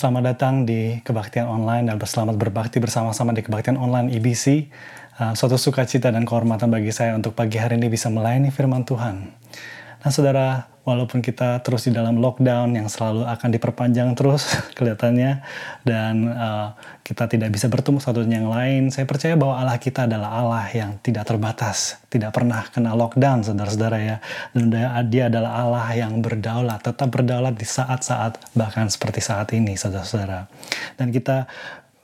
Selamat 0.00 0.32
datang 0.32 0.64
di 0.64 0.96
Kebaktian 1.04 1.44
Online 1.44 1.92
dan 1.92 2.00
berselamat 2.00 2.40
berbakti 2.40 2.80
bersama-sama 2.80 3.36
di 3.36 3.44
Kebaktian 3.44 3.76
Online 3.76 4.08
IBC. 4.08 4.64
Uh, 5.20 5.36
suatu 5.36 5.60
sukacita 5.60 6.08
dan 6.08 6.24
kehormatan 6.24 6.72
bagi 6.72 6.88
saya 6.88 7.12
untuk 7.12 7.36
pagi 7.36 7.60
hari 7.60 7.76
ini 7.76 7.92
bisa 7.92 8.08
melayani 8.08 8.48
firman 8.48 8.88
Tuhan. 8.88 9.28
Nah 10.00 10.08
saudara, 10.08 10.72
walaupun 10.90 11.22
kita 11.22 11.62
terus 11.62 11.86
di 11.86 11.94
dalam 11.94 12.18
lockdown 12.18 12.74
yang 12.74 12.90
selalu 12.90 13.22
akan 13.30 13.48
diperpanjang 13.54 14.18
terus 14.18 14.50
kelihatannya 14.76 15.46
dan 15.86 16.14
uh, 16.26 16.74
kita 17.10 17.26
tidak 17.26 17.50
bisa 17.50 17.66
bertemu 17.66 17.98
satu 17.98 18.22
dengan 18.22 18.46
yang 18.46 18.50
lain, 18.54 18.82
saya 18.94 19.02
percaya 19.02 19.34
bahwa 19.34 19.58
Allah 19.58 19.82
kita 19.82 20.06
adalah 20.06 20.30
Allah 20.30 20.62
yang 20.70 20.94
tidak 21.02 21.26
terbatas, 21.26 21.98
tidak 22.06 22.30
pernah 22.30 22.62
kena 22.70 22.94
lockdown 22.94 23.42
saudara-saudara 23.42 23.98
ya. 23.98 24.16
Dan 24.54 24.70
dia 25.10 25.26
adalah 25.26 25.58
Allah 25.58 25.90
yang 25.98 26.22
berdaulat, 26.22 26.86
tetap 26.86 27.10
berdaulat 27.10 27.58
di 27.58 27.66
saat-saat 27.66 28.54
bahkan 28.54 28.86
seperti 28.86 29.18
saat 29.18 29.50
ini 29.50 29.74
saudara-saudara. 29.74 30.46
Dan 30.94 31.10
kita 31.10 31.50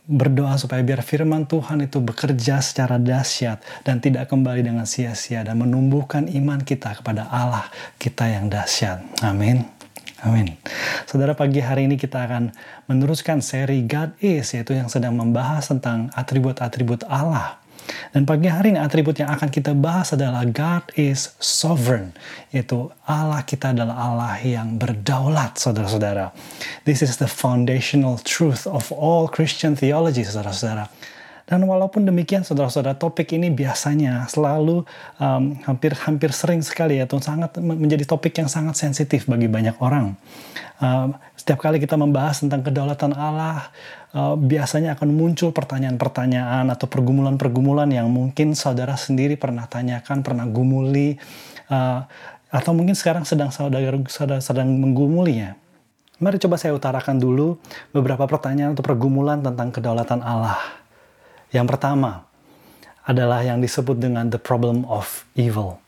berdoa 0.06 0.54
supaya 0.54 0.86
biar 0.86 1.02
firman 1.02 1.50
Tuhan 1.50 1.82
itu 1.82 1.98
bekerja 1.98 2.62
secara 2.62 2.94
dahsyat 2.96 3.58
dan 3.82 3.98
tidak 3.98 4.30
kembali 4.30 4.62
dengan 4.62 4.86
sia-sia 4.86 5.42
dan 5.42 5.58
menumbuhkan 5.58 6.30
iman 6.30 6.62
kita 6.62 7.02
kepada 7.02 7.26
Allah 7.26 7.66
kita 7.98 8.30
yang 8.30 8.46
dahsyat. 8.46 9.02
Amin. 9.26 9.66
Amin. 10.24 10.56
Saudara 11.04 11.36
pagi 11.36 11.60
hari 11.60 11.90
ini 11.90 12.00
kita 12.00 12.24
akan 12.24 12.54
meneruskan 12.88 13.44
seri 13.44 13.84
God 13.84 14.16
Is 14.22 14.54
yaitu 14.56 14.72
yang 14.72 14.88
sedang 14.88 15.12
membahas 15.18 15.68
tentang 15.68 16.08
atribut-atribut 16.16 17.04
Allah. 17.04 17.60
Dan 18.14 18.24
pagi 18.24 18.48
hari 18.50 18.74
ini 18.74 18.80
atribut 18.80 19.18
yang 19.18 19.30
akan 19.32 19.48
kita 19.50 19.72
bahas 19.76 20.14
adalah 20.14 20.42
God 20.48 20.90
is 20.98 21.34
sovereign. 21.38 22.16
Yaitu 22.50 22.90
Allah 23.06 23.42
kita 23.42 23.70
adalah 23.74 23.96
Allah 23.96 24.34
yang 24.42 24.80
berdaulat, 24.80 25.58
saudara-saudara. 25.60 26.32
This 26.88 27.02
is 27.02 27.18
the 27.18 27.30
foundational 27.30 28.18
truth 28.22 28.66
of 28.66 28.88
all 28.94 29.30
Christian 29.30 29.74
theology, 29.78 30.26
saudara-saudara. 30.26 30.88
Dan 31.46 31.62
walaupun 31.62 32.02
demikian, 32.02 32.42
saudara-saudara, 32.42 32.98
topik 32.98 33.30
ini 33.30 33.54
biasanya 33.54 34.26
selalu 34.26 34.82
hampir-hampir 35.62 36.34
um, 36.34 36.36
sering 36.36 36.58
sekali 36.58 36.98
ya, 36.98 37.06
sangat 37.06 37.62
menjadi 37.62 38.02
topik 38.02 38.34
yang 38.34 38.50
sangat 38.50 38.74
sensitif 38.74 39.30
bagi 39.30 39.46
banyak 39.46 39.78
orang. 39.78 40.18
Uh, 40.82 41.14
setiap 41.46 41.62
kali 41.62 41.78
kita 41.78 41.94
membahas 41.94 42.42
tentang 42.42 42.58
kedaulatan 42.58 43.14
Allah, 43.14 43.70
uh, 44.18 44.34
biasanya 44.34 44.98
akan 44.98 45.14
muncul 45.14 45.54
pertanyaan-pertanyaan 45.54 46.66
atau 46.74 46.90
pergumulan-pergumulan 46.90 47.86
yang 47.86 48.10
mungkin 48.10 48.58
saudara 48.58 48.98
sendiri 48.98 49.38
pernah 49.38 49.62
tanyakan, 49.70 50.26
pernah 50.26 50.42
gumuli, 50.42 51.14
uh, 51.70 52.02
atau 52.50 52.74
mungkin 52.74 52.98
sekarang 52.98 53.22
sedang 53.22 53.54
saudara, 53.54 53.94
saudara 54.10 54.42
sedang 54.42 54.74
menggumulinya. 54.74 55.54
Mari 56.18 56.42
coba 56.42 56.58
saya 56.58 56.74
utarakan 56.74 57.22
dulu 57.22 57.62
beberapa 57.94 58.26
pertanyaan 58.26 58.74
atau 58.74 58.82
pergumulan 58.82 59.38
tentang 59.38 59.70
kedaulatan 59.70 60.26
Allah. 60.26 60.58
Yang 61.54 61.78
pertama 61.78 62.26
adalah 63.06 63.46
yang 63.46 63.62
disebut 63.62 63.94
dengan 64.02 64.34
the 64.34 64.40
problem 64.42 64.82
of 64.90 65.22
evil. 65.38 65.78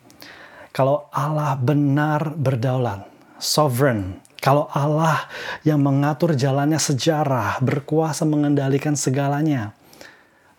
Kalau 0.71 1.11
Allah 1.11 1.59
benar 1.59 2.31
berdaulat, 2.39 3.11
sovereign, 3.43 4.23
kalau 4.39 4.71
Allah 4.71 5.27
yang 5.67 5.83
mengatur 5.83 6.39
jalannya 6.39 6.79
sejarah, 6.79 7.59
berkuasa 7.59 8.23
mengendalikan 8.23 8.95
segalanya, 8.95 9.75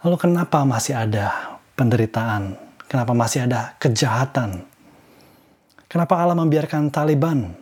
lalu 0.03 0.19
kenapa 0.19 0.67
masih 0.67 0.99
ada 0.99 1.55
penderitaan? 1.79 2.59
Kenapa 2.91 3.15
masih 3.15 3.47
ada 3.47 3.79
kejahatan? 3.79 4.67
Kenapa 5.87 6.19
Allah 6.19 6.35
membiarkan 6.35 6.91
Taliban 6.91 7.55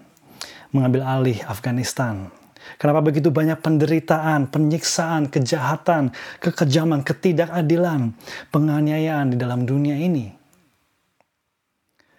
mengambil 0.74 1.06
alih 1.06 1.38
Afghanistan? 1.46 2.34
Kenapa 2.76 3.00
begitu 3.00 3.32
banyak 3.32 3.64
penderitaan, 3.64 4.52
penyiksaan, 4.52 5.32
kejahatan, 5.32 6.12
kekejaman, 6.44 7.06
ketidakadilan, 7.06 8.12
penganiayaan 8.52 9.32
di 9.32 9.38
dalam 9.40 9.64
dunia 9.64 9.96
ini? 9.96 10.34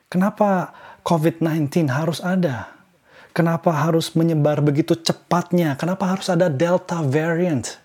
Kenapa 0.09 0.73
COVID-19 1.05 1.93
harus 1.93 2.25
ada? 2.25 2.78
Kenapa 3.39 3.71
harus 3.71 4.11
menyebar 4.19 4.59
begitu 4.59 4.99
cepatnya? 4.99 5.79
Kenapa 5.79 6.11
harus 6.11 6.27
ada 6.27 6.51
Delta 6.51 6.99
variant? 7.07 7.79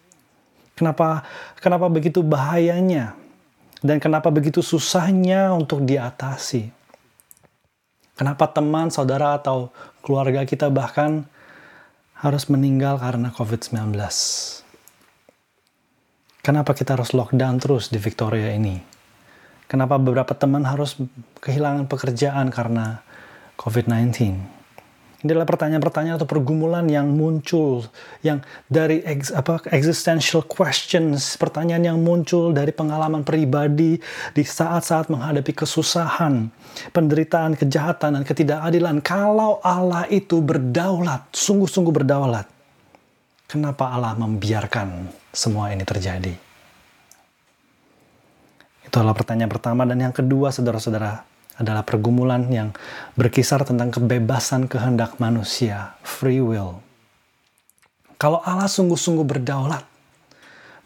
Kenapa 0.74 1.22
kenapa 1.62 1.94
begitu 1.94 2.26
bahayanya? 2.26 3.14
Dan 3.78 4.02
kenapa 4.02 4.34
begitu 4.34 4.66
susahnya 4.66 5.54
untuk 5.54 5.86
diatasi? 5.86 6.74
Kenapa 8.18 8.50
teman, 8.50 8.90
saudara, 8.90 9.38
atau 9.38 9.70
keluarga 10.02 10.42
kita 10.42 10.74
bahkan 10.74 11.30
harus 12.18 12.50
meninggal 12.50 12.98
karena 12.98 13.30
COVID-19? 13.30 13.94
Kenapa 16.42 16.74
kita 16.74 16.98
harus 16.98 17.14
lockdown 17.14 17.62
terus 17.62 17.94
di 17.94 18.02
Victoria 18.02 18.58
ini? 18.58 18.82
Kenapa 19.70 20.02
beberapa 20.02 20.34
teman 20.34 20.66
harus 20.66 20.98
kehilangan 21.46 21.86
pekerjaan 21.86 22.50
karena 22.50 23.06
COVID-19? 23.62 24.53
Ini 25.24 25.32
adalah 25.32 25.48
pertanyaan-pertanyaan 25.48 26.20
atau 26.20 26.28
pergumulan 26.28 26.84
yang 26.92 27.08
muncul, 27.16 27.88
yang 28.28 28.44
dari 28.68 29.00
ex, 29.08 29.32
apa, 29.32 29.64
existential 29.72 30.44
questions, 30.44 31.40
pertanyaan 31.40 31.96
yang 31.96 32.00
muncul 32.04 32.52
dari 32.52 32.76
pengalaman 32.76 33.24
pribadi 33.24 33.96
di 34.36 34.44
saat-saat 34.44 35.08
menghadapi 35.08 35.56
kesusahan, 35.56 36.52
penderitaan, 36.92 37.56
kejahatan, 37.56 38.20
dan 38.20 38.24
ketidakadilan. 38.28 39.00
Kalau 39.00 39.64
Allah 39.64 40.04
itu 40.12 40.44
berdaulat, 40.44 41.32
sungguh-sungguh 41.32 42.04
berdaulat, 42.04 42.44
kenapa 43.48 43.96
Allah 43.96 44.20
membiarkan 44.20 45.08
semua 45.32 45.72
ini 45.72 45.88
terjadi? 45.88 46.36
Itu 48.84 48.96
adalah 49.00 49.16
pertanyaan 49.16 49.48
pertama. 49.48 49.88
Dan 49.88 50.04
yang 50.04 50.12
kedua, 50.12 50.52
saudara-saudara, 50.52 51.33
adalah 51.62 51.86
pergumulan 51.86 52.50
yang 52.50 52.74
berkisar 53.14 53.62
tentang 53.62 53.94
kebebasan 53.94 54.66
kehendak 54.66 55.22
manusia, 55.22 55.94
free 56.02 56.42
will. 56.42 56.82
Kalau 58.18 58.42
Allah 58.42 58.66
sungguh-sungguh 58.66 59.28
berdaulat, 59.28 59.86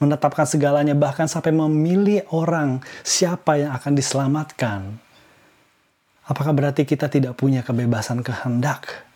menetapkan 0.03 0.43
segalanya, 0.43 0.91
bahkan 0.97 1.29
sampai 1.29 1.55
memilih 1.55 2.27
orang 2.35 2.83
siapa 3.05 3.61
yang 3.61 3.71
akan 3.77 3.93
diselamatkan, 3.95 4.79
apakah 6.27 6.51
berarti 6.51 6.83
kita 6.83 7.07
tidak 7.07 7.39
punya 7.39 7.63
kebebasan 7.63 8.19
kehendak? 8.19 9.07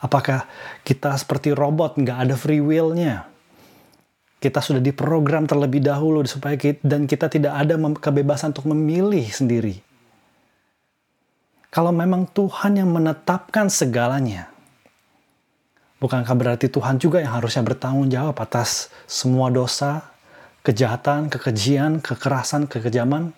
Apakah 0.00 0.48
kita 0.84 1.16
seperti 1.16 1.52
robot, 1.52 2.00
nggak 2.00 2.28
ada 2.28 2.34
free 2.36 2.64
will-nya? 2.64 3.28
Kita 4.40 4.60
sudah 4.60 4.80
diprogram 4.80 5.48
terlebih 5.48 5.80
dahulu 5.80 6.20
supaya 6.28 6.60
kita, 6.60 6.84
dan 6.84 7.08
kita 7.08 7.32
tidak 7.32 7.56
ada 7.56 7.80
kebebasan 7.80 8.52
untuk 8.52 8.68
memilih 8.68 9.24
sendiri 9.32 9.83
kalau 11.74 11.90
memang 11.90 12.30
Tuhan 12.30 12.78
yang 12.78 12.86
menetapkan 12.86 13.66
segalanya, 13.66 14.46
bukankah 15.98 16.30
berarti 16.38 16.70
Tuhan 16.70 17.02
juga 17.02 17.18
yang 17.18 17.34
harusnya 17.34 17.66
bertanggung 17.66 18.06
jawab 18.14 18.38
atas 18.38 18.94
semua 19.10 19.50
dosa, 19.50 20.06
kejahatan, 20.62 21.26
kekejian, 21.26 21.98
kekerasan, 21.98 22.70
kekejaman? 22.70 23.34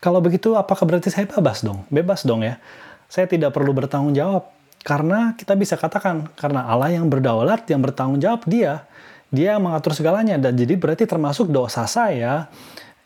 Kalau 0.00 0.24
begitu, 0.24 0.56
apakah 0.56 0.88
berarti 0.88 1.12
saya 1.12 1.28
bebas 1.28 1.60
dong? 1.60 1.84
Bebas 1.92 2.24
dong 2.24 2.40
ya. 2.40 2.56
Saya 3.12 3.28
tidak 3.28 3.52
perlu 3.52 3.76
bertanggung 3.76 4.16
jawab. 4.16 4.48
Karena 4.80 5.36
kita 5.36 5.52
bisa 5.52 5.76
katakan, 5.76 6.32
karena 6.38 6.64
Allah 6.64 6.96
yang 6.96 7.10
berdaulat, 7.12 7.68
yang 7.68 7.84
bertanggung 7.84 8.24
jawab 8.24 8.46
dia. 8.48 8.88
Dia 9.28 9.60
mengatur 9.60 9.92
segalanya. 9.92 10.38
Dan 10.38 10.54
jadi 10.54 10.78
berarti 10.78 11.04
termasuk 11.04 11.50
dosa 11.50 11.84
saya, 11.90 12.46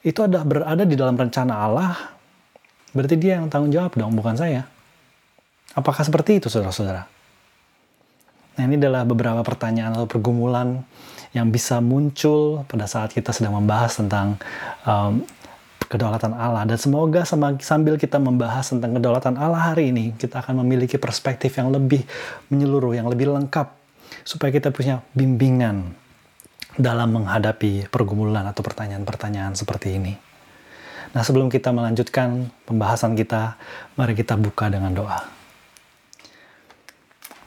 itu 0.03 0.19
ada 0.27 0.43
berada 0.43 0.83
di 0.83 0.99
dalam 0.99 1.15
rencana 1.15 1.55
Allah, 1.63 1.95
berarti 2.91 3.15
dia 3.15 3.39
yang 3.39 3.47
tanggung 3.47 3.71
jawab 3.71 3.95
dong, 3.95 4.19
bukan 4.19 4.35
saya. 4.35 4.67
Apakah 5.79 6.03
seperti 6.03 6.43
itu, 6.43 6.51
saudara-saudara? 6.51 7.07
Nah, 8.53 8.63
ini 8.69 8.77
adalah 8.77 9.09
beberapa 9.09 9.41
pertanyaan 9.41 9.97
atau 9.97 10.05
pergumulan 10.05 10.85
yang 11.33 11.49
bisa 11.49 11.81
muncul 11.81 12.69
pada 12.69 12.85
saat 12.85 13.15
kita 13.15 13.33
sedang 13.33 13.57
membahas 13.57 13.97
tentang 13.97 14.37
um, 14.85 15.25
kedaulatan 15.89 16.37
Allah. 16.37 16.69
Dan 16.69 16.77
semoga 16.77 17.25
sambil 17.63 17.97
kita 17.97 18.21
membahas 18.21 18.69
tentang 18.69 18.99
kedaulatan 18.99 19.41
Allah 19.41 19.73
hari 19.73 19.95
ini, 19.95 20.13
kita 20.19 20.45
akan 20.45 20.61
memiliki 20.61 21.01
perspektif 21.01 21.57
yang 21.57 21.73
lebih 21.73 22.05
menyeluruh, 22.53 22.93
yang 22.93 23.09
lebih 23.09 23.33
lengkap, 23.33 23.73
supaya 24.27 24.53
kita 24.53 24.69
punya 24.69 25.01
bimbingan 25.17 26.02
dalam 26.77 27.13
menghadapi 27.13 27.93
pergumulan 27.93 28.49
atau 28.49 28.65
pertanyaan-pertanyaan 28.65 29.53
seperti 29.53 30.01
ini. 30.01 30.15
Nah, 31.13 31.21
sebelum 31.21 31.53
kita 31.53 31.69
melanjutkan 31.77 32.49
pembahasan 32.65 33.13
kita, 33.13 33.61
mari 34.01 34.17
kita 34.17 34.33
buka 34.41 34.73
dengan 34.73 34.97
doa. 34.97 35.21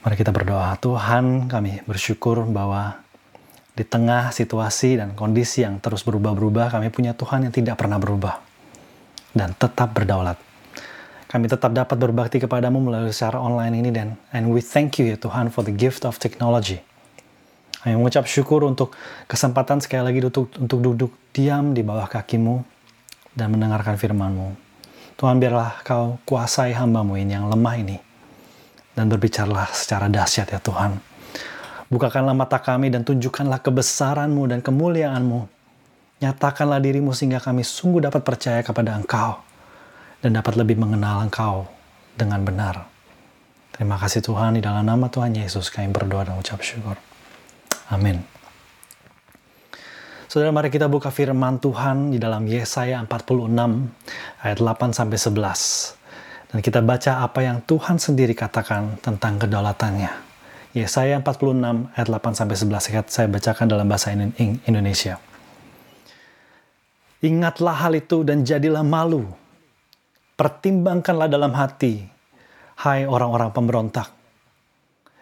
Mari 0.05 0.15
kita 0.21 0.29
berdoa. 0.29 0.77
Tuhan, 0.77 1.49
kami 1.49 1.81
bersyukur 1.89 2.45
bahwa 2.45 3.01
di 3.73 3.81
tengah 3.81 4.29
situasi 4.29 5.01
dan 5.01 5.17
kondisi 5.17 5.65
yang 5.65 5.81
terus 5.81 6.05
berubah-berubah, 6.05 6.77
kami 6.77 6.93
punya 6.93 7.17
Tuhan 7.17 7.49
yang 7.49 7.53
tidak 7.53 7.81
pernah 7.81 7.97
berubah 7.97 8.37
dan 9.35 9.51
tetap 9.57 9.91
berdaulat. 9.91 10.37
kami 11.25 11.51
tetap 11.51 11.75
dapat 11.75 11.99
berbakti 11.99 12.39
kepadamu 12.39 12.79
melalui 12.79 13.11
secara 13.11 13.43
online 13.43 13.75
ini 13.75 13.91
dan 13.91 14.15
and 14.31 14.47
we 14.47 14.63
thank 14.63 14.95
you 14.95 15.11
ya 15.11 15.19
Tuhan 15.19 15.51
for 15.51 15.67
the 15.67 15.73
gift 15.73 16.07
of 16.07 16.15
technology. 16.15 16.79
Kami 17.85 18.01
mengucap 18.01 18.25
syukur 18.25 18.65
untuk 18.65 18.97
kesempatan 19.29 19.77
sekali 19.77 20.09
lagi 20.09 20.25
untuk, 20.25 20.49
untuk 20.57 20.81
duduk 20.81 21.13
diam 21.37 21.77
di 21.77 21.85
bawah 21.85 22.09
kakimu 22.09 22.65
dan 23.37 23.53
mendengarkan 23.53 23.93
firman-Mu. 23.93 24.57
Tuhan 25.13 25.37
biarlah 25.37 25.85
kau 25.85 26.17
kuasai 26.25 26.73
hambamu 26.73 27.13
ini 27.13 27.37
yang 27.37 27.45
lemah 27.45 27.75
ini 27.77 28.01
dan 28.97 29.05
berbicaralah 29.05 29.69
secara 29.69 30.09
dahsyat 30.09 30.49
ya 30.49 30.57
Tuhan. 30.57 30.97
Bukakanlah 31.85 32.33
mata 32.33 32.57
kami 32.57 32.89
dan 32.89 33.05
tunjukkanlah 33.05 33.61
kebesaran-Mu 33.61 34.49
dan 34.49 34.59
kemuliaan-Mu. 34.65 35.45
Nyatakanlah 36.25 36.81
dirimu 36.81 37.13
sehingga 37.13 37.37
kami 37.37 37.61
sungguh 37.61 38.01
dapat 38.01 38.25
percaya 38.25 38.65
kepada 38.65 38.97
Engkau 38.97 39.45
dan 40.25 40.33
dapat 40.33 40.57
lebih 40.57 40.81
mengenal 40.81 41.21
Engkau 41.21 41.69
dengan 42.17 42.41
benar. 42.41 42.89
Terima 43.77 44.01
kasih 44.01 44.25
Tuhan, 44.25 44.57
di 44.57 44.65
dalam 44.65 44.81
nama 44.81 45.05
Tuhan 45.05 45.37
Yesus 45.37 45.69
kami 45.69 45.93
berdoa 45.93 46.25
dan 46.25 46.41
ucap 46.41 46.65
syukur. 46.65 46.97
Amin. 47.91 48.21
Saudara, 50.25 50.51
mari 50.51 50.67
kita 50.73 50.89
buka 50.89 51.13
firman 51.13 51.61
Tuhan 51.61 52.11
di 52.11 52.19
dalam 52.19 52.43
Yesaya 52.43 52.99
46 53.05 53.55
ayat 54.41 54.57
8 54.59 54.91
sampai 54.91 55.17
11. 55.17 56.51
Dan 56.51 56.59
kita 56.59 56.79
baca 56.83 57.11
apa 57.23 57.39
yang 57.45 57.63
Tuhan 57.63 57.97
sendiri 58.01 58.35
katakan 58.35 58.99
tentang 58.99 59.39
kedaulatannya. 59.39 60.11
Yesaya 60.75 61.21
46 61.23 61.95
ayat 61.95 62.07
8 62.11 62.35
sampai 62.35 62.55
11 62.55 63.07
saya 63.07 63.27
bacakan 63.31 63.65
dalam 63.69 63.87
bahasa 63.87 64.11
Indonesia. 64.67 65.15
Ingatlah 67.23 67.87
hal 67.87 67.95
itu 67.95 68.27
dan 68.27 68.43
jadilah 68.43 68.83
malu 68.83 69.45
Pertimbangkanlah 70.35 71.31
dalam 71.31 71.55
hati, 71.55 72.03
hai 72.83 73.07
orang-orang 73.07 73.55
pemberontak. 73.55 74.11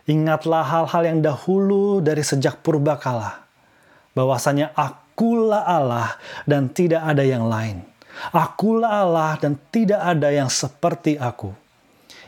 Ingatlah 0.03 0.67
hal-hal 0.67 1.03
yang 1.07 1.19
dahulu 1.23 2.03
dari 2.03 2.19
sejak 2.19 2.59
purba 2.59 2.99
kala, 2.99 3.47
bahwasanya 4.11 4.75
akulah 4.75 5.63
Allah 5.63 6.19
dan 6.43 6.67
tidak 6.67 6.99
ada 7.07 7.23
yang 7.23 7.47
lain. 7.47 7.87
Akulah 8.35 9.03
Allah 9.03 9.39
dan 9.39 9.55
tidak 9.71 10.03
ada 10.03 10.29
yang 10.29 10.51
seperti 10.51 11.15
aku. 11.15 11.55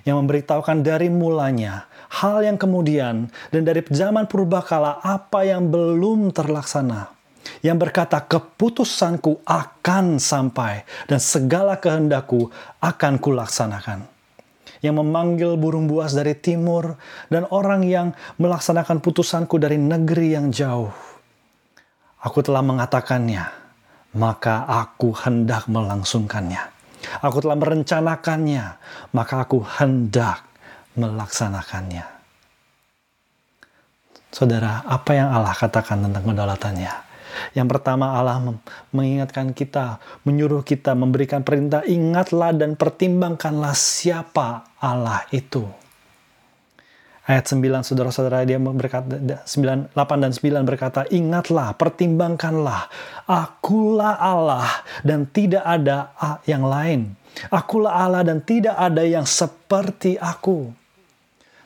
Yang 0.07 0.16
memberitahukan 0.22 0.86
dari 0.86 1.10
mulanya 1.12 1.89
hal 2.22 2.45
yang 2.45 2.56
kemudian 2.56 3.27
dan 3.51 3.62
dari 3.66 3.83
zaman 3.83 4.30
purba 4.30 4.63
kala 4.63 5.01
apa 5.04 5.44
yang 5.44 5.68
belum 5.68 6.31
terlaksana 6.31 7.12
yang 7.62 7.77
berkata 7.77 8.22
keputusanku 8.25 9.45
akan 9.45 10.18
sampai 10.18 10.81
dan 11.06 11.22
segala 11.22 11.77
kehendakku 11.77 12.50
akan 12.81 13.22
kulaksanakan. 13.22 14.14
Yang 14.86 15.02
memanggil 15.02 15.58
burung 15.58 15.90
buas 15.90 16.14
dari 16.14 16.38
timur 16.38 16.94
dan 17.34 17.50
orang 17.50 17.82
yang 17.82 18.14
melaksanakan 18.38 19.02
putusanku 19.02 19.58
dari 19.58 19.82
negeri 19.82 20.38
yang 20.38 20.54
jauh. 20.54 20.94
Aku 22.22 22.46
telah 22.46 22.62
mengatakannya, 22.62 23.50
maka 24.14 24.70
aku 24.70 25.10
hendak 25.26 25.66
melangsungkannya. 25.66 26.62
Aku 27.26 27.42
telah 27.42 27.58
merencanakannya, 27.58 28.66
maka 29.14 29.46
aku 29.46 29.62
hendak 29.62 30.46
melaksanakannya. 30.98 32.06
Saudara, 34.34 34.84
apa 34.84 35.16
yang 35.16 35.32
Allah 35.32 35.56
katakan 35.56 36.02
tentang 36.02 36.28
kedaulatannya? 36.28 37.05
Yang 37.54 37.68
pertama 37.78 38.16
Allah 38.16 38.40
mengingatkan 38.92 39.52
kita, 39.52 40.00
menyuruh 40.24 40.62
kita 40.62 40.94
memberikan 40.94 41.42
perintah, 41.42 41.82
ingatlah 41.86 42.56
dan 42.56 42.80
pertimbangkanlah 42.80 43.74
siapa 43.74 44.76
Allah 44.80 45.24
itu. 45.32 45.66
Ayat 47.26 47.50
9 47.50 47.82
saudara-saudara 47.82 48.46
dia 48.46 48.62
berkata 48.62 49.18
9 49.18 49.98
8 49.98 49.98
dan 49.98 50.30
9 50.30 50.62
berkata 50.62 51.10
ingatlah 51.10 51.74
pertimbangkanlah. 51.74 52.86
Akulah 53.26 54.14
Allah 54.22 54.86
dan 55.02 55.26
tidak 55.26 55.66
ada 55.66 56.14
yang 56.46 56.62
lain. 56.70 57.18
Akulah 57.50 57.98
Allah 57.98 58.22
dan 58.22 58.46
tidak 58.46 58.78
ada 58.78 59.02
yang 59.02 59.26
seperti 59.26 60.22
aku 60.22 60.85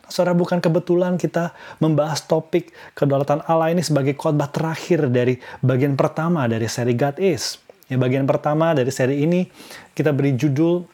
Saudara, 0.10 0.34
bukan 0.34 0.58
kebetulan 0.58 1.16
kita 1.16 1.54
membahas 1.78 2.26
topik 2.26 2.74
kedaulatan 2.98 3.46
Allah 3.46 3.70
ini 3.70 3.86
sebagai 3.86 4.18
khotbah 4.18 4.50
terakhir 4.50 5.08
dari 5.08 5.38
bagian 5.62 5.94
pertama 5.94 6.50
dari 6.50 6.66
seri 6.66 6.98
God 6.98 7.22
Is. 7.22 7.62
Ya, 7.90 7.98
bagian 7.98 8.30
pertama 8.30 8.74
dari 8.74 8.90
seri 8.94 9.26
ini 9.26 9.50
kita 9.94 10.14
beri 10.14 10.38
judul 10.38 10.86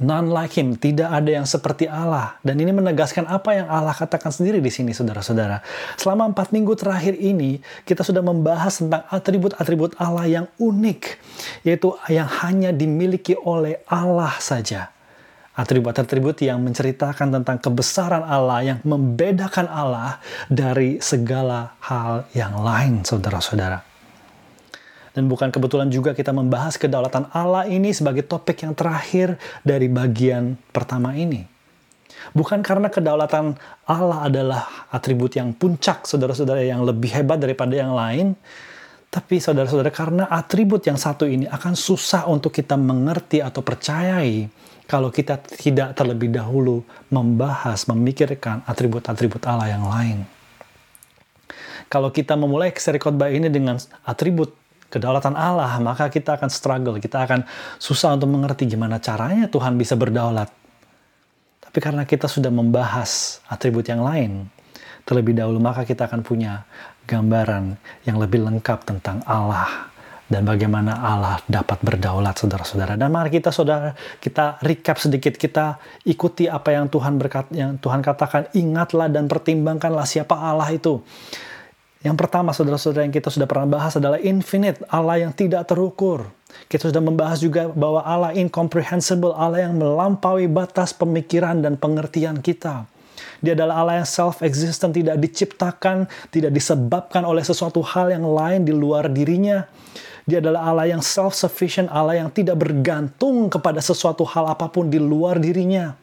None 0.00 0.32
like 0.32 0.56
him, 0.56 0.72
tidak 0.80 1.12
ada 1.12 1.28
yang 1.28 1.44
seperti 1.44 1.84
Allah. 1.84 2.40
Dan 2.40 2.56
ini 2.56 2.72
menegaskan 2.72 3.28
apa 3.28 3.52
yang 3.52 3.68
Allah 3.68 3.92
katakan 3.92 4.32
sendiri 4.32 4.56
di 4.64 4.72
sini, 4.72 4.96
saudara-saudara. 4.96 5.60
Selama 6.00 6.32
empat 6.32 6.48
minggu 6.48 6.72
terakhir 6.72 7.12
ini, 7.20 7.60
kita 7.84 8.00
sudah 8.00 8.24
membahas 8.24 8.80
tentang 8.80 9.04
atribut-atribut 9.12 9.92
Allah 10.00 10.24
yang 10.24 10.46
unik, 10.56 11.00
yaitu 11.68 11.92
yang 12.08 12.24
hanya 12.40 12.72
dimiliki 12.72 13.36
oleh 13.36 13.84
Allah 13.84 14.32
saja 14.40 14.91
atribut-atribut 15.52 16.40
yang 16.40 16.64
menceritakan 16.64 17.28
tentang 17.40 17.60
kebesaran 17.60 18.24
Allah 18.24 18.74
yang 18.74 18.78
membedakan 18.84 19.68
Allah 19.68 20.16
dari 20.48 20.96
segala 21.04 21.76
hal 21.84 22.24
yang 22.32 22.56
lain, 22.56 23.04
saudara-saudara. 23.04 23.84
Dan 25.12 25.28
bukan 25.28 25.52
kebetulan 25.52 25.92
juga 25.92 26.16
kita 26.16 26.32
membahas 26.32 26.80
kedaulatan 26.80 27.28
Allah 27.36 27.68
ini 27.68 27.92
sebagai 27.92 28.24
topik 28.24 28.64
yang 28.64 28.72
terakhir 28.72 29.36
dari 29.60 29.92
bagian 29.92 30.56
pertama 30.72 31.12
ini. 31.12 31.44
Bukan 32.32 32.64
karena 32.64 32.88
kedaulatan 32.88 33.52
Allah 33.84 34.24
adalah 34.24 34.88
atribut 34.88 35.36
yang 35.36 35.52
puncak, 35.52 36.08
saudara-saudara, 36.08 36.64
yang 36.64 36.80
lebih 36.80 37.12
hebat 37.12 37.36
daripada 37.36 37.76
yang 37.76 37.92
lain, 37.92 38.32
tapi 39.12 39.36
saudara-saudara, 39.36 39.92
karena 39.92 40.24
atribut 40.32 40.80
yang 40.88 40.96
satu 40.96 41.28
ini 41.28 41.44
akan 41.44 41.76
susah 41.76 42.24
untuk 42.32 42.48
kita 42.48 42.80
mengerti 42.80 43.44
atau 43.44 43.60
percayai 43.60 44.48
kalau 44.92 45.08
kita 45.08 45.40
tidak 45.40 45.96
terlebih 45.96 46.28
dahulu 46.28 46.84
membahas, 47.08 47.88
memikirkan 47.88 48.60
atribut-atribut 48.68 49.40
Allah 49.48 49.72
yang 49.72 49.88
lain. 49.88 50.28
Kalau 51.88 52.12
kita 52.12 52.36
memulai 52.36 52.68
seri 52.76 53.00
khotbah 53.00 53.32
ini 53.32 53.48
dengan 53.48 53.80
atribut 54.04 54.52
kedaulatan 54.92 55.32
Allah, 55.32 55.80
maka 55.80 56.12
kita 56.12 56.36
akan 56.36 56.52
struggle, 56.52 57.00
kita 57.00 57.24
akan 57.24 57.48
susah 57.80 58.20
untuk 58.20 58.36
mengerti 58.36 58.68
gimana 58.68 59.00
caranya 59.00 59.48
Tuhan 59.48 59.80
bisa 59.80 59.96
berdaulat. 59.96 60.52
Tapi 61.64 61.78
karena 61.80 62.04
kita 62.04 62.28
sudah 62.28 62.52
membahas 62.52 63.40
atribut 63.48 63.88
yang 63.88 64.04
lain, 64.04 64.44
terlebih 65.08 65.32
dahulu 65.32 65.56
maka 65.56 65.88
kita 65.88 66.04
akan 66.04 66.20
punya 66.20 66.68
gambaran 67.08 67.80
yang 68.04 68.20
lebih 68.20 68.44
lengkap 68.44 68.84
tentang 68.84 69.24
Allah 69.24 69.91
dan 70.32 70.48
bagaimana 70.48 70.96
Allah 70.96 71.44
dapat 71.44 71.84
berdaulat 71.84 72.40
saudara-saudara. 72.40 72.96
Dan 72.96 73.12
mari 73.12 73.28
kita 73.28 73.52
saudara 73.52 73.92
kita 74.16 74.56
recap 74.64 74.96
sedikit 74.96 75.36
kita 75.36 75.76
ikuti 76.08 76.48
apa 76.48 76.72
yang 76.72 76.88
Tuhan 76.88 77.20
berkat 77.20 77.52
yang 77.52 77.76
Tuhan 77.76 78.00
katakan 78.00 78.48
ingatlah 78.56 79.12
dan 79.12 79.28
pertimbangkanlah 79.28 80.08
siapa 80.08 80.32
Allah 80.32 80.72
itu. 80.72 81.04
Yang 82.02 82.16
pertama 82.18 82.50
saudara-saudara 82.50 83.06
yang 83.06 83.14
kita 83.14 83.30
sudah 83.30 83.46
pernah 83.46 83.78
bahas 83.78 83.94
adalah 83.94 84.18
infinite, 84.18 84.82
Allah 84.90 85.22
yang 85.22 85.30
tidak 85.36 85.70
terukur. 85.70 86.26
Kita 86.66 86.90
sudah 86.90 86.98
membahas 86.98 87.38
juga 87.38 87.70
bahwa 87.70 88.02
Allah 88.02 88.34
incomprehensible, 88.34 89.30
Allah 89.36 89.70
yang 89.70 89.78
melampaui 89.78 90.50
batas 90.50 90.90
pemikiran 90.90 91.62
dan 91.62 91.78
pengertian 91.78 92.42
kita. 92.42 92.90
Dia 93.38 93.54
adalah 93.54 93.86
Allah 93.86 93.94
yang 94.02 94.08
self-existent, 94.08 94.94
tidak 94.94 95.16
diciptakan, 95.22 96.10
tidak 96.34 96.50
disebabkan 96.50 97.22
oleh 97.22 97.46
sesuatu 97.46 97.78
hal 97.86 98.10
yang 98.10 98.26
lain 98.26 98.66
di 98.66 98.74
luar 98.74 99.06
dirinya. 99.06 99.62
Dia 100.28 100.38
adalah 100.38 100.70
Allah 100.70 100.86
yang 100.94 101.02
self-sufficient, 101.02 101.90
Allah 101.90 102.22
yang 102.22 102.30
tidak 102.30 102.62
bergantung 102.62 103.50
kepada 103.50 103.82
sesuatu 103.82 104.22
hal 104.22 104.54
apa 104.54 104.70
pun 104.70 104.86
di 104.86 105.02
luar 105.02 105.42
dirinya. 105.42 105.98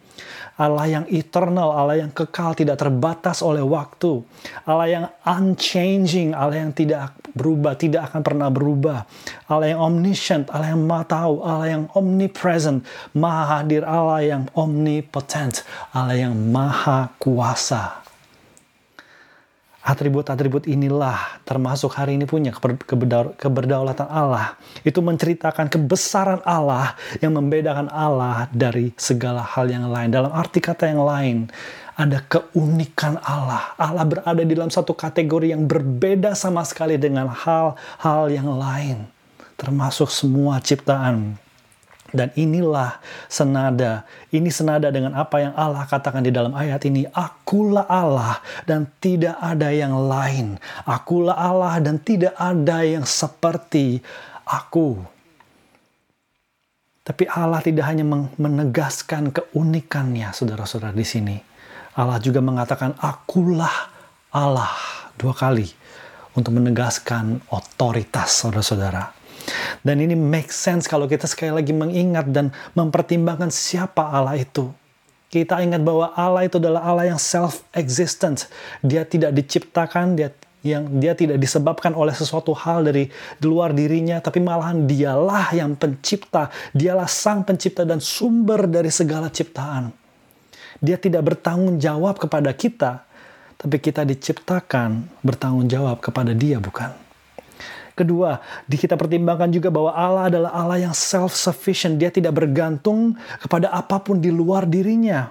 Allah 0.59 0.99
yang 0.99 1.05
eternal, 1.07 1.71
Allah 1.71 2.03
yang 2.03 2.11
kekal, 2.11 2.51
tidak 2.51 2.83
terbatas 2.83 3.39
oleh 3.39 3.63
waktu. 3.63 4.19
Allah 4.67 4.87
yang 4.91 5.05
unchanging, 5.23 6.35
Allah 6.35 6.67
yang 6.67 6.75
tidak 6.75 7.15
berubah, 7.31 7.79
tidak 7.79 8.11
akan 8.11 8.21
pernah 8.27 8.51
berubah. 8.51 9.07
Allah 9.47 9.71
yang 9.71 9.79
omniscient, 9.79 10.51
Allah 10.51 10.75
yang 10.75 10.83
maha 10.83 11.07
tahu, 11.07 11.39
Allah 11.47 11.67
yang 11.79 11.83
omnipresent, 11.95 12.83
maha 13.15 13.63
hadir, 13.63 13.87
Allah 13.87 14.19
yang 14.19 14.43
omnipotent, 14.51 15.63
Allah 15.95 16.27
yang 16.27 16.35
maha 16.35 17.07
kuasa. 17.23 18.08
Atribut-atribut 19.89 20.69
inilah 20.69 21.41
termasuk 21.49 21.97
hari 21.97 22.13
ini 22.13 22.29
punya 22.29 22.53
keberdaulatan 23.41 24.05
Allah. 24.05 24.53
Itu 24.85 25.01
menceritakan 25.01 25.65
kebesaran 25.65 26.45
Allah 26.45 26.93
yang 27.25 27.33
membedakan 27.33 27.89
Allah 27.89 28.45
dari 28.53 28.93
segala 29.01 29.41
hal 29.41 29.65
yang 29.65 29.89
lain. 29.89 30.13
Dalam 30.13 30.29
arti 30.29 30.61
kata 30.61 30.93
yang 30.93 31.01
lain, 31.01 31.49
ada 31.97 32.21
keunikan 32.21 33.17
Allah. 33.25 33.73
Allah 33.81 34.05
berada 34.05 34.37
di 34.45 34.53
dalam 34.53 34.69
satu 34.69 34.93
kategori 34.93 35.57
yang 35.57 35.65
berbeda 35.65 36.37
sama 36.37 36.61
sekali 36.61 37.01
dengan 37.01 37.25
hal-hal 37.25 38.29
yang 38.29 38.45
lain. 38.45 39.09
Termasuk 39.57 40.13
semua 40.13 40.61
ciptaan. 40.61 41.33
Dan 42.09 42.33
inilah 42.33 42.97
senada, 43.29 44.05
ini 44.33 44.49
senada 44.49 44.89
dengan 44.89 45.13
apa 45.13 45.41
yang 45.41 45.53
Allah 45.53 45.85
katakan 45.85 46.25
di 46.25 46.33
dalam 46.33 46.57
ayat 46.57 46.81
ini. 46.89 47.05
Akulah 47.13 47.85
Allah 47.85 48.41
dan 48.65 48.89
tidak 48.97 49.37
ada 49.37 49.69
yang 49.69 49.93
lain. 49.93 50.57
Akulah 50.85 51.37
Allah 51.37 51.77
dan 51.81 52.01
tidak 52.01 52.33
ada 52.37 52.81
yang 52.81 53.05
seperti 53.05 54.01
aku. 54.45 54.97
Tapi 57.05 57.25
Allah 57.25 57.61
tidak 57.65 57.89
hanya 57.89 58.05
menegaskan 58.37 59.33
keunikannya, 59.33 60.29
saudara-saudara 60.29 60.93
di 60.93 61.01
sini. 61.01 61.37
Allah 61.97 62.21
juga 62.21 62.37
mengatakan, 62.37 62.93
akulah 63.01 63.89
Allah 64.29 64.77
dua 65.17 65.33
kali 65.33 65.65
untuk 66.37 66.53
menegaskan 66.53 67.41
otoritas 67.49 68.45
saudara-saudara. 68.45 69.18
Dan 69.81 70.03
ini 70.03 70.13
make 70.17 70.51
sense 70.51 70.85
kalau 70.85 71.07
kita 71.07 71.25
sekali 71.25 71.53
lagi 71.53 71.71
mengingat 71.71 72.29
dan 72.29 72.51
mempertimbangkan 72.75 73.49
siapa 73.49 74.01
Allah 74.01 74.39
itu. 74.39 74.69
Kita 75.29 75.61
ingat 75.61 75.85
bahwa 75.85 76.09
Allah 76.17 76.49
itu 76.49 76.57
adalah 76.57 76.81
Allah 76.81 77.13
yang 77.13 77.21
self-existent. 77.21 78.49
Dia 78.81 79.05
tidak 79.05 79.37
diciptakan, 79.37 80.17
dia 80.17 80.33
yang 80.59 80.99
dia 80.99 81.15
tidak 81.15 81.39
disebabkan 81.39 81.95
oleh 81.95 82.11
sesuatu 82.11 82.51
hal 82.51 82.83
dari 82.83 83.07
luar 83.39 83.71
dirinya, 83.71 84.19
tapi 84.19 84.43
malahan 84.43 84.83
dialah 84.83 85.55
yang 85.55 85.77
pencipta, 85.79 86.51
dialah 86.75 87.07
sang 87.07 87.47
pencipta 87.47 87.87
dan 87.87 88.03
sumber 88.03 88.67
dari 88.67 88.91
segala 88.91 89.31
ciptaan. 89.31 89.93
Dia 90.83 90.99
tidak 90.99 91.35
bertanggung 91.35 91.79
jawab 91.79 92.19
kepada 92.19 92.51
kita, 92.51 93.07
tapi 93.55 93.79
kita 93.79 94.03
diciptakan 94.03 95.07
bertanggung 95.23 95.67
jawab 95.71 96.03
kepada 96.03 96.35
dia, 96.35 96.59
bukan? 96.59 97.08
Kedua, 97.99 98.39
di 98.63 98.79
kita 98.79 98.95
pertimbangkan 98.95 99.51
juga 99.51 99.67
bahwa 99.67 99.91
Allah 99.91 100.31
adalah 100.31 100.51
Allah 100.55 100.87
yang 100.87 100.95
self-sufficient. 100.95 101.99
Dia 101.99 102.07
tidak 102.07 102.31
bergantung 102.31 103.19
kepada 103.43 103.75
apa 103.75 103.99
pun 103.99 104.23
di 104.23 104.31
luar 104.31 104.63
dirinya. 104.63 105.27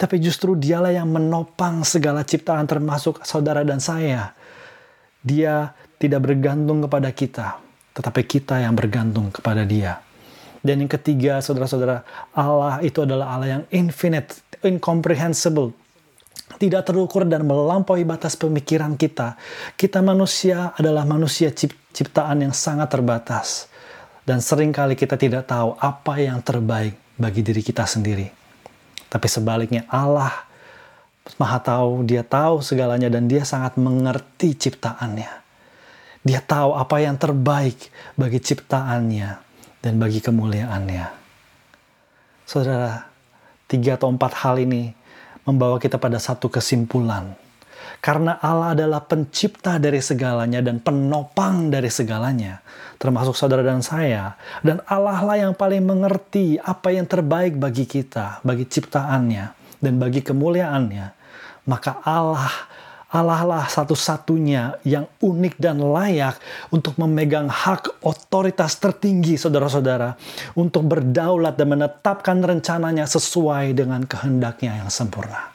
Tapi 0.00 0.16
justru 0.16 0.56
dialah 0.56 0.96
yang 0.96 1.12
menopang 1.12 1.84
segala 1.84 2.24
ciptaan 2.24 2.64
termasuk 2.64 3.20
saudara 3.20 3.60
dan 3.68 3.84
saya. 3.84 4.32
Dia 5.20 5.76
tidak 6.00 6.24
bergantung 6.24 6.88
kepada 6.88 7.12
kita, 7.12 7.60
tetapi 8.00 8.24
kita 8.24 8.64
yang 8.64 8.72
bergantung 8.72 9.28
kepada 9.28 9.68
dia. 9.68 10.00
Dan 10.64 10.88
yang 10.88 10.90
ketiga, 10.90 11.44
saudara-saudara, 11.44 12.00
Allah 12.32 12.80
itu 12.80 13.04
adalah 13.04 13.36
Allah 13.36 13.60
yang 13.60 13.64
infinite, 13.68 14.40
incomprehensible, 14.64 15.76
tidak 16.58 16.88
terukur 16.88 17.24
dan 17.28 17.44
melampaui 17.46 18.02
batas 18.02 18.36
pemikiran 18.36 18.96
kita. 18.96 19.36
Kita 19.76 20.00
manusia 20.04 20.72
adalah 20.76 21.04
manusia 21.04 21.52
ciptaan 21.92 22.44
yang 22.44 22.54
sangat 22.56 22.92
terbatas. 22.92 23.68
Dan 24.22 24.38
sering 24.38 24.70
kali 24.70 24.94
kita 24.94 25.18
tidak 25.18 25.50
tahu 25.50 25.74
apa 25.78 26.14
yang 26.22 26.38
terbaik 26.40 26.94
bagi 27.18 27.42
diri 27.42 27.62
kita 27.62 27.82
sendiri. 27.82 28.30
Tapi 29.10 29.26
sebaliknya 29.28 29.84
Allah 29.90 30.30
maha 31.38 31.58
tahu, 31.58 32.02
dia 32.06 32.22
tahu 32.26 32.62
segalanya 32.62 33.10
dan 33.10 33.26
dia 33.26 33.42
sangat 33.42 33.78
mengerti 33.78 34.54
ciptaannya. 34.56 35.30
Dia 36.22 36.38
tahu 36.38 36.78
apa 36.78 37.02
yang 37.02 37.18
terbaik 37.18 37.90
bagi 38.14 38.38
ciptaannya 38.38 39.30
dan 39.82 39.98
bagi 39.98 40.22
kemuliaannya. 40.22 41.06
Saudara, 42.46 43.10
tiga 43.66 43.98
atau 43.98 44.06
empat 44.14 44.32
hal 44.46 44.62
ini 44.62 44.94
membawa 45.46 45.78
kita 45.78 45.98
pada 45.98 46.18
satu 46.18 46.46
kesimpulan. 46.50 47.34
Karena 48.02 48.34
Allah 48.42 48.74
adalah 48.74 49.06
pencipta 49.06 49.78
dari 49.78 50.02
segalanya 50.02 50.58
dan 50.58 50.82
penopang 50.82 51.70
dari 51.70 51.86
segalanya, 51.86 52.58
termasuk 52.98 53.38
saudara 53.38 53.62
dan 53.62 53.78
saya. 53.78 54.34
Dan 54.58 54.82
Allah 54.90 55.22
lah 55.22 55.38
yang 55.38 55.54
paling 55.54 55.86
mengerti 55.86 56.58
apa 56.58 56.90
yang 56.90 57.06
terbaik 57.06 57.54
bagi 57.54 57.86
kita, 57.86 58.42
bagi 58.42 58.66
ciptaannya, 58.66 59.78
dan 59.78 59.94
bagi 60.02 60.18
kemuliaannya. 60.18 61.06
Maka 61.70 62.02
Allah 62.02 62.50
Allah 63.12 63.44
lah 63.44 63.64
satu-satunya 63.68 64.80
yang 64.88 65.04
unik 65.20 65.60
dan 65.60 65.84
layak 65.84 66.40
untuk 66.72 66.96
memegang 66.96 67.44
hak 67.44 68.00
otoritas 68.00 68.80
tertinggi 68.80 69.36
saudara-saudara 69.36 70.16
untuk 70.56 70.88
berdaulat 70.88 71.60
dan 71.60 71.76
menetapkan 71.76 72.40
rencananya 72.40 73.04
sesuai 73.04 73.76
dengan 73.76 74.08
kehendaknya 74.08 74.80
yang 74.80 74.88
sempurna. 74.88 75.52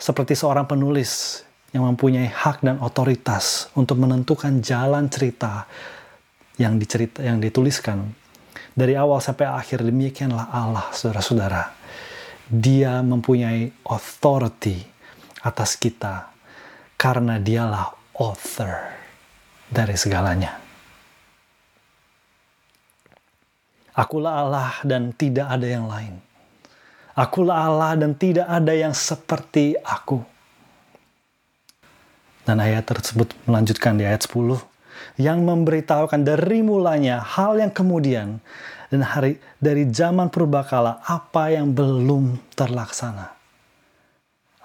Seperti 0.00 0.32
seorang 0.32 0.64
penulis 0.64 1.44
yang 1.76 1.84
mempunyai 1.84 2.32
hak 2.32 2.64
dan 2.64 2.80
otoritas 2.80 3.68
untuk 3.76 4.00
menentukan 4.00 4.64
jalan 4.64 5.12
cerita 5.12 5.68
yang 6.56 6.80
dicerita 6.80 7.20
yang 7.20 7.36
dituliskan 7.36 8.16
dari 8.72 8.96
awal 8.96 9.20
sampai 9.20 9.44
akhir 9.44 9.84
demikianlah 9.84 10.48
Allah 10.48 10.88
saudara-saudara. 10.88 11.76
Dia 12.48 13.04
mempunyai 13.04 13.84
authority 13.92 14.97
atas 15.42 15.78
kita 15.78 16.30
karena 16.98 17.38
dialah 17.38 17.94
author 18.18 18.90
dari 19.70 19.94
segalanya. 19.94 20.58
Akulah 23.98 24.46
Allah 24.46 24.72
dan 24.86 25.10
tidak 25.14 25.50
ada 25.50 25.66
yang 25.66 25.90
lain. 25.90 26.22
Akulah 27.18 27.66
Allah 27.66 27.98
dan 27.98 28.14
tidak 28.14 28.46
ada 28.46 28.70
yang 28.70 28.94
seperti 28.94 29.74
aku. 29.82 30.22
Dan 32.46 32.62
ayat 32.62 32.86
tersebut 32.86 33.34
melanjutkan 33.44 33.98
di 33.98 34.06
ayat 34.06 34.22
10 34.24 34.62
yang 35.18 35.42
memberitahukan 35.42 36.22
dari 36.22 36.62
mulanya 36.62 37.18
hal 37.18 37.58
yang 37.58 37.74
kemudian 37.74 38.38
dan 38.88 39.02
hari 39.04 39.42
dari 39.58 39.90
zaman 39.90 40.30
purbakala 40.30 41.02
apa 41.04 41.52
yang 41.52 41.74
belum 41.74 42.38
terlaksana. 42.54 43.37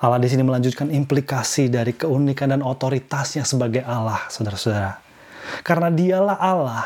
Allah 0.03 0.19
di 0.19 0.27
sini 0.27 0.43
melanjutkan 0.43 0.91
implikasi 0.91 1.71
dari 1.71 1.95
keunikan 1.95 2.51
dan 2.51 2.59
otoritasnya 2.59 3.47
sebagai 3.47 3.87
Allah, 3.87 4.19
saudara-saudara. 4.27 4.99
Karena 5.63 5.87
dialah 5.87 6.37
Allah, 6.43 6.83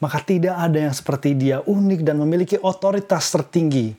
maka 0.00 0.16
tidak 0.24 0.56
ada 0.56 0.88
yang 0.88 0.94
seperti 0.96 1.36
dia 1.36 1.60
unik 1.60 2.00
dan 2.00 2.16
memiliki 2.16 2.56
otoritas 2.56 3.28
tertinggi. 3.28 3.92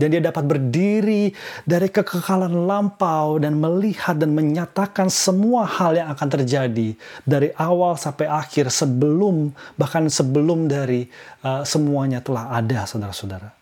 Dan 0.00 0.16
dia 0.16 0.24
dapat 0.24 0.48
berdiri 0.48 1.28
dari 1.68 1.92
kekekalan 1.92 2.64
lampau 2.64 3.36
dan 3.36 3.60
melihat 3.60 4.16
dan 4.16 4.32
menyatakan 4.32 5.12
semua 5.12 5.68
hal 5.68 5.92
yang 5.92 6.08
akan 6.08 6.28
terjadi 6.40 6.96
dari 7.28 7.52
awal 7.60 8.00
sampai 8.00 8.24
akhir 8.24 8.72
sebelum 8.72 9.52
bahkan 9.76 10.08
sebelum 10.08 10.72
dari 10.72 11.04
uh, 11.44 11.68
semuanya 11.68 12.24
telah 12.24 12.48
ada 12.48 12.88
saudara-saudara. 12.88 13.52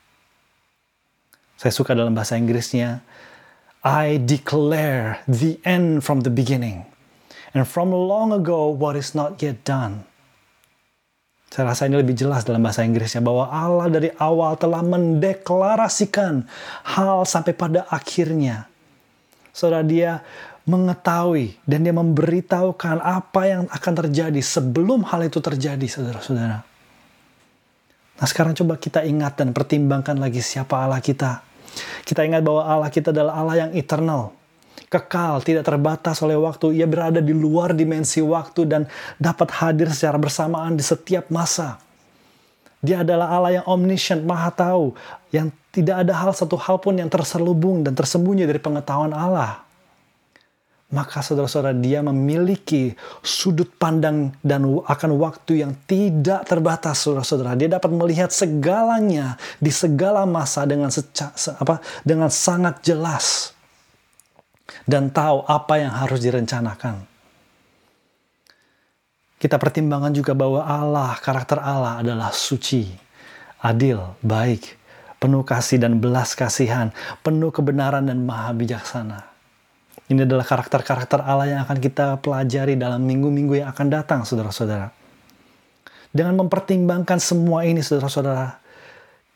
Saya 1.59 1.75
suka 1.75 1.91
dalam 1.91 2.15
bahasa 2.15 2.39
Inggrisnya 2.39 3.03
I 3.87 4.19
declare 4.19 5.23
the 5.31 5.63
end 5.63 6.03
from 6.03 6.27
the 6.27 6.33
beginning, 6.35 6.83
and 7.55 7.63
from 7.63 7.95
long 7.95 8.35
ago 8.35 8.75
what 8.75 8.99
is 8.99 9.15
not 9.15 9.39
yet 9.39 9.63
done. 9.63 10.03
Saya 11.49 11.73
rasa 11.73 11.89
ini 11.89 11.97
lebih 11.97 12.13
jelas 12.13 12.45
dalam 12.45 12.61
bahasa 12.61 12.85
Inggrisnya 12.85 13.25
bahwa 13.25 13.49
Allah 13.49 13.89
dari 13.89 14.13
awal 14.21 14.61
telah 14.61 14.85
mendeklarasikan 14.85 16.45
hal 16.85 17.25
sampai 17.25 17.57
pada 17.57 17.89
akhirnya. 17.89 18.69
Saudara 19.57 19.81
dia 19.81 20.21
mengetahui 20.69 21.57
dan 21.65 21.89
dia 21.89 21.97
memberitahukan 21.97 23.01
apa 23.01 23.41
yang 23.49 23.63
akan 23.73 23.95
terjadi 24.05 24.41
sebelum 24.45 25.09
hal 25.09 25.25
itu 25.25 25.41
terjadi, 25.41 25.87
saudara-saudara. 25.89 26.61
Nah 28.19 28.27
sekarang 28.29 28.53
coba 28.53 28.77
kita 28.77 29.01
ingat 29.09 29.41
dan 29.41 29.57
pertimbangkan 29.57 30.21
lagi 30.21 30.45
siapa 30.45 30.77
Allah 30.77 31.01
kita. 31.01 31.48
Kita 32.03 32.25
ingat 32.25 32.43
bahwa 32.43 32.67
Allah 32.67 32.91
kita 32.91 33.15
adalah 33.15 33.37
Allah 33.37 33.67
yang 33.67 33.71
eternal, 33.77 34.35
kekal, 34.89 35.45
tidak 35.45 35.69
terbatas 35.69 36.19
oleh 36.25 36.35
waktu. 36.35 36.75
Ia 36.81 36.87
berada 36.89 37.21
di 37.21 37.37
luar 37.37 37.77
dimensi 37.77 38.25
waktu 38.25 38.65
dan 38.67 38.83
dapat 39.21 39.53
hadir 39.61 39.93
secara 39.93 40.17
bersamaan 40.17 40.75
di 40.75 40.83
setiap 40.83 41.29
masa. 41.29 41.79
Dia 42.79 43.03
adalah 43.03 43.31
Allah 43.35 43.63
yang 43.63 43.67
omniscient, 43.67 44.23
maha 44.23 44.55
tahu, 44.55 44.95
yang 45.35 45.51
tidak 45.75 46.07
ada 46.07 46.15
hal 46.15 46.31
satu 46.33 46.57
hal 46.57 46.79
pun 46.79 46.97
yang 46.97 47.11
terselubung 47.11 47.83
dan 47.83 47.93
tersembunyi 47.93 48.47
dari 48.47 48.63
pengetahuan 48.63 49.11
Allah 49.11 49.68
maka 50.89 51.21
saudara-saudara 51.21 51.77
dia 51.77 52.01
memiliki 52.01 52.97
sudut 53.21 53.69
pandang 53.77 54.33
dan 54.41 54.65
akan 54.65 55.21
waktu 55.21 55.61
yang 55.61 55.77
tidak 55.85 56.49
terbatas 56.49 57.05
saudara-saudara. 57.05 57.61
Dia 57.61 57.77
dapat 57.77 57.93
melihat 57.93 58.33
segalanya 58.33 59.37
di 59.61 59.69
segala 59.69 60.25
masa 60.25 60.65
dengan 60.65 60.89
seca, 60.89 61.37
apa 61.61 61.85
dengan 62.01 62.33
sangat 62.33 62.81
jelas. 62.81 63.53
Dan 64.89 65.13
tahu 65.13 65.45
apa 65.45 65.81
yang 65.81 65.93
harus 65.93 66.21
direncanakan. 66.25 67.05
Kita 69.37 69.61
pertimbangkan 69.61 70.13
juga 70.17 70.33
bahwa 70.33 70.65
Allah 70.65 71.13
karakter 71.21 71.61
Allah 71.61 72.01
adalah 72.01 72.33
suci 72.33 72.89
adil 73.61 74.17
baik 74.25 74.77
penuh 75.19 75.45
kasih 75.45 75.83
dan 75.83 75.99
belas 75.99 76.35
kasihan 76.35 76.95
penuh 77.23 77.51
kebenaran 77.51 78.07
dan 78.07 78.23
maha 78.23 78.55
bijaksana 78.55 79.38
ini 80.09 80.25
adalah 80.25 80.45
karakter-karakter 80.45 81.21
Allah 81.21 81.47
yang 81.53 81.61
akan 81.69 81.79
kita 81.85 82.17
pelajari 82.25 82.81
dalam 82.81 83.05
minggu-minggu 83.05 83.61
yang 83.61 83.69
akan 83.69 83.87
datang, 83.93 84.25
saudara-saudara. 84.25 84.89
Dengan 86.09 86.41
mempertimbangkan 86.41 87.21
semua 87.21 87.69
ini, 87.69 87.85
saudara-saudara, 87.85 88.57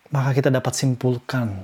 maka 0.08 0.30
kita 0.32 0.48
dapat 0.48 0.72
simpulkan 0.72 1.60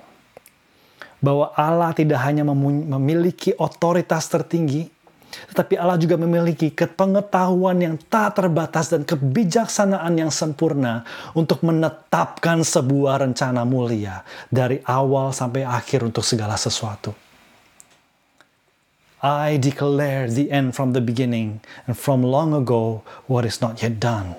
bahwa 1.25 1.57
Allah 1.57 1.97
tidak 1.97 2.21
hanya 2.21 2.45
memiliki 2.45 3.57
otoritas 3.57 4.29
tertinggi, 4.29 4.93
tetapi 5.53 5.81
Allah 5.81 5.97
juga 5.97 6.21
memiliki 6.21 6.69
kepengetahuan 6.77 7.81
yang 7.81 7.97
tak 8.13 8.37
terbatas 8.37 8.93
dan 8.93 9.09
kebijaksanaan 9.09 10.21
yang 10.21 10.29
sempurna 10.29 11.09
untuk 11.33 11.65
menetapkan 11.65 12.61
sebuah 12.61 13.25
rencana 13.25 13.65
mulia 13.65 14.21
dari 14.53 14.85
awal 14.85 15.33
sampai 15.33 15.65
akhir 15.65 16.05
untuk 16.05 16.25
segala 16.25 16.61
sesuatu. 16.61 17.28
I 19.19 19.59
declare 19.59 20.31
the 20.31 20.47
end 20.55 20.79
from 20.79 20.95
the 20.95 21.03
beginning 21.03 21.59
and 21.91 21.99
from 21.99 22.23
long 22.23 22.55
ago 22.55 23.03
what 23.27 23.43
is 23.43 23.59
not 23.59 23.83
yet 23.83 23.99
done. 23.99 24.39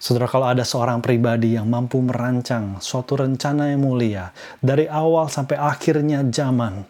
Saudara, 0.00 0.30
kalau 0.30 0.46
ada 0.48 0.62
seorang 0.64 1.02
pribadi 1.02 1.58
yang 1.58 1.68
mampu 1.68 2.00
merancang 2.00 2.78
suatu 2.78 3.20
rencana 3.20 3.68
yang 3.74 3.82
mulia 3.84 4.32
dari 4.62 4.86
awal 4.88 5.28
sampai 5.28 5.60
akhirnya 5.60 6.24
zaman, 6.30 6.86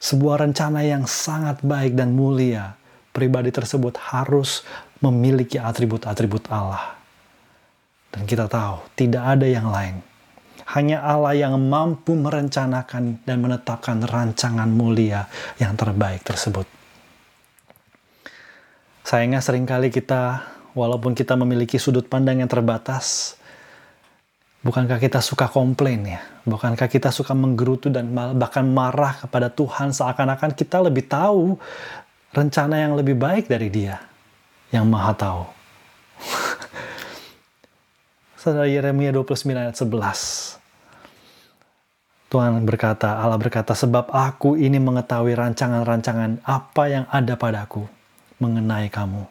sebuah 0.00 0.48
rencana 0.48 0.86
yang 0.86 1.04
sangat 1.04 1.60
baik 1.60 1.98
dan 1.98 2.16
mulia, 2.16 2.78
pribadi 3.12 3.52
tersebut 3.52 3.98
harus 4.14 4.64
memiliki 5.04 5.60
atribut-atribut 5.60 6.48
Allah. 6.48 6.96
Dan 8.08 8.24
kita 8.24 8.46
tahu, 8.46 8.86
tidak 8.96 9.34
ada 9.34 9.44
yang 9.50 9.68
lain. 9.68 10.13
Hanya 10.64 11.04
Allah 11.04 11.36
yang 11.36 11.60
mampu 11.60 12.16
merencanakan 12.16 13.20
dan 13.28 13.36
menetapkan 13.44 14.00
rancangan 14.00 14.68
mulia 14.70 15.28
yang 15.60 15.76
terbaik 15.76 16.24
tersebut. 16.24 16.64
Sayangnya 19.04 19.44
sering 19.44 19.68
kali 19.68 19.92
kita 19.92 20.40
walaupun 20.72 21.12
kita 21.12 21.36
memiliki 21.36 21.76
sudut 21.76 22.08
pandang 22.08 22.40
yang 22.40 22.48
terbatas, 22.48 23.36
bukankah 24.64 24.96
kita 24.96 25.20
suka 25.20 25.52
komplain 25.52 26.08
ya? 26.08 26.20
Bukankah 26.48 26.88
kita 26.88 27.12
suka 27.12 27.36
menggerutu 27.36 27.92
dan 27.92 28.08
bahkan 28.12 28.64
marah 28.64 29.20
kepada 29.20 29.52
Tuhan 29.52 29.92
seakan-akan 29.92 30.56
kita 30.56 30.80
lebih 30.80 31.04
tahu 31.04 31.60
rencana 32.32 32.80
yang 32.80 32.96
lebih 32.96 33.14
baik 33.14 33.46
dari 33.46 33.68
dia 33.68 34.00
yang 34.74 34.90
maha 34.90 35.12
tahu. 35.14 35.42
Saudara 38.44 38.68
Yeremia 38.68 39.08
29 39.08 39.56
ayat 39.56 39.72
11. 39.72 40.60
Tuhan 42.28 42.60
berkata, 42.68 43.16
Allah 43.16 43.40
berkata, 43.40 43.72
sebab 43.72 44.12
aku 44.12 44.60
ini 44.60 44.76
mengetahui 44.76 45.32
rancangan-rancangan 45.32 46.44
apa 46.44 46.82
yang 46.92 47.08
ada 47.08 47.40
padaku 47.40 47.88
mengenai 48.44 48.92
kamu 48.92 49.24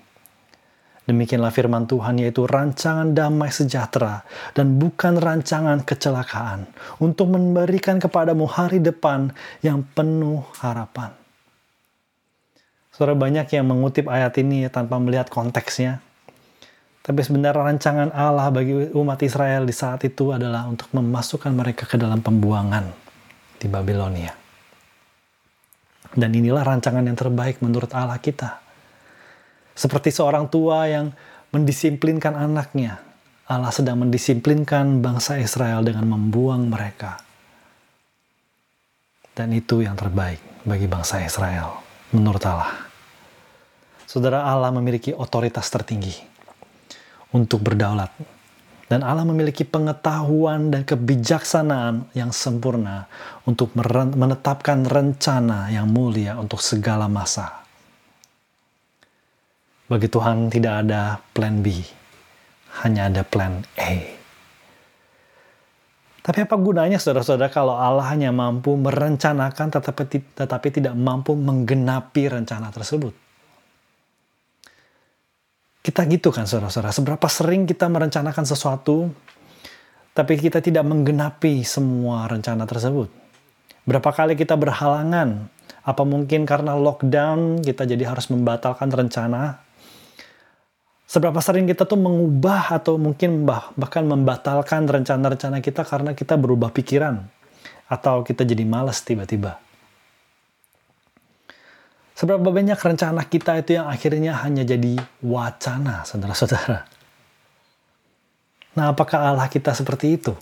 Demikianlah 1.04 1.52
firman 1.52 1.84
Tuhan 1.84 2.16
yaitu 2.24 2.48
rancangan 2.48 3.12
damai 3.12 3.52
sejahtera 3.52 4.24
dan 4.56 4.80
bukan 4.80 5.20
rancangan 5.20 5.84
kecelakaan 5.84 6.64
untuk 7.04 7.28
memberikan 7.28 8.00
kepadamu 8.00 8.48
hari 8.48 8.80
depan 8.80 9.36
yang 9.60 9.84
penuh 9.94 10.48
harapan. 10.64 11.12
Saudara 12.96 13.20
banyak 13.20 13.52
yang 13.52 13.68
mengutip 13.68 14.08
ayat 14.08 14.32
ini 14.40 14.64
tanpa 14.72 14.96
melihat 14.96 15.28
konteksnya. 15.28 16.00
Tapi 17.04 17.20
sebenarnya 17.20 17.60
rancangan 17.60 18.10
Allah 18.16 18.48
bagi 18.48 18.96
umat 18.96 19.20
Israel 19.28 19.68
di 19.68 19.76
saat 19.76 20.08
itu 20.08 20.32
adalah 20.32 20.64
untuk 20.72 20.88
memasukkan 20.96 21.52
mereka 21.52 21.84
ke 21.84 22.00
dalam 22.00 22.24
pembuangan 22.24 22.88
di 23.60 23.68
Babilonia. 23.68 24.32
Dan 26.16 26.32
inilah 26.32 26.64
rancangan 26.64 27.04
yang 27.04 27.20
terbaik 27.20 27.60
menurut 27.60 27.92
Allah 27.92 28.16
kita 28.24 28.64
seperti 29.74 30.14
seorang 30.14 30.46
tua 30.54 30.86
yang 30.86 31.10
mendisiplinkan 31.50 32.38
anaknya, 32.38 33.02
Allah 33.50 33.74
sedang 33.74 34.06
mendisiplinkan 34.06 35.02
bangsa 35.02 35.42
Israel 35.42 35.82
dengan 35.82 36.06
membuang 36.14 36.70
mereka. 36.70 37.18
Dan 39.34 39.50
itu 39.50 39.82
yang 39.82 39.98
terbaik 39.98 40.38
bagi 40.62 40.86
bangsa 40.86 41.26
Israel, 41.26 41.82
menurut 42.14 42.44
Allah. 42.46 42.86
Saudara 44.06 44.46
Allah 44.46 44.70
memiliki 44.70 45.10
otoritas 45.10 45.66
tertinggi 45.74 46.33
untuk 47.36 47.66
berdaulat. 47.66 48.14
Dan 48.88 49.02
Allah 49.02 49.26
memiliki 49.26 49.66
pengetahuan 49.66 50.70
dan 50.70 50.86
kebijaksanaan 50.86 52.14
yang 52.14 52.30
sempurna 52.30 53.10
untuk 53.50 53.74
menetapkan 53.76 54.86
rencana 54.86 55.74
yang 55.74 55.90
mulia 55.90 56.38
untuk 56.38 56.62
segala 56.62 57.10
masa 57.10 57.64
bagi 59.94 60.10
Tuhan 60.10 60.50
tidak 60.50 60.74
ada 60.88 61.22
plan 61.38 61.62
B, 61.62 61.70
hanya 62.82 63.14
ada 63.14 63.22
plan 63.22 63.62
A. 63.78 63.94
Tapi 66.24 66.40
apa 66.40 66.56
gunanya 66.56 66.98
saudara-saudara 66.98 67.52
kalau 67.54 67.76
Allah 67.78 68.10
hanya 68.10 68.32
mampu 68.34 68.74
merencanakan 68.74 69.68
tetapi, 69.76 70.34
tetapi 70.40 70.68
tidak 70.72 70.96
mampu 70.98 71.38
menggenapi 71.38 72.32
rencana 72.32 72.72
tersebut? 72.74 73.12
Kita 75.84 76.08
gitu 76.08 76.32
kan 76.32 76.48
saudara-saudara, 76.48 76.96
seberapa 76.96 77.28
sering 77.28 77.68
kita 77.68 77.92
merencanakan 77.92 78.48
sesuatu 78.48 79.12
tapi 80.16 80.40
kita 80.40 80.64
tidak 80.64 80.88
menggenapi 80.88 81.60
semua 81.68 82.24
rencana 82.32 82.64
tersebut? 82.64 83.12
Berapa 83.84 84.16
kali 84.16 84.40
kita 84.40 84.56
berhalangan? 84.56 85.52
Apa 85.84 86.08
mungkin 86.08 86.48
karena 86.48 86.80
lockdown 86.80 87.60
kita 87.60 87.84
jadi 87.84 88.08
harus 88.08 88.32
membatalkan 88.32 88.88
rencana 88.88 89.60
Seberapa 91.14 91.38
sering 91.46 91.70
kita 91.70 91.86
tuh 91.86 92.02
mengubah 92.02 92.74
atau 92.74 92.98
mungkin 92.98 93.46
bah, 93.46 93.70
bahkan 93.78 94.02
membatalkan 94.02 94.90
rencana-rencana 94.90 95.62
kita 95.62 95.86
karena 95.86 96.18
kita 96.18 96.34
berubah 96.42 96.74
pikiran 96.74 97.22
atau 97.86 98.26
kita 98.26 98.42
jadi 98.42 98.66
malas 98.66 99.06
tiba-tiba. 99.06 99.62
Seberapa 102.14 102.46
banyak 102.46 102.78
rencana 102.78 103.26
kita 103.26 103.58
itu 103.58 103.78
yang 103.82 103.90
akhirnya 103.90 104.38
hanya 104.46 104.62
jadi 104.62 105.02
wacana, 105.26 106.06
saudara-saudara. 106.06 106.86
Nah, 108.78 108.94
apakah 108.94 109.34
Allah 109.34 109.50
kita 109.50 109.74
seperti 109.74 110.22
itu? 110.22 110.34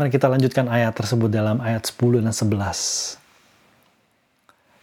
Mari 0.00 0.08
kita 0.08 0.28
lanjutkan 0.28 0.72
ayat 0.72 0.96
tersebut 0.96 1.28
dalam 1.28 1.60
ayat 1.60 1.84
10 1.84 2.24
dan 2.24 2.32
11 2.32 3.20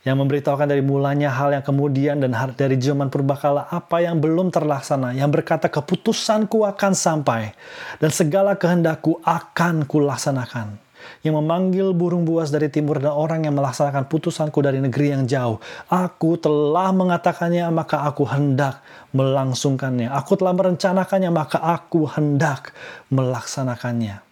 yang 0.07 0.15
memberitahukan 0.15 0.65
dari 0.69 0.79
mulanya 0.79 1.27
hal 1.27 1.51
yang 1.51 1.65
kemudian 1.65 2.23
dan 2.23 2.31
dari 2.55 2.79
zaman 2.79 3.11
purbakala 3.11 3.67
apa 3.67 3.99
yang 3.99 4.17
belum 4.17 4.47
terlaksana, 4.47 5.11
yang 5.11 5.27
berkata 5.27 5.67
keputusanku 5.67 6.63
akan 6.63 6.93
sampai 6.95 7.51
dan 7.99 8.09
segala 8.09 8.55
kehendakku 8.55 9.19
akan 9.27 9.83
kulaksanakan. 9.83 10.79
Yang 11.25 11.35
memanggil 11.43 11.87
burung 11.91 12.23
buas 12.23 12.49
dari 12.49 12.71
timur 12.71 13.03
dan 13.03 13.11
orang 13.11 13.43
yang 13.43 13.55
melaksanakan 13.55 14.07
putusanku 14.07 14.59
dari 14.63 14.79
negeri 14.79 15.13
yang 15.13 15.23
jauh. 15.27 15.59
Aku 15.91 16.39
telah 16.39 16.89
mengatakannya 16.95 17.67
maka 17.69 18.07
aku 18.07 18.25
hendak 18.27 18.81
melangsungkannya. 19.11 20.09
Aku 20.09 20.39
telah 20.39 20.55
merencanakannya 20.55 21.31
maka 21.31 21.59
aku 21.59 22.07
hendak 22.07 22.71
melaksanakannya. 23.11 24.25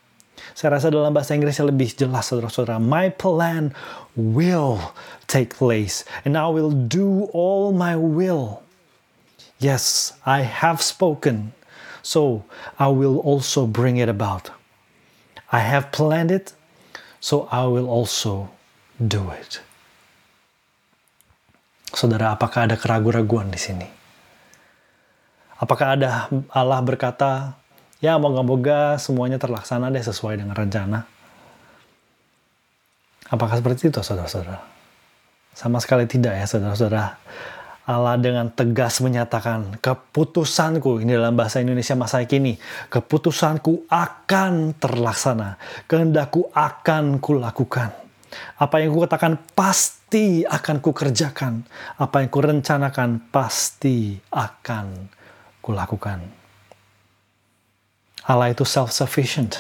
Saya 0.58 0.80
rasa 0.80 0.90
dalam 0.90 1.14
bahasa 1.14 1.38
Inggrisnya 1.38 1.70
lebih 1.70 1.94
jelas 1.94 2.30
saudara-saudara. 2.34 2.82
My 2.82 3.14
plan 3.14 3.74
will 4.18 4.94
take 5.30 5.54
place 5.54 6.02
and 6.26 6.34
I 6.34 6.50
will 6.50 6.74
do 6.74 7.30
all 7.36 7.74
my 7.74 7.94
will. 7.94 8.66
Yes, 9.58 10.14
I 10.26 10.46
have 10.46 10.86
spoken, 10.86 11.58
so 12.06 12.46
I 12.78 12.94
will 12.94 13.18
also 13.26 13.66
bring 13.66 13.98
it 13.98 14.06
about. 14.06 14.54
I 15.50 15.66
have 15.66 15.90
planned 15.90 16.30
it, 16.30 16.54
so 17.20 17.50
I 17.50 17.66
will 17.66 17.90
also 17.90 18.50
do 18.98 19.30
it. 19.34 19.62
Saudara, 21.94 22.36
apakah 22.36 22.68
ada 22.68 22.76
keraguan-raguan 22.76 23.50
di 23.50 23.58
sini? 23.58 23.88
Apakah 25.58 25.98
ada 25.98 26.30
Allah 26.54 26.80
berkata, 26.86 27.58
ya 27.98 28.22
moga-moga 28.22 29.02
semuanya 29.02 29.42
terlaksana 29.42 29.90
deh 29.90 30.04
sesuai 30.06 30.38
dengan 30.38 30.54
rencana. 30.54 31.10
Apakah 33.28 33.60
seperti 33.60 33.90
itu 33.90 34.00
saudara-saudara? 34.00 34.62
Sama 35.58 35.82
sekali 35.82 36.06
tidak 36.06 36.38
ya 36.38 36.46
saudara-saudara. 36.46 37.18
Allah 37.88 38.20
dengan 38.20 38.52
tegas 38.52 39.00
menyatakan 39.00 39.80
keputusanku 39.80 41.00
ini 41.00 41.16
dalam 41.16 41.40
bahasa 41.40 41.64
Indonesia 41.64 41.96
masa 41.96 42.20
kini 42.28 42.60
keputusanku 42.92 43.88
akan 43.88 44.76
terlaksana 44.76 45.56
kehendakku 45.88 46.52
akan 46.52 47.24
kulakukan 47.24 47.96
apa 48.60 48.76
yang 48.84 48.92
kukatakan 48.92 49.40
pasti 49.56 50.44
akan 50.44 50.84
kukerjakan 50.84 51.64
apa 51.96 52.16
yang 52.22 52.30
kurencanakan 52.30 53.32
pasti 53.32 54.20
akan 54.36 55.08
kulakukan 55.64 56.38
Allah 58.28 58.52
itu 58.52 58.68
self-sufficient. 58.68 59.56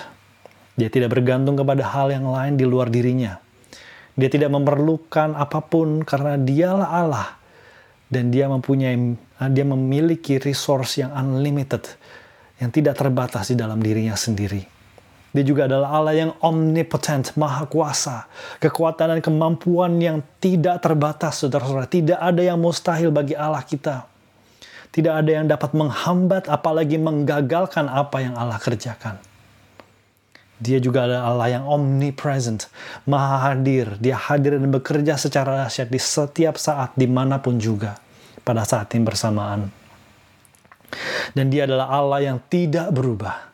Dia 0.75 0.91
tidak 0.91 1.15
bergantung 1.15 1.55
kepada 1.55 1.87
hal 1.87 2.11
yang 2.11 2.27
lain 2.27 2.59
di 2.59 2.67
luar 2.67 2.91
dirinya. 2.91 3.39
Dia 4.19 4.27
tidak 4.27 4.51
memerlukan 4.51 5.39
apa 5.39 5.63
pun 5.63 6.03
karena 6.03 6.35
dialah 6.35 6.89
Allah. 6.91 7.27
Dan 8.07 8.31
dia 8.31 8.47
mempunyai 8.47 8.95
Nah, 9.37 9.49
dia 9.53 9.65
memiliki 9.65 10.41
resource 10.41 10.97
yang 11.05 11.13
unlimited, 11.13 11.85
yang 12.57 12.73
tidak 12.73 12.97
terbatas 12.97 13.53
di 13.53 13.55
dalam 13.57 13.77
dirinya 13.77 14.17
sendiri. 14.17 14.65
Dia 15.29 15.45
juga 15.45 15.69
adalah 15.69 15.93
Allah 15.93 16.15
yang 16.17 16.31
omnipotent, 16.41 17.37
maha 17.37 17.69
kuasa. 17.69 18.25
Kekuatan 18.57 19.13
dan 19.13 19.19
kemampuan 19.21 20.01
yang 20.01 20.25
tidak 20.41 20.81
terbatas, 20.81 21.45
saudara-saudara. 21.45 21.85
Tidak 21.85 22.17
ada 22.17 22.41
yang 22.41 22.57
mustahil 22.57 23.13
bagi 23.13 23.37
Allah 23.37 23.61
kita. 23.61 24.09
Tidak 24.89 25.13
ada 25.13 25.29
yang 25.29 25.45
dapat 25.45 25.77
menghambat, 25.77 26.49
apalagi 26.49 26.97
menggagalkan 26.97 27.85
apa 27.85 28.17
yang 28.17 28.33
Allah 28.33 28.57
kerjakan. 28.57 29.21
Dia 30.57 30.81
juga 30.81 31.05
adalah 31.05 31.29
Allah 31.29 31.47
yang 31.61 31.63
omnipresent, 31.69 32.65
maha 33.05 33.53
hadir. 33.53 33.93
Dia 34.01 34.17
hadir 34.17 34.57
dan 34.57 34.73
bekerja 34.73 35.13
secara 35.13 35.65
dahsyat 35.65 35.93
di 35.93 36.01
setiap 36.01 36.57
saat, 36.57 36.97
di 36.97 37.05
mana 37.05 37.37
pun 37.37 37.61
juga 37.61 38.01
pada 38.41 38.65
saat 38.65 38.89
yang 38.97 39.05
bersamaan. 39.05 39.69
Dan 41.37 41.53
dia 41.53 41.69
adalah 41.69 41.93
Allah 41.93 42.33
yang 42.33 42.37
tidak 42.49 42.89
berubah. 42.89 43.53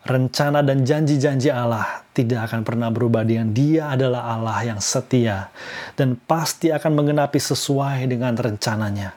Rencana 0.00 0.64
dan 0.64 0.80
janji-janji 0.80 1.52
Allah 1.52 2.00
tidak 2.16 2.48
akan 2.48 2.64
pernah 2.64 2.88
berubah 2.88 3.20
dengan 3.20 3.52
dia 3.52 3.92
adalah 3.92 4.32
Allah 4.32 4.72
yang 4.72 4.80
setia 4.80 5.52
dan 5.92 6.16
pasti 6.16 6.72
akan 6.72 7.04
mengenapi 7.04 7.36
sesuai 7.36 8.08
dengan 8.08 8.32
rencananya. 8.32 9.12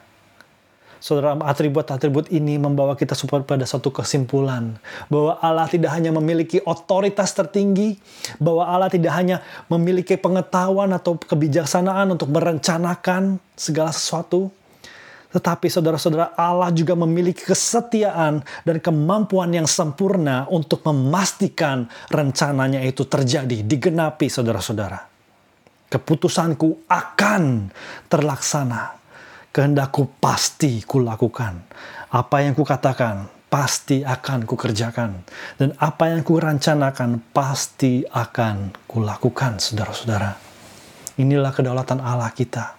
Saudara, 1.04 1.36
atribut-atribut 1.36 2.32
ini 2.32 2.56
membawa 2.56 2.96
kita 2.96 3.12
pada 3.44 3.68
suatu 3.68 3.92
kesimpulan 3.92 4.80
bahwa 5.12 5.36
Allah 5.44 5.68
tidak 5.68 5.92
hanya 5.92 6.16
memiliki 6.16 6.64
otoritas 6.64 7.36
tertinggi, 7.36 8.00
bahwa 8.40 8.64
Allah 8.64 8.88
tidak 8.88 9.12
hanya 9.12 9.44
memiliki 9.68 10.16
pengetahuan 10.16 10.96
atau 10.96 11.20
kebijaksanaan 11.20 12.16
untuk 12.16 12.32
merencanakan 12.32 13.36
segala 13.52 13.92
sesuatu, 13.92 14.48
tetapi 15.36 15.68
saudara-saudara 15.68 16.40
Allah 16.40 16.72
juga 16.72 16.96
memiliki 16.96 17.44
kesetiaan 17.44 18.40
dan 18.64 18.80
kemampuan 18.80 19.52
yang 19.52 19.68
sempurna 19.68 20.48
untuk 20.48 20.88
memastikan 20.88 21.84
rencananya 22.16 22.80
itu 22.80 23.04
terjadi, 23.04 23.60
digenapi 23.60 24.32
saudara-saudara. 24.32 25.04
Keputusanku 25.92 26.88
akan 26.88 27.68
terlaksana 28.08 29.03
kehendakku 29.54 30.10
pasti 30.18 30.82
kulakukan. 30.82 31.62
Apa 32.10 32.42
yang 32.42 32.58
kukatakan 32.58 33.30
pasti 33.54 34.02
akan 34.02 34.50
kukerjakan. 34.50 35.22
Dan 35.62 35.78
apa 35.78 36.10
yang 36.10 36.26
kurancanakan 36.26 37.22
pasti 37.30 38.02
akan 38.10 38.74
kulakukan, 38.90 39.62
saudara-saudara. 39.62 40.34
Inilah 41.22 41.54
kedaulatan 41.54 42.02
Allah 42.02 42.34
kita. 42.34 42.74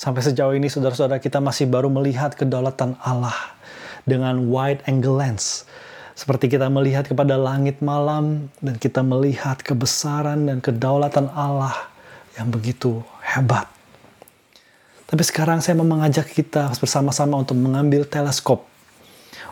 Sampai 0.00 0.24
sejauh 0.24 0.56
ini 0.56 0.72
saudara-saudara 0.72 1.20
kita 1.20 1.44
masih 1.44 1.68
baru 1.68 1.92
melihat 1.92 2.32
kedaulatan 2.32 2.96
Allah 3.04 3.36
dengan 4.08 4.48
wide 4.48 4.80
angle 4.88 5.20
lens. 5.20 5.68
Seperti 6.16 6.48
kita 6.56 6.72
melihat 6.72 7.04
kepada 7.04 7.36
langit 7.36 7.84
malam 7.84 8.48
dan 8.64 8.80
kita 8.80 9.04
melihat 9.04 9.60
kebesaran 9.60 10.48
dan 10.48 10.64
kedaulatan 10.64 11.28
Allah 11.36 11.76
yang 12.40 12.48
begitu 12.48 13.04
hebat. 13.20 13.79
Tapi 15.10 15.26
sekarang 15.26 15.58
saya 15.58 15.74
mau 15.74 15.90
mengajak 15.90 16.30
kita 16.30 16.70
bersama-sama 16.78 17.42
untuk 17.42 17.58
mengambil 17.58 18.06
teleskop. 18.06 18.62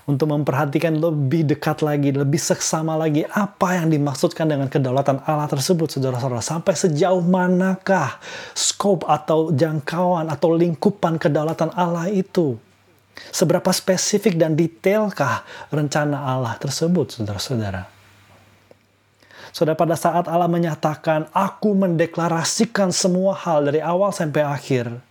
Untuk 0.07 0.31
memperhatikan 0.31 0.95
lebih 0.97 1.45
dekat 1.45 1.85
lagi, 1.85 2.15
lebih 2.15 2.39
seksama 2.41 2.97
lagi 2.97 3.27
apa 3.29 3.77
yang 3.77 3.93
dimaksudkan 3.93 4.49
dengan 4.49 4.71
kedaulatan 4.71 5.21
Allah 5.27 5.51
tersebut, 5.51 5.99
saudara-saudara. 5.99 6.41
Sampai 6.41 6.79
sejauh 6.79 7.21
manakah 7.21 8.23
scope 8.57 9.05
atau 9.05 9.53
jangkauan 9.53 10.31
atau 10.33 10.55
lingkupan 10.55 11.21
kedaulatan 11.21 11.75
Allah 11.77 12.09
itu. 12.09 12.57
Seberapa 13.35 13.69
spesifik 13.75 14.39
dan 14.39 14.55
detailkah 14.55 15.43
rencana 15.75 16.23
Allah 16.23 16.55
tersebut, 16.57 17.19
saudara-saudara. 17.19 17.91
Saudara, 19.53 19.77
pada 19.77 19.99
saat 19.99 20.25
Allah 20.31 20.49
menyatakan, 20.49 21.29
aku 21.35 21.75
mendeklarasikan 21.75 22.95
semua 22.95 23.35
hal 23.35 23.67
dari 23.67 23.83
awal 23.83 24.15
sampai 24.15 24.47
akhir, 24.47 25.08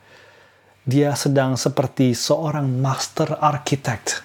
dia 0.88 1.12
sedang 1.19 1.60
seperti 1.60 2.15
seorang 2.15 2.80
master 2.80 3.36
architect 3.43 4.23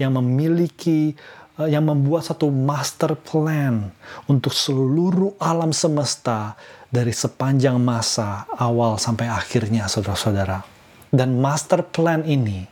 yang 0.00 0.16
memiliki 0.16 1.12
eh, 1.60 1.68
yang 1.68 1.84
membuat 1.84 2.32
satu 2.32 2.48
master 2.48 3.12
plan 3.12 3.92
untuk 4.24 4.56
seluruh 4.56 5.36
alam 5.36 5.68
semesta 5.76 6.56
dari 6.88 7.12
sepanjang 7.12 7.76
masa 7.76 8.48
awal 8.56 8.96
sampai 8.96 9.28
akhirnya 9.28 9.84
saudara-saudara. 9.84 10.64
Dan 11.12 11.36
master 11.44 11.84
plan 11.84 12.24
ini 12.24 12.64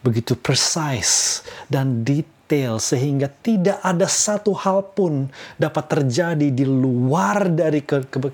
begitu 0.00 0.32
precise 0.32 1.44
dan 1.68 2.00
detail 2.00 2.80
sehingga 2.80 3.28
tidak 3.28 3.76
ada 3.84 4.08
satu 4.08 4.56
hal 4.56 4.88
pun 4.96 5.28
dapat 5.60 5.84
terjadi 5.92 6.48
di 6.48 6.64
luar 6.64 7.52
dari 7.52 7.84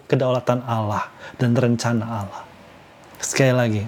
kedaulatan 0.07 0.63
Allah 0.67 1.11
dan 1.35 1.55
rencana 1.55 2.05
Allah. 2.07 2.43
Sekali 3.19 3.55
lagi, 3.55 3.83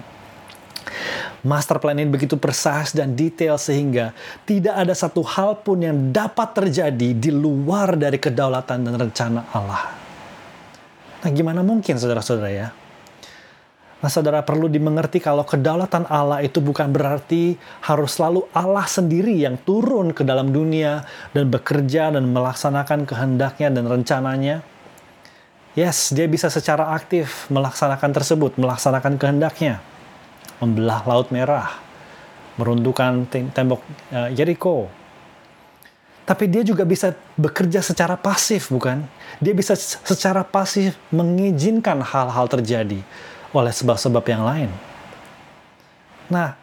Master 1.43 1.75
plan 1.75 1.99
ini 1.99 2.07
begitu 2.07 2.39
precise 2.39 2.95
dan 2.95 3.19
detail 3.19 3.59
sehingga 3.59 4.15
tidak 4.47 4.79
ada 4.79 4.95
satu 4.95 5.19
hal 5.27 5.59
pun 5.59 5.83
yang 5.83 6.15
dapat 6.15 6.55
terjadi 6.55 7.11
di 7.11 7.31
luar 7.35 7.99
dari 7.99 8.15
kedaulatan 8.15 8.87
dan 8.87 8.95
rencana 8.95 9.51
Allah. 9.51 9.91
Nah, 11.19 11.31
gimana 11.35 11.59
mungkin 11.59 11.99
saudara-saudara 11.99 12.51
ya? 12.51 12.67
Nah, 14.03 14.11
saudara 14.11 14.43
perlu 14.43 14.67
dimengerti 14.67 15.19
kalau 15.19 15.43
kedaulatan 15.47 16.07
Allah 16.11 16.43
itu 16.43 16.59
bukan 16.59 16.91
berarti 16.91 17.55
harus 17.87 18.19
selalu 18.19 18.47
Allah 18.55 18.83
sendiri 18.83 19.31
yang 19.35 19.55
turun 19.63 20.11
ke 20.11 20.27
dalam 20.27 20.51
dunia 20.51 21.07
dan 21.31 21.47
bekerja 21.47 22.11
dan 22.11 22.27
melaksanakan 22.31 23.03
kehendaknya 23.03 23.67
dan 23.71 23.87
rencananya. 23.87 24.59
Yes, 25.75 26.11
dia 26.11 26.27
bisa 26.27 26.47
secara 26.47 26.91
aktif 26.95 27.51
melaksanakan 27.51 28.11
tersebut, 28.15 28.59
melaksanakan 28.59 29.15
kehendaknya 29.15 29.79
membelah 30.63 31.03
Laut 31.03 31.27
Merah, 31.29 31.75
meruntuhkan 32.55 33.27
tembok 33.27 33.83
uh, 34.15 34.31
Jericho. 34.31 34.87
Tapi 36.23 36.47
dia 36.47 36.63
juga 36.63 36.87
bisa 36.87 37.11
bekerja 37.35 37.83
secara 37.83 38.15
pasif, 38.15 38.71
bukan? 38.71 39.03
Dia 39.43 39.51
bisa 39.51 39.75
secara 39.75 40.47
pasif 40.47 40.95
mengizinkan 41.11 41.99
hal-hal 41.99 42.47
terjadi 42.47 43.03
oleh 43.51 43.73
sebab-sebab 43.75 44.23
yang 44.31 44.43
lain. 44.47 44.69
Nah, 46.31 46.55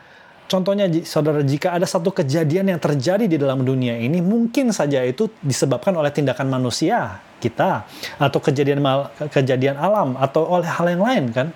contohnya 0.48 0.88
saudara 1.04 1.44
jika 1.44 1.76
ada 1.76 1.84
satu 1.84 2.08
kejadian 2.10 2.72
yang 2.72 2.80
terjadi 2.80 3.28
di 3.28 3.36
dalam 3.36 3.62
dunia 3.62 3.94
ini 4.00 4.18
mungkin 4.18 4.74
saja 4.74 5.04
itu 5.04 5.28
disebabkan 5.44 5.94
oleh 5.94 6.10
tindakan 6.10 6.50
manusia 6.50 7.22
kita 7.38 7.86
atau 8.18 8.40
kejadian 8.42 8.82
mal, 8.82 9.12
kejadian 9.30 9.78
alam 9.78 10.18
atau 10.18 10.48
oleh 10.50 10.66
hal 10.66 10.86
yang 10.90 11.04
lain 11.04 11.24
kan 11.30 11.48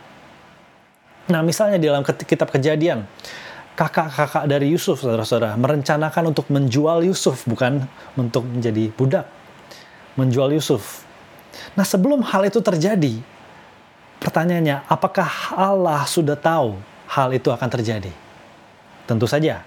Nah, 1.25 1.41
misalnya 1.41 1.81
di 1.81 1.89
dalam 1.89 2.05
kitab 2.05 2.53
kejadian, 2.53 3.09
kakak-kakak 3.75 4.45
dari 4.45 4.69
Yusuf, 4.71 5.01
saudara-saudara, 5.01 5.57
merencanakan 5.57 6.31
untuk 6.31 6.53
menjual 6.53 7.01
Yusuf, 7.03 7.49
bukan 7.49 7.89
untuk 8.15 8.45
menjadi 8.45 8.93
budak. 8.93 9.27
Menjual 10.21 10.53
Yusuf. 10.53 11.03
Nah, 11.75 11.83
sebelum 11.83 12.23
hal 12.23 12.45
itu 12.47 12.61
terjadi, 12.61 13.19
pertanyaannya, 14.21 14.85
apakah 14.87 15.27
Allah 15.57 16.05
sudah 16.05 16.37
tahu 16.37 16.77
hal 17.09 17.33
itu 17.33 17.49
akan 17.49 17.69
terjadi? 17.73 18.13
Tentu 19.09 19.25
saja. 19.25 19.65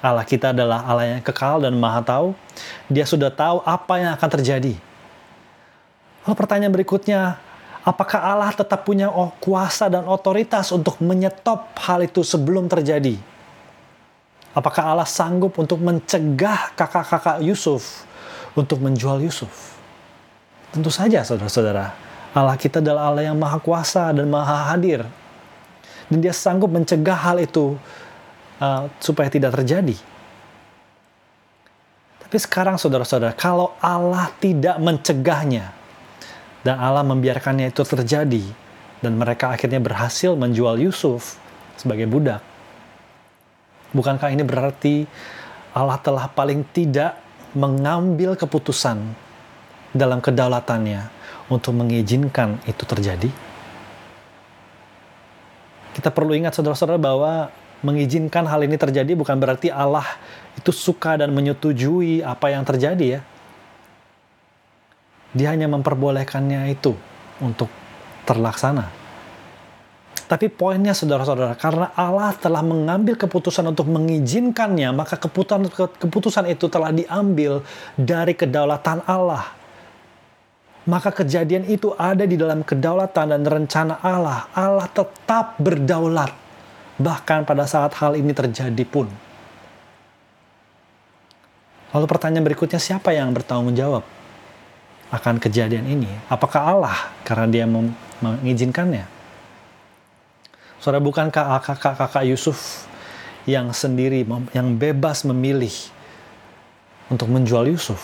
Allah 0.00 0.24
kita 0.24 0.56
adalah 0.56 0.80
Allah 0.88 1.18
yang 1.18 1.20
kekal 1.20 1.60
dan 1.60 1.76
maha 1.76 2.00
tahu. 2.00 2.32
Dia 2.88 3.04
sudah 3.04 3.28
tahu 3.28 3.60
apa 3.68 4.00
yang 4.00 4.16
akan 4.16 4.28
terjadi. 4.40 4.74
Lalu 6.24 6.34
pertanyaan 6.36 6.72
berikutnya, 6.72 7.36
Apakah 7.80 8.20
Allah 8.20 8.52
tetap 8.52 8.84
punya 8.84 9.08
kuasa 9.40 9.88
dan 9.88 10.04
otoritas 10.04 10.68
untuk 10.68 11.00
menyetop 11.00 11.72
hal 11.80 12.04
itu 12.04 12.20
sebelum 12.20 12.68
terjadi? 12.68 13.16
Apakah 14.52 14.92
Allah 14.92 15.08
sanggup 15.08 15.56
untuk 15.56 15.80
mencegah 15.80 16.76
kakak-kakak 16.76 17.40
Yusuf 17.40 18.04
untuk 18.52 18.84
menjual 18.84 19.24
Yusuf? 19.24 19.80
Tentu 20.74 20.92
saja, 20.92 21.24
saudara-saudara. 21.24 21.96
Allah 22.30 22.54
kita 22.60 22.84
adalah 22.84 23.10
Allah 23.10 23.32
yang 23.32 23.38
maha 23.40 23.56
kuasa 23.58 24.12
dan 24.12 24.28
maha 24.28 24.76
hadir. 24.76 25.02
Dan 26.12 26.20
dia 26.20 26.36
sanggup 26.36 26.68
mencegah 26.68 27.16
hal 27.16 27.40
itu 27.40 27.80
uh, 28.60 28.92
supaya 29.00 29.32
tidak 29.32 29.56
terjadi. 29.56 29.96
Tapi 32.20 32.36
sekarang 32.36 32.76
saudara-saudara, 32.76 33.34
kalau 33.34 33.72
Allah 33.82 34.30
tidak 34.38 34.78
mencegahnya, 34.78 35.79
dan 36.60 36.76
Allah 36.76 37.04
membiarkannya 37.04 37.72
itu 37.72 37.82
terjadi 37.84 38.44
dan 39.00 39.16
mereka 39.16 39.52
akhirnya 39.52 39.80
berhasil 39.80 40.36
menjual 40.36 40.76
Yusuf 40.76 41.40
sebagai 41.80 42.04
budak. 42.04 42.44
Bukankah 43.96 44.30
ini 44.30 44.44
berarti 44.44 45.08
Allah 45.74 45.98
telah 45.98 46.28
paling 46.30 46.62
tidak 46.70 47.18
mengambil 47.56 48.38
keputusan 48.38 49.02
dalam 49.90 50.22
kedaulatannya 50.22 51.10
untuk 51.50 51.74
mengizinkan 51.74 52.60
itu 52.68 52.84
terjadi? 52.86 53.30
Kita 55.90 56.14
perlu 56.14 56.38
ingat 56.38 56.54
saudara-saudara 56.54 57.00
bahwa 57.02 57.50
mengizinkan 57.80 58.46
hal 58.46 58.62
ini 58.62 58.76
terjadi 58.76 59.16
bukan 59.16 59.40
berarti 59.40 59.72
Allah 59.72 60.06
itu 60.54 60.70
suka 60.70 61.18
dan 61.18 61.32
menyetujui 61.34 62.22
apa 62.22 62.52
yang 62.52 62.62
terjadi 62.62 63.18
ya. 63.18 63.20
Dia 65.30 65.54
hanya 65.54 65.70
memperbolehkannya 65.70 66.74
itu 66.74 66.94
untuk 67.38 67.70
terlaksana. 68.26 68.90
Tapi 70.30 70.46
poinnya 70.46 70.94
saudara-saudara, 70.94 71.58
karena 71.58 71.90
Allah 71.98 72.30
telah 72.38 72.62
mengambil 72.62 73.18
keputusan 73.18 73.66
untuk 73.66 73.90
mengizinkannya, 73.90 74.94
maka 74.94 75.18
keputusan, 75.18 75.66
keputusan 75.74 76.46
itu 76.46 76.70
telah 76.70 76.94
diambil 76.94 77.66
dari 77.98 78.38
kedaulatan 78.38 79.02
Allah. 79.10 79.50
Maka 80.86 81.10
kejadian 81.10 81.66
itu 81.66 81.90
ada 81.98 82.22
di 82.30 82.38
dalam 82.38 82.62
kedaulatan 82.62 83.26
dan 83.26 83.42
rencana 83.42 83.98
Allah. 83.98 84.46
Allah 84.54 84.86
tetap 84.86 85.58
berdaulat. 85.58 86.30
Bahkan 87.02 87.42
pada 87.42 87.66
saat 87.66 87.98
hal 87.98 88.14
ini 88.14 88.30
terjadi 88.30 88.84
pun. 88.86 89.10
Lalu 91.90 92.06
pertanyaan 92.06 92.46
berikutnya, 92.46 92.78
siapa 92.78 93.10
yang 93.10 93.34
bertanggung 93.34 93.74
jawab 93.74 94.19
akan 95.10 95.42
kejadian 95.42 95.86
ini? 95.90 96.10
Apakah 96.30 96.62
Allah 96.62 96.96
karena 97.26 97.46
dia 97.50 97.66
mengizinkannya? 98.22 99.06
Saudara, 100.80 101.02
bukankah 101.02 101.60
kakak-kakak 101.60 102.24
Yusuf 102.24 102.88
yang 103.44 103.68
sendiri, 103.76 104.24
yang 104.56 104.80
bebas 104.80 105.28
memilih 105.28 105.74
untuk 107.12 107.28
menjual 107.28 107.68
Yusuf 107.68 108.00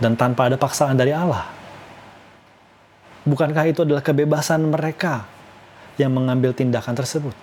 dan 0.00 0.16
tanpa 0.16 0.48
ada 0.48 0.56
paksaan 0.56 0.96
dari 0.96 1.12
Allah? 1.12 1.44
Bukankah 3.28 3.68
itu 3.68 3.84
adalah 3.84 4.00
kebebasan 4.00 4.64
mereka 4.64 5.28
yang 6.00 6.16
mengambil 6.16 6.56
tindakan 6.56 6.96
tersebut? 6.96 7.36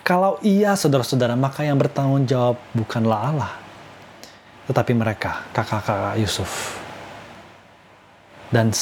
Kalau 0.00 0.40
iya, 0.40 0.72
saudara-saudara, 0.72 1.36
maka 1.36 1.60
yang 1.60 1.76
bertanggung 1.76 2.24
jawab 2.24 2.56
bukanlah 2.72 3.20
Allah, 3.20 3.52
tetapi 4.72 4.96
mereka, 4.96 5.44
kakak-kakak 5.52 6.16
Yusuf. 6.16 6.79
Dan 8.50 8.74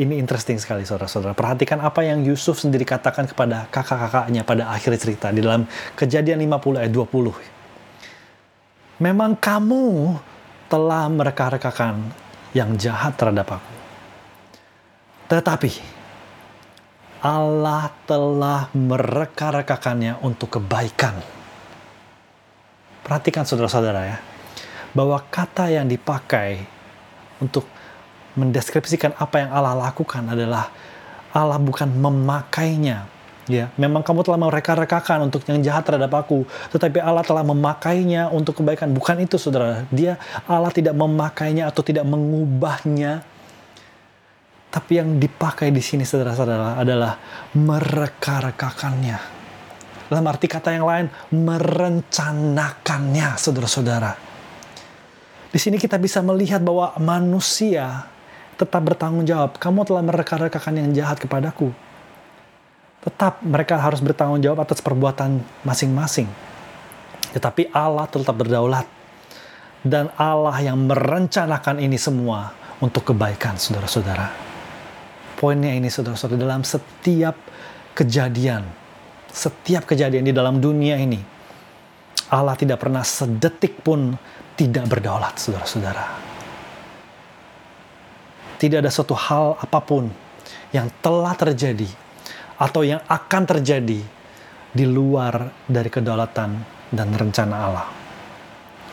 ini 0.00 0.16
interesting 0.16 0.56
sekali 0.56 0.88
saudara-saudara. 0.88 1.36
Perhatikan 1.36 1.84
apa 1.84 2.00
yang 2.00 2.24
Yusuf 2.24 2.64
sendiri 2.64 2.88
katakan 2.88 3.28
kepada 3.28 3.68
kakak-kakaknya 3.68 4.40
pada 4.40 4.72
akhir 4.72 4.96
cerita 4.96 5.28
di 5.28 5.44
dalam 5.44 5.68
kejadian 5.92 6.40
50 6.48 6.80
ayat 6.80 6.92
20. 6.92 9.04
Memang 9.04 9.36
kamu 9.36 10.16
telah 10.72 11.04
mereka-rekakan 11.12 12.08
yang 12.56 12.72
jahat 12.80 13.12
terhadap 13.20 13.60
aku. 13.60 13.72
Tetapi 15.28 15.70
Allah 17.20 17.92
telah 18.08 18.72
mereka-rekakannya 18.72 20.24
untuk 20.24 20.56
kebaikan. 20.58 21.20
Perhatikan 23.04 23.44
saudara-saudara 23.44 24.02
ya, 24.08 24.18
bahwa 24.96 25.20
kata 25.28 25.68
yang 25.72 25.88
dipakai 25.88 26.64
untuk 27.40 27.64
mendeskripsikan 28.36 29.12
apa 29.18 29.44
yang 29.44 29.50
Allah 29.52 29.76
lakukan 29.76 30.24
adalah 30.28 30.72
Allah 31.32 31.58
bukan 31.60 31.88
memakainya. 31.88 33.08
Ya, 33.50 33.74
memang 33.74 34.06
kamu 34.06 34.22
telah 34.22 34.38
mereka-rekakan 34.38 35.26
untuk 35.26 35.42
yang 35.50 35.58
jahat 35.66 35.82
terhadap 35.82 36.14
aku, 36.14 36.46
tetapi 36.70 37.02
Allah 37.02 37.26
telah 37.26 37.42
memakainya 37.42 38.30
untuk 38.30 38.62
kebaikan. 38.62 38.94
Bukan 38.94 39.18
itu, 39.18 39.34
saudara. 39.34 39.82
Dia 39.90 40.14
Allah 40.46 40.70
tidak 40.70 40.94
memakainya 40.94 41.66
atau 41.66 41.82
tidak 41.82 42.06
mengubahnya. 42.06 43.26
Tapi 44.70 44.92
yang 44.94 45.18
dipakai 45.18 45.74
di 45.74 45.82
sini, 45.82 46.06
saudara-saudara, 46.06 46.78
adalah 46.78 47.18
mereka-rekakannya. 47.58 49.18
Dalam 50.06 50.24
arti 50.30 50.46
kata 50.46 50.78
yang 50.78 50.86
lain, 50.86 51.10
merencanakannya, 51.34 53.28
saudara-saudara. 53.42 54.12
Di 55.50 55.58
sini 55.60 55.82
kita 55.82 55.98
bisa 55.98 56.22
melihat 56.24 56.62
bahwa 56.64 56.94
manusia 57.02 58.08
tetap 58.56 58.82
bertanggung 58.84 59.24
jawab. 59.24 59.56
Kamu 59.56 59.84
telah 59.86 60.02
mereka-rekakan 60.04 60.74
yang 60.78 60.90
jahat 60.92 61.18
kepadaku. 61.20 61.72
Tetap 63.02 63.42
mereka 63.42 63.82
harus 63.82 63.98
bertanggung 63.98 64.38
jawab 64.38 64.62
atas 64.62 64.78
perbuatan 64.78 65.42
masing-masing. 65.66 66.30
Tetapi 67.34 67.72
Allah 67.74 68.06
tetap 68.06 68.36
berdaulat. 68.36 68.86
Dan 69.82 70.14
Allah 70.14 70.54
yang 70.62 70.78
merencanakan 70.86 71.82
ini 71.82 71.98
semua 71.98 72.54
untuk 72.78 73.02
kebaikan 73.10 73.58
saudara-saudara. 73.58 74.30
Poinnya 75.34 75.74
ini 75.74 75.90
saudara-saudara 75.90 76.38
dalam 76.38 76.62
setiap 76.62 77.34
kejadian, 77.90 78.62
setiap 79.26 79.90
kejadian 79.90 80.22
di 80.22 80.30
dalam 80.30 80.62
dunia 80.62 80.94
ini, 80.94 81.18
Allah 82.30 82.54
tidak 82.54 82.78
pernah 82.78 83.02
sedetik 83.02 83.82
pun 83.82 84.14
tidak 84.54 84.86
berdaulat 84.86 85.34
saudara-saudara 85.34 86.31
tidak 88.62 88.86
ada 88.86 88.94
suatu 88.94 89.18
hal 89.18 89.58
apa 89.58 89.82
pun 89.82 90.06
yang 90.70 90.86
telah 91.02 91.34
terjadi 91.34 91.90
atau 92.54 92.86
yang 92.86 93.02
akan 93.10 93.42
terjadi 93.42 93.98
di 94.70 94.84
luar 94.86 95.50
dari 95.66 95.90
kedaulatan 95.90 96.50
dan 96.94 97.08
rencana 97.10 97.54
Allah. 97.58 97.88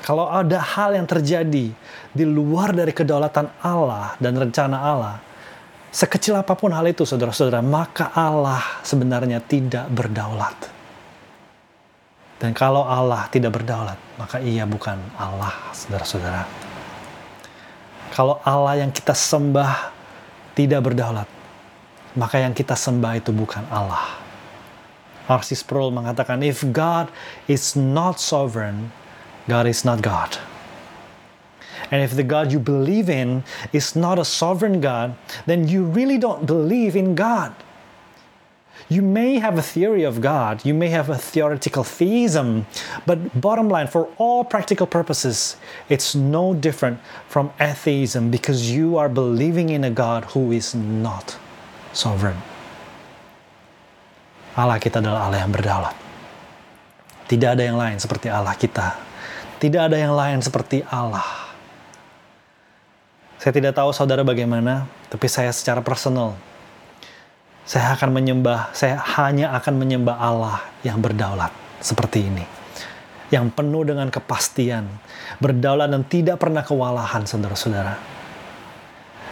Kalau 0.01 0.25
ada 0.25 0.57
hal 0.57 0.97
yang 0.97 1.05
terjadi 1.05 1.69
di 2.09 2.25
luar 2.25 2.73
dari 2.73 2.89
kedaulatan 2.89 3.61
Allah 3.61 4.17
dan 4.17 4.33
rencana 4.41 4.77
Allah, 4.81 5.15
sekecil 5.93 6.33
apa 6.33 6.57
pun 6.57 6.73
hal 6.73 6.89
itu, 6.89 7.05
saudara-saudara, 7.05 7.61
maka 7.61 8.09
Allah 8.17 8.81
sebenarnya 8.81 9.37
tidak 9.45 9.85
berdaulat. 9.93 10.57
Dan 12.41 12.57
kalau 12.57 12.87
Allah 12.89 13.29
tidak 13.29 13.53
berdaulat, 13.61 13.99
maka 14.17 14.41
ia 14.41 14.65
bukan 14.65 14.97
Allah, 15.19 15.53
saudara-saudara. 15.77 16.68
Kalau 18.13 18.41
Allah 18.41 18.81
yang 18.81 18.91
kita 18.91 19.13
sembah 19.13 19.93
tidak 20.57 20.91
berdaulat, 20.91 21.29
maka 22.17 22.41
yang 22.41 22.53
kita 22.57 22.73
sembah 22.73 23.21
itu 23.21 23.29
bukan 23.29 23.63
Allah. 23.69 24.17
R.C. 25.29 25.61
Sproul 25.61 25.93
mengatakan, 25.93 26.41
if 26.41 26.65
God 26.73 27.13
is 27.45 27.77
not 27.77 28.17
sovereign, 28.17 28.89
God 29.45 29.69
is 29.69 29.85
not 29.85 30.01
God. 30.01 30.41
And 31.93 32.01
if 32.01 32.17
the 32.17 32.25
God 32.25 32.51
you 32.51 32.57
believe 32.57 33.09
in 33.09 33.45
is 33.73 33.95
not 33.95 34.17
a 34.17 34.25
sovereign 34.25 34.81
God, 34.81 35.13
then 35.45 35.69
you 35.69 35.85
really 35.85 36.17
don't 36.17 36.45
believe 36.45 36.97
in 36.97 37.13
God. 37.13 37.53
You 38.89 39.05
may 39.05 39.37
have 39.37 39.53
a 39.53 39.61
theory 39.61 40.01
of 40.01 40.17
God, 40.17 40.65
you 40.65 40.73
may 40.73 40.89
have 40.89 41.13
a 41.13 41.17
theoretical 41.21 41.85
theism, 41.85 42.65
but 43.05 43.21
bottom 43.37 43.69
line, 43.69 43.85
for 43.85 44.09
all 44.17 44.41
practical 44.41 44.89
purposes, 44.89 45.61
it's 45.93 46.17
no 46.17 46.57
different 46.57 46.97
from 47.29 47.53
atheism 47.61 48.33
because 48.33 48.73
you 48.73 48.97
are 48.97 49.05
believing 49.05 49.69
in 49.69 49.85
a 49.85 49.93
God 49.93 50.33
who 50.33 50.49
is 50.49 50.73
not 50.73 51.37
sovereign. 51.93 52.41
Allah 54.57 54.81
kita 54.81 55.05
adalah 55.05 55.29
Allah 55.29 55.45
yang 55.45 55.53
berdaulat. 55.53 55.93
Tidak 57.29 57.49
ada 57.53 57.61
yang 57.61 57.77
lain 57.77 58.01
seperti 58.01 58.25
Allah 58.25 58.57
kita. 58.57 58.97
Tidak 59.61 59.85
ada 59.85 60.01
yang 60.01 60.17
lain 60.17 60.41
seperti 60.41 60.81
Allah. 60.89 61.53
Saya 63.37 63.53
tidak 63.53 63.77
tahu 63.77 63.93
saudara 63.93 64.25
bagaimana, 64.25 64.89
tapi 65.13 65.29
saya 65.29 65.53
secara 65.53 65.85
personal 65.85 66.33
saya 67.69 67.93
akan 67.93 68.09
menyembah, 68.17 68.73
saya 68.73 68.97
hanya 69.21 69.53
akan 69.53 69.77
menyembah 69.77 70.17
Allah 70.17 70.57
yang 70.81 70.97
berdaulat 70.97 71.53
seperti 71.77 72.25
ini. 72.25 72.41
Yang 73.29 73.53
penuh 73.53 73.85
dengan 73.85 74.09
kepastian, 74.09 74.89
berdaulat 75.37 75.93
dan 75.93 76.01
tidak 76.01 76.41
pernah 76.41 76.65
kewalahan, 76.65 77.29
saudara-saudara. 77.29 77.93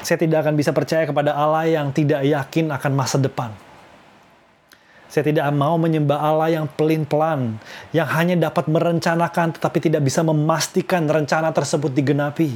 Saya 0.05 0.21
tidak 0.21 0.45
akan 0.45 0.53
bisa 0.53 0.69
percaya 0.69 1.09
kepada 1.09 1.33
Allah 1.33 1.65
yang 1.65 1.89
tidak 1.89 2.21
yakin 2.21 2.69
akan 2.69 2.91
masa 2.93 3.17
depan. 3.17 3.49
Saya 5.09 5.25
tidak 5.25 5.49
mau 5.57 5.81
menyembah 5.81 6.21
Allah 6.21 6.61
yang 6.61 6.69
pelin-pelan, 6.69 7.57
yang 7.89 8.05
hanya 8.05 8.37
dapat 8.37 8.69
merencanakan 8.69 9.57
tetapi 9.57 9.81
tidak 9.81 10.05
bisa 10.05 10.21
memastikan 10.21 11.09
rencana 11.09 11.49
tersebut 11.49 11.89
digenapi. 11.89 12.53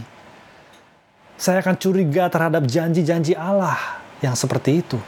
Saya 1.42 1.66
akan 1.66 1.74
curiga 1.74 2.30
terhadap 2.30 2.70
janji-janji 2.70 3.34
Allah 3.34 3.98
yang 4.22 4.38
seperti 4.38 4.86
itu 4.86 5.02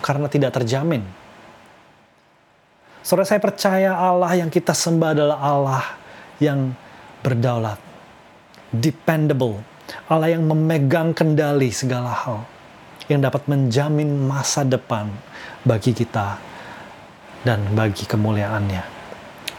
karena 0.00 0.26
tidak 0.26 0.56
terjamin. 0.56 1.04
Saudara 3.00 3.24
saya 3.24 3.40
percaya 3.40 3.96
Allah 3.96 4.32
yang 4.36 4.52
kita 4.52 4.76
sembah 4.76 5.10
adalah 5.16 5.38
Allah 5.40 5.84
yang 6.36 6.76
berdaulat, 7.24 7.80
dependable, 8.72 9.60
Allah 10.04 10.36
yang 10.36 10.44
memegang 10.44 11.16
kendali 11.16 11.72
segala 11.72 12.12
hal, 12.12 12.44
yang 13.08 13.24
dapat 13.24 13.48
menjamin 13.48 14.28
masa 14.28 14.68
depan 14.68 15.08
bagi 15.64 15.96
kita 15.96 16.36
dan 17.44 17.64
bagi 17.72 18.04
kemuliaannya. 18.04 19.00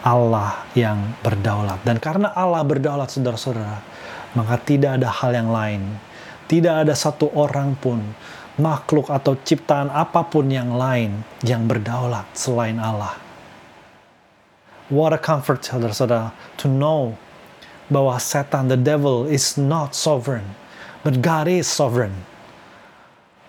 Allah 0.01 0.65
yang 0.73 1.13
berdaulat. 1.21 1.85
Dan 1.85 2.01
karena 2.01 2.33
Allah 2.33 2.65
berdaulat, 2.65 3.13
saudara-saudara, 3.13 3.77
maka 4.33 4.57
tidak 4.57 4.97
ada 4.97 5.09
hal 5.13 5.31
yang 5.33 5.49
lain. 5.53 5.81
Tidak 6.49 6.85
ada 6.85 6.97
satu 6.97 7.29
orang 7.37 7.77
pun 7.77 8.01
makhluk 8.61 9.09
atau 9.09 9.33
ciptaan 9.33 9.89
apa 9.89 10.21
pun 10.29 10.45
yang 10.45 10.77
lain 10.77 11.25
yang 11.41 11.65
berdaulat 11.65 12.29
selain 12.37 12.77
Allah. 12.77 13.17
What 14.93 15.15
a 15.15 15.19
comfort, 15.19 15.65
saudara-saudara, 15.65 16.35
to 16.61 16.69
know 16.69 17.17
bahwa 17.89 18.15
setan, 18.21 18.69
the 18.69 18.77
devil, 18.77 19.25
is 19.25 19.57
not 19.57 19.97
sovereign, 19.97 20.45
but 21.01 21.23
God 21.23 21.49
is 21.49 21.65
sovereign. 21.65 22.27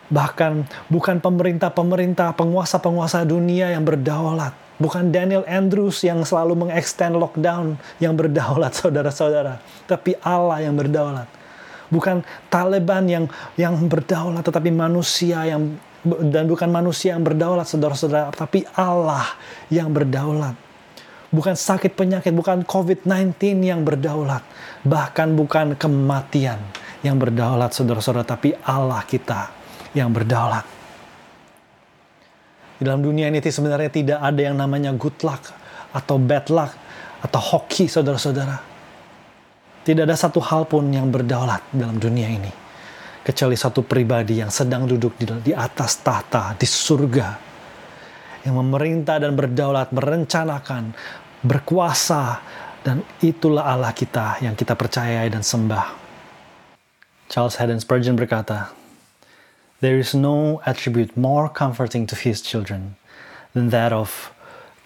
Bahkan 0.06 0.70
bukan 0.86 1.18
pemerintah-pemerintah, 1.18 2.30
penguasa-penguasa 2.38 3.26
dunia 3.26 3.74
yang 3.74 3.82
berdaulat. 3.82 4.54
Bukan 4.78 5.10
Daniel 5.10 5.46
Andrews 5.50 6.02
yang 6.06 6.22
selalu 6.26 6.66
mengextend 6.66 7.18
lockdown 7.18 7.74
yang 7.98 8.14
berdaulat, 8.14 8.74
saudara-saudara. 8.82 9.58
Tapi 9.90 10.14
Allah 10.22 10.62
yang 10.62 10.78
berdaulat. 10.78 11.41
Bukan 11.92 12.24
Taliban 12.48 13.04
yang 13.04 13.24
yang 13.60 13.76
berdaulat, 13.84 14.40
tetapi 14.48 14.72
manusia 14.72 15.44
yang 15.44 15.76
dan 16.02 16.48
bukan 16.48 16.72
manusia 16.72 17.14
yang 17.14 17.22
berdaulat, 17.22 17.68
saudara-saudara, 17.68 18.32
tapi 18.34 18.64
Allah 18.74 19.36
yang 19.70 19.92
berdaulat 19.92 20.56
bukan 21.32 21.56
sakit 21.56 21.96
penyakit, 21.96 22.30
bukan 22.36 22.62
COVID-19 22.68 23.64
yang 23.64 23.80
berdaulat, 23.82 24.44
bahkan 24.84 25.32
bukan 25.32 25.74
kematian 25.74 26.60
yang 27.00 27.16
berdaulat, 27.16 27.72
saudara-saudara, 27.72 28.22
tapi 28.22 28.52
Allah 28.62 29.02
kita 29.08 29.48
yang 29.96 30.12
berdaulat. 30.12 30.62
Di 32.76 32.84
dalam 32.84 33.00
dunia 33.00 33.32
ini 33.32 33.40
sebenarnya 33.40 33.90
tidak 33.90 34.20
ada 34.20 34.40
yang 34.42 34.54
namanya 34.60 34.92
good 34.92 35.16
luck 35.24 35.50
atau 35.96 36.20
bad 36.20 36.46
luck 36.52 36.70
atau 37.24 37.40
hoki, 37.40 37.88
saudara-saudara. 37.88 38.71
Tidak 39.82 40.06
ada 40.06 40.14
satu 40.14 40.38
hal 40.38 40.70
pun 40.70 40.86
yang 40.94 41.10
berdaulat 41.10 41.66
dalam 41.74 41.98
dunia 41.98 42.30
ini. 42.30 42.52
Kecuali 43.22 43.58
satu 43.58 43.82
pribadi 43.82 44.38
yang 44.38 44.50
sedang 44.50 44.86
duduk 44.86 45.18
di, 45.18 45.50
atas 45.50 45.98
tahta 46.06 46.54
di 46.54 46.66
surga. 46.66 47.28
Yang 48.46 48.54
memerintah 48.62 49.18
dan 49.18 49.34
berdaulat, 49.34 49.90
merencanakan, 49.90 50.94
berkuasa, 51.42 52.42
dan 52.82 53.02
itulah 53.22 53.66
Allah 53.66 53.94
kita 53.94 54.42
yang 54.42 54.54
kita 54.54 54.74
percayai 54.78 55.30
dan 55.30 55.42
sembah. 55.42 55.86
Charles 57.30 57.58
Haddon 57.58 57.82
Spurgeon 57.82 58.14
berkata, 58.14 58.74
There 59.82 59.98
is 59.98 60.14
no 60.14 60.62
attribute 60.62 61.18
more 61.18 61.50
comforting 61.50 62.06
to 62.06 62.14
his 62.14 62.38
children 62.38 62.94
than 63.50 63.74
that 63.74 63.90
of 63.90 64.30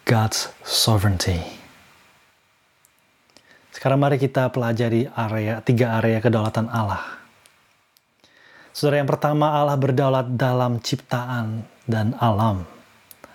God's 0.08 0.48
sovereignty. 0.64 1.65
Sekarang 3.76 4.00
mari 4.00 4.16
kita 4.16 4.48
pelajari 4.48 5.04
area 5.04 5.60
tiga 5.60 6.00
area 6.00 6.16
kedaulatan 6.16 6.72
Allah. 6.72 7.20
Saudara 8.72 9.04
yang 9.04 9.10
pertama 9.12 9.52
Allah 9.52 9.76
berdaulat 9.76 10.32
dalam 10.32 10.80
ciptaan 10.80 11.60
dan 11.84 12.16
alam. 12.16 12.64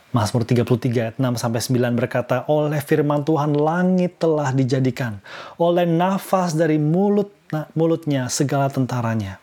Mazmur 0.10 0.42
33 0.42 1.14
ayat 1.14 1.16
6 1.22 1.38
sampai 1.38 1.62
9 1.62 1.94
berkata, 1.94 2.50
"Oleh 2.50 2.82
firman 2.82 3.22
Tuhan 3.22 3.54
langit 3.54 4.18
telah 4.18 4.50
dijadikan, 4.50 5.22
oleh 5.62 5.86
nafas 5.86 6.58
dari 6.58 6.82
mulut 6.82 7.30
mulutnya 7.78 8.26
segala 8.26 8.66
tentaranya. 8.74 9.38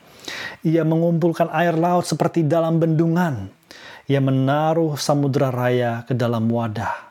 Ia 0.66 0.82
mengumpulkan 0.82 1.46
air 1.54 1.78
laut 1.78 2.10
seperti 2.10 2.42
dalam 2.42 2.82
bendungan. 2.82 3.54
Ia 4.10 4.18
menaruh 4.18 4.98
samudera 4.98 5.54
raya 5.54 6.02
ke 6.02 6.16
dalam 6.16 6.50
wadah. 6.50 7.07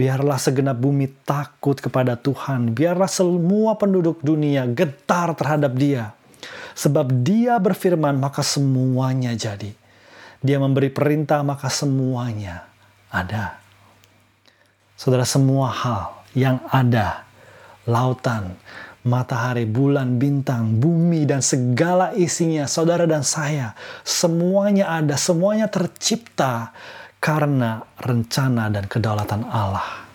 Biarlah 0.00 0.40
segenap 0.40 0.80
bumi 0.80 1.12
takut 1.28 1.76
kepada 1.76 2.16
Tuhan. 2.16 2.72
Biarlah 2.72 3.04
semua 3.04 3.76
penduduk 3.76 4.24
dunia 4.24 4.64
getar 4.64 5.36
terhadap 5.36 5.76
Dia. 5.76 6.16
Sebab 6.72 7.20
Dia 7.20 7.60
berfirman, 7.60 8.16
maka 8.16 8.40
semuanya 8.40 9.36
jadi. 9.36 9.76
Dia 10.40 10.56
memberi 10.56 10.88
perintah, 10.88 11.44
maka 11.44 11.68
semuanya 11.68 12.64
ada. 13.12 13.60
Saudara, 14.96 15.28
semua 15.28 15.68
hal 15.68 16.24
yang 16.32 16.64
ada, 16.72 17.28
lautan, 17.84 18.56
matahari, 19.04 19.68
bulan, 19.68 20.16
bintang, 20.16 20.80
bumi, 20.80 21.28
dan 21.28 21.44
segala 21.44 22.16
isinya, 22.16 22.64
saudara 22.64 23.04
dan 23.04 23.20
saya, 23.20 23.76
semuanya 24.00 24.88
ada, 24.96 25.20
semuanya 25.20 25.68
tercipta 25.68 26.72
karena 27.20 27.84
rencana 28.00 28.72
dan 28.72 28.88
kedaulatan 28.88 29.44
Allah. 29.44 30.08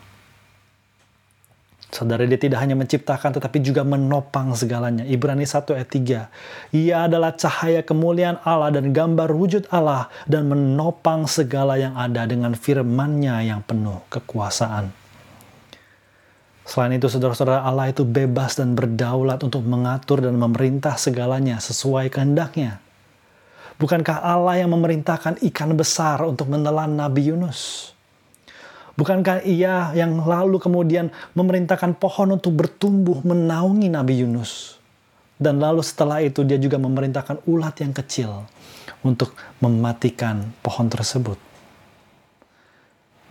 Saudara 1.96 2.28
dia 2.28 2.36
tidak 2.36 2.60
hanya 2.60 2.76
menciptakan 2.76 3.39
tetapi 3.39 3.63
juga 3.63 3.88
menopang 3.88 4.52
segalanya. 4.52 5.08
Ibrani 5.08 5.48
1 5.48 5.63
ayat 5.80 5.88
3. 5.88 6.76
Ia 6.76 7.08
adalah 7.08 7.32
cahaya 7.39 7.88
kemuliaan 7.88 8.36
Allah 8.44 8.76
dan 8.76 8.91
gambar 8.91 9.32
wujud 9.32 9.72
Allah 9.72 10.12
dan 10.28 10.52
menopang 10.52 11.24
segala 11.24 11.80
yang 11.80 11.96
ada 11.96 12.28
dengan 12.28 12.52
firman-Nya 12.52 13.48
yang 13.48 13.63
penuh 13.63 14.04
kekuasaan. 14.12 14.91
Selain 16.68 16.98
itu 16.98 17.08
saudara-saudara 17.08 17.63
Allah 17.63 17.94
itu 17.94 18.04
bebas 18.04 18.60
dan 18.60 18.76
berdaulat 18.76 19.39
untuk 19.46 19.63
mengatur 19.63 20.20
dan 20.20 20.36
memerintah 20.36 21.00
segalanya 21.00 21.63
sesuai 21.63 22.12
kehendaknya. 22.12 22.84
Bukankah 23.76 24.24
Allah 24.24 24.64
yang 24.64 24.72
memerintahkan 24.72 25.44
ikan 25.52 25.76
besar 25.76 26.24
untuk 26.24 26.48
menelan 26.48 26.96
Nabi 26.96 27.28
Yunus? 27.36 27.92
Bukankah 28.96 29.44
ia 29.44 29.92
yang 29.92 30.24
lalu 30.24 30.56
kemudian 30.56 31.12
memerintahkan 31.36 32.00
pohon 32.00 32.40
untuk 32.40 32.56
bertumbuh 32.56 33.20
menaungi 33.28 33.92
Nabi 33.92 34.24
Yunus? 34.24 34.80
Dan 35.36 35.60
lalu 35.60 35.84
setelah 35.84 36.24
itu 36.24 36.48
dia 36.48 36.56
juga 36.56 36.80
memerintahkan 36.80 37.44
ulat 37.44 37.76
yang 37.84 37.92
kecil 37.92 38.48
untuk 39.04 39.36
mematikan 39.60 40.56
pohon 40.64 40.88
tersebut. 40.88 41.36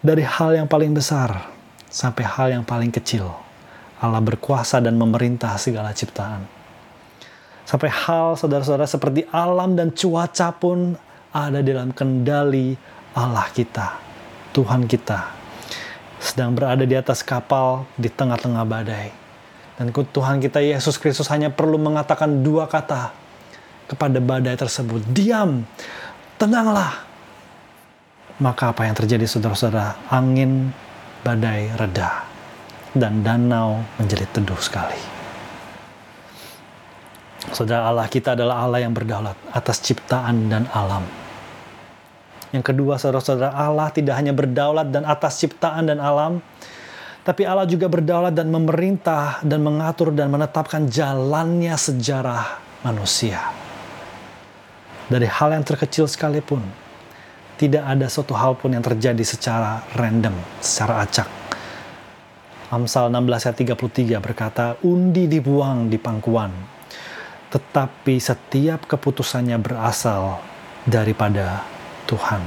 Dari 0.05 0.21
hal 0.21 0.61
yang 0.61 0.69
paling 0.69 0.93
besar 0.93 1.49
sampai 1.89 2.29
hal 2.29 2.61
yang 2.61 2.65
paling 2.69 2.93
kecil, 2.93 3.33
Allah 4.05 4.21
berkuasa 4.21 4.85
dan 4.85 5.01
memerintah 5.01 5.57
segala 5.57 5.97
ciptaan. 5.97 6.45
Sampai 7.65 7.89
hal 7.89 8.37
saudara-saudara 8.37 8.85
seperti 8.85 9.25
alam 9.33 9.73
dan 9.73 9.89
cuaca 9.97 10.53
pun 10.53 10.93
ada 11.33 11.65
dalam 11.65 11.91
kendali 11.97 12.77
Allah 13.17 13.49
kita, 13.51 13.97
Tuhan 14.53 14.85
kita, 14.85 15.33
sedang 16.21 16.53
berada 16.53 16.85
di 16.85 16.93
atas 16.93 17.25
kapal 17.25 17.89
di 17.97 18.13
tengah-tengah 18.13 18.65
badai. 18.69 19.09
Dan 19.75 19.91
Tuhan 19.91 20.39
kita 20.39 20.63
Yesus 20.63 21.01
Kristus 21.01 21.27
hanya 21.35 21.51
perlu 21.51 21.81
mengatakan 21.81 22.47
dua 22.47 22.71
kata 22.71 23.11
kepada 23.91 24.23
badai 24.23 24.55
tersebut. 24.55 25.03
Diam, 25.11 25.67
tenanglah. 26.39 27.03
Maka 28.39 28.71
apa 28.71 28.87
yang 28.87 28.95
terjadi 28.95 29.27
saudara-saudara? 29.27 30.11
Angin 30.13 30.71
badai 31.27 31.75
reda 31.75 32.23
dan 32.95 33.27
danau 33.27 33.83
menjadi 33.99 34.27
teduh 34.31 34.59
sekali. 34.59 35.24
Saudara 37.55 37.87
Allah 37.87 38.11
kita 38.11 38.35
adalah 38.35 38.67
Allah 38.67 38.83
yang 38.83 38.91
berdaulat 38.91 39.39
atas 39.55 39.79
ciptaan 39.79 40.51
dan 40.51 40.67
alam 40.75 41.07
yang 42.55 42.63
kedua, 42.63 43.03
saudara-saudara, 43.03 43.51
Allah 43.51 43.91
tidak 43.91 44.15
hanya 44.15 44.31
berdaulat 44.31 44.95
dan 44.95 45.03
atas 45.03 45.43
ciptaan 45.43 45.91
dan 45.91 45.99
alam, 45.99 46.39
tapi 47.27 47.43
Allah 47.43 47.67
juga 47.67 47.91
berdaulat 47.91 48.31
dan 48.31 48.47
memerintah 48.47 49.43
dan 49.43 49.59
mengatur 49.59 50.15
dan 50.15 50.31
menetapkan 50.31 50.87
jalannya 50.87 51.75
sejarah 51.75 52.63
manusia. 52.87 53.43
Dari 55.11 55.27
hal 55.27 55.51
yang 55.51 55.67
terkecil 55.67 56.07
sekalipun, 56.07 56.63
tidak 57.59 57.83
ada 57.83 58.07
suatu 58.07 58.39
hal 58.39 58.55
pun 58.55 58.71
yang 58.71 58.87
terjadi 58.87 59.27
secara 59.27 59.83
random, 59.99 60.39
secara 60.63 61.03
acak. 61.03 61.27
Amsal 62.71 63.11
16 63.11 63.51
ayat 63.51 63.59
33 63.75 64.23
berkata, 64.23 64.79
undi 64.87 65.27
dibuang 65.27 65.91
di 65.91 65.99
pangkuan, 65.99 66.55
tetapi 67.55 68.19
setiap 68.19 68.91
keputusannya 68.91 69.55
berasal 69.63 70.43
daripada 70.83 71.63
Tuhan. 72.11 72.43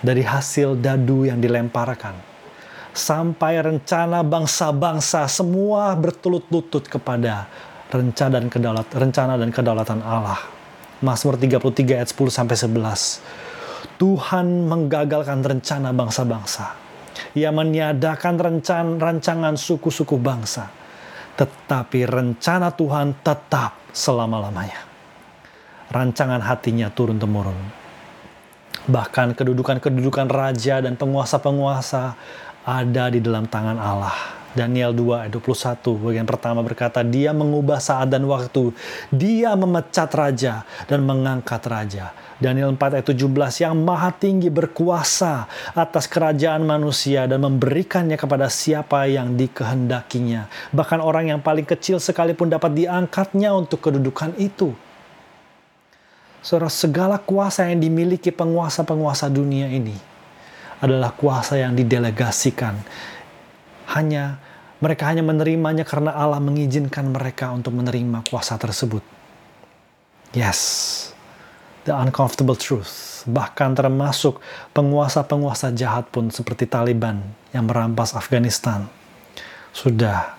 Dari 0.00 0.24
hasil 0.24 0.80
dadu 0.80 1.28
yang 1.28 1.44
dilemparkan, 1.44 2.16
sampai 2.96 3.60
rencana 3.60 4.24
bangsa-bangsa 4.24 5.28
semua 5.28 5.92
bertulut 5.92 6.48
lutut 6.48 6.88
kepada 6.88 7.46
rencana 7.92 8.40
dan 8.40 8.48
kedaulat, 8.48 8.88
rencana 8.96 9.36
dan 9.36 9.52
kedaulatan 9.52 10.00
Allah. 10.00 10.40
Mazmur 11.04 11.36
33 11.36 12.00
ayat 12.00 12.08
10 12.08 12.32
sampai 12.32 12.56
11. 12.56 14.00
Tuhan 14.00 14.46
menggagalkan 14.72 15.44
rencana 15.44 15.92
bangsa-bangsa. 15.92 16.80
Ia 17.36 17.52
meniadakan 17.52 18.40
rencan, 18.40 18.96
rancangan 18.96 19.54
suku-suku 19.60 20.16
bangsa. 20.16 20.72
Tetapi 21.36 22.00
rencana 22.08 22.72
Tuhan 22.72 23.22
tetap 23.22 23.81
selama-lamanya. 23.92 24.80
Rancangan 25.92 26.40
hatinya 26.40 26.88
turun-temurun 26.88 27.82
Bahkan 28.82 29.38
kedudukan-kedudukan 29.38 30.26
raja 30.26 30.82
dan 30.82 30.98
penguasa-penguasa 30.98 32.18
ada 32.66 33.04
di 33.14 33.22
dalam 33.22 33.46
tangan 33.46 33.78
Allah. 33.78 34.41
Daniel 34.52 34.92
2 34.92 35.24
ayat 35.24 35.32
21 35.32 35.80
bagian 35.96 36.28
pertama 36.28 36.60
berkata 36.60 37.00
dia 37.00 37.32
mengubah 37.32 37.80
saat 37.80 38.12
dan 38.12 38.28
waktu. 38.28 38.76
Dia 39.08 39.56
memecat 39.56 40.12
raja 40.12 40.68
dan 40.84 41.08
mengangkat 41.08 41.64
raja. 41.64 42.12
Daniel 42.36 42.76
4 42.76 43.00
ayat 43.00 43.06
17 43.08 43.64
yang 43.64 43.74
maha 43.80 44.12
tinggi 44.12 44.52
berkuasa 44.52 45.48
atas 45.72 46.04
kerajaan 46.04 46.68
manusia 46.68 47.24
dan 47.24 47.40
memberikannya 47.40 48.20
kepada 48.20 48.52
siapa 48.52 49.08
yang 49.08 49.40
dikehendakinya. 49.40 50.50
Bahkan 50.74 51.00
orang 51.00 51.32
yang 51.32 51.40
paling 51.40 51.64
kecil 51.64 51.96
sekalipun 51.96 52.52
dapat 52.52 52.76
diangkatnya 52.76 53.56
untuk 53.56 53.80
kedudukan 53.80 54.36
itu. 54.36 54.76
Saudara 56.42 56.68
segala 56.68 57.16
kuasa 57.22 57.70
yang 57.70 57.78
dimiliki 57.78 58.34
penguasa-penguasa 58.34 59.30
dunia 59.30 59.70
ini 59.70 59.94
adalah 60.82 61.14
kuasa 61.14 61.62
yang 61.62 61.78
didelegasikan 61.78 62.74
hanya 63.94 64.40
mereka 64.82 65.06
hanya 65.06 65.22
menerimanya 65.22 65.86
karena 65.86 66.10
Allah 66.10 66.42
mengizinkan 66.42 67.14
mereka 67.14 67.54
untuk 67.54 67.70
menerima 67.76 68.26
kuasa 68.26 68.58
tersebut. 68.58 69.04
Yes, 70.34 70.58
the 71.86 71.94
uncomfortable 71.94 72.58
truth. 72.58 73.22
Bahkan 73.28 73.78
termasuk 73.78 74.42
penguasa-penguasa 74.74 75.70
jahat 75.78 76.10
pun 76.10 76.26
seperti 76.34 76.66
Taliban 76.66 77.22
yang 77.54 77.70
merampas 77.70 78.18
Afghanistan 78.18 78.90
sudah 79.70 80.34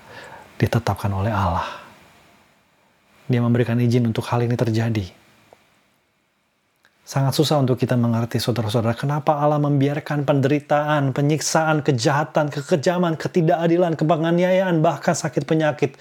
ditetapkan 0.59 1.13
oleh 1.15 1.31
Allah. 1.31 1.79
Dia 3.31 3.39
memberikan 3.39 3.79
izin 3.79 4.11
untuk 4.11 4.27
hal 4.27 4.43
ini 4.43 4.59
terjadi 4.59 5.22
Sangat 7.13 7.37
susah 7.37 7.61
untuk 7.61 7.77
kita 7.77 7.93
mengerti 7.93 8.41
saudara-saudara 8.41 8.97
kenapa 8.97 9.37
Allah 9.37 9.61
membiarkan 9.61 10.25
penderitaan, 10.25 11.13
penyiksaan, 11.13 11.85
kejahatan, 11.85 12.49
kekejaman, 12.49 13.21
ketidakadilan, 13.21 13.93
kepenganiayaan, 13.93 14.81
bahkan 14.81 15.13
sakit 15.13 15.45
penyakit 15.45 15.93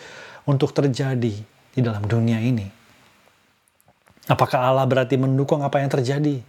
untuk 0.49 0.73
terjadi 0.73 1.37
di 1.45 1.81
dalam 1.85 2.09
dunia 2.09 2.41
ini. 2.41 2.65
Apakah 4.25 4.73
Allah 4.73 4.89
berarti 4.89 5.21
mendukung 5.21 5.61
apa 5.61 5.85
yang 5.85 5.93
terjadi? 5.93 6.41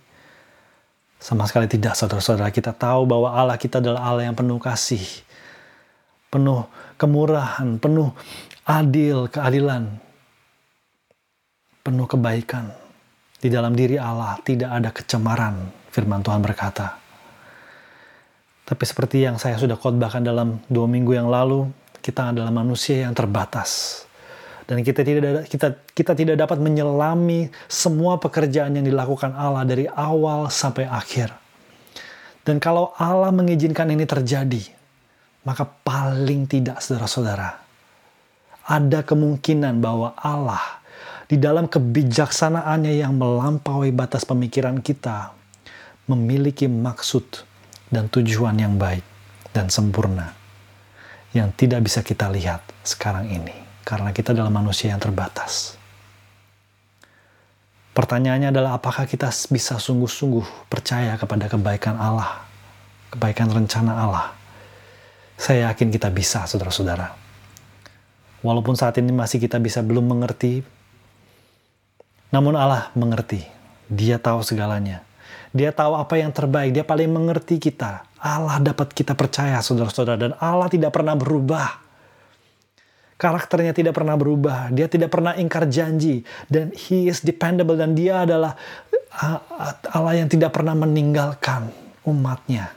Sama 1.19 1.43
sekali 1.43 1.67
tidak, 1.67 1.99
saudara-saudara. 1.99 2.47
Kita 2.47 2.71
tahu 2.71 3.03
bahwa 3.03 3.35
Allah 3.35 3.59
kita 3.59 3.83
adalah 3.83 4.15
Allah 4.15 4.31
yang 4.31 4.35
penuh 4.39 4.63
kasih, 4.63 5.03
penuh 6.31 6.63
kemurahan, 6.95 7.67
penuh 7.83 8.15
adil, 8.63 9.27
keadilan, 9.27 9.91
penuh 11.83 12.07
kebaikan. 12.07 12.82
Di 13.43 13.51
dalam 13.51 13.75
diri 13.75 13.99
Allah 13.99 14.39
tidak 14.39 14.71
ada 14.71 14.95
kecemaran, 14.95 15.67
firman 15.91 16.23
Tuhan 16.23 16.39
berkata. 16.39 16.95
Tapi 18.63 18.83
seperti 18.87 19.27
yang 19.27 19.35
saya 19.35 19.59
sudah 19.59 19.75
khotbahkan 19.75 20.23
dalam 20.23 20.63
dua 20.71 20.87
minggu 20.87 21.11
yang 21.11 21.27
lalu, 21.27 21.67
kita 21.99 22.31
adalah 22.31 22.55
manusia 22.55 23.03
yang 23.03 23.11
terbatas. 23.11 24.03
Dan 24.63 24.79
kita 24.79 25.03
tidak 25.03 25.51
kita 25.51 25.75
kita 25.91 26.15
tidak 26.15 26.39
dapat 26.39 26.63
menyelami 26.63 27.51
semua 27.67 28.15
pekerjaan 28.15 28.79
yang 28.79 28.87
dilakukan 28.87 29.35
Allah 29.35 29.67
dari 29.67 29.91
awal 29.91 30.47
sampai 30.47 30.87
akhir. 30.87 31.35
Dan 32.47 32.63
kalau 32.63 32.95
Allah 32.95 33.35
mengizinkan 33.35 33.91
ini 33.91 34.07
terjadi, 34.07 34.63
maka 35.43 35.67
paling 35.67 36.47
tidak 36.47 36.79
saudara-saudara, 36.79 37.59
ada 38.71 38.99
kemungkinan 39.03 39.83
bahwa 39.83 40.15
Allah 40.15 40.82
di 41.33 41.41
dalam 41.41 41.65
kebijaksanaannya 41.65 42.93
yang 43.01 43.17
melampaui 43.17 43.89
batas 43.89 44.21
pemikiran 44.21 44.77
kita, 44.85 45.33
memiliki 46.05 46.69
maksud 46.69 47.25
dan 47.89 48.05
tujuan 48.05 48.53
yang 48.61 48.77
baik 48.77 49.01
dan 49.49 49.73
sempurna 49.73 50.29
yang 51.33 51.49
tidak 51.57 51.89
bisa 51.89 52.05
kita 52.05 52.29
lihat 52.29 52.61
sekarang 52.85 53.33
ini 53.33 53.57
karena 53.81 54.13
kita 54.13 54.37
adalah 54.37 54.53
manusia 54.53 54.93
yang 54.93 55.01
terbatas. 55.01 55.73
Pertanyaannya 57.97 58.53
adalah 58.53 58.77
apakah 58.77 59.09
kita 59.09 59.33
bisa 59.49 59.81
sungguh-sungguh 59.81 60.69
percaya 60.69 61.17
kepada 61.17 61.49
kebaikan 61.49 61.97
Allah, 61.97 62.45
kebaikan 63.09 63.49
rencana 63.49 64.05
Allah. 64.05 64.25
Saya 65.33 65.73
yakin 65.73 65.89
kita 65.89 66.13
bisa, 66.13 66.45
saudara-saudara. 66.45 67.09
Walaupun 68.45 68.77
saat 68.77 69.01
ini 69.01 69.09
masih 69.09 69.41
kita 69.41 69.57
bisa 69.57 69.81
belum 69.81 70.05
mengerti 70.13 70.82
namun 72.33 72.57
Allah 72.57 72.89
mengerti. 72.97 73.45
Dia 73.85 74.17
tahu 74.17 74.41
segalanya. 74.41 75.05
Dia 75.53 75.69
tahu 75.69 75.93
apa 75.93 76.17
yang 76.17 76.33
terbaik. 76.33 76.73
Dia 76.73 76.81
paling 76.81 77.05
mengerti 77.05 77.61
kita. 77.61 78.09
Allah 78.17 78.57
dapat 78.57 78.89
kita 78.89 79.13
percaya, 79.13 79.61
saudara-saudara. 79.61 80.17
Dan 80.17 80.33
Allah 80.41 80.65
tidak 80.65 80.89
pernah 80.97 81.13
berubah. 81.13 81.77
Karakternya 83.21 83.77
tidak 83.77 83.93
pernah 83.93 84.17
berubah. 84.17 84.73
Dia 84.73 84.89
tidak 84.89 85.13
pernah 85.13 85.37
ingkar 85.37 85.69
janji. 85.69 86.25
Dan 86.49 86.73
He 86.73 87.05
is 87.05 87.21
dependable. 87.21 87.77
Dan 87.77 87.93
dia 87.93 88.25
adalah 88.25 88.57
Allah 89.93 90.13
yang 90.17 90.25
tidak 90.25 90.57
pernah 90.57 90.73
meninggalkan 90.73 91.69
umatnya. 92.01 92.73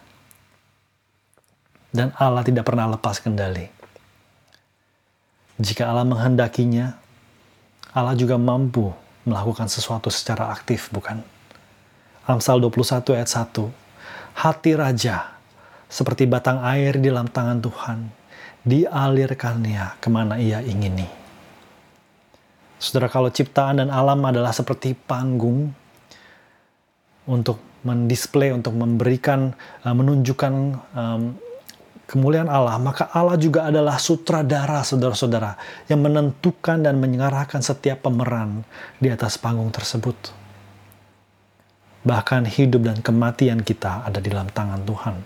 Dan 1.89 2.13
Allah 2.21 2.45
tidak 2.45 2.69
pernah 2.69 2.93
lepas 2.93 3.25
kendali. 3.25 3.73
Jika 5.57 5.89
Allah 5.89 6.05
menghendakinya, 6.05 6.93
Allah 7.97 8.13
juga 8.13 8.37
mampu 8.37 9.06
melakukan 9.27 9.67
sesuatu 9.67 10.09
secara 10.09 10.55
aktif, 10.55 10.89
bukan? 10.95 11.21
Amsal 12.27 12.63
21 12.63 13.19
ayat 13.19 13.29
1. 13.29 13.69
Hati 14.39 14.73
raja 14.79 15.37
seperti 15.87 16.27
batang 16.27 16.63
air 16.63 16.99
di 16.99 17.11
dalam 17.11 17.31
tangan 17.31 17.59
Tuhan, 17.63 17.99
dialirkannya 18.67 19.99
ke 20.03 20.09
mana 20.11 20.39
ia 20.39 20.63
ingini. 20.63 21.07
Saudara, 22.77 23.09
kalau 23.09 23.31
ciptaan 23.33 23.81
dan 23.81 23.89
alam 23.89 24.21
adalah 24.27 24.53
seperti 24.53 24.93
panggung 24.93 25.73
untuk 27.27 27.59
mendisplay, 27.87 28.51
untuk 28.51 28.75
memberikan, 28.75 29.55
uh, 29.87 29.95
menunjukkan 29.95 30.53
kemuliaan 32.07 32.47
Allah, 32.47 32.79
maka 32.79 33.11
Allah 33.11 33.35
juga 33.35 33.67
adalah 33.67 33.99
sutradara 33.99 34.81
saudara-saudara 34.87 35.59
yang 35.91 36.01
menentukan 36.07 36.79
dan 36.79 37.03
mengarahkan 37.03 37.61
setiap 37.61 38.07
pemeran 38.07 38.63
di 39.03 39.11
atas 39.11 39.35
panggung 39.37 39.75
tersebut. 39.75 40.15
Bahkan 42.07 42.47
hidup 42.47 42.87
dan 42.87 43.03
kematian 43.03 43.67
kita 43.67 44.07
ada 44.07 44.23
di 44.23 44.31
dalam 44.31 44.47
tangan 44.47 44.87
Tuhan. 44.87 45.17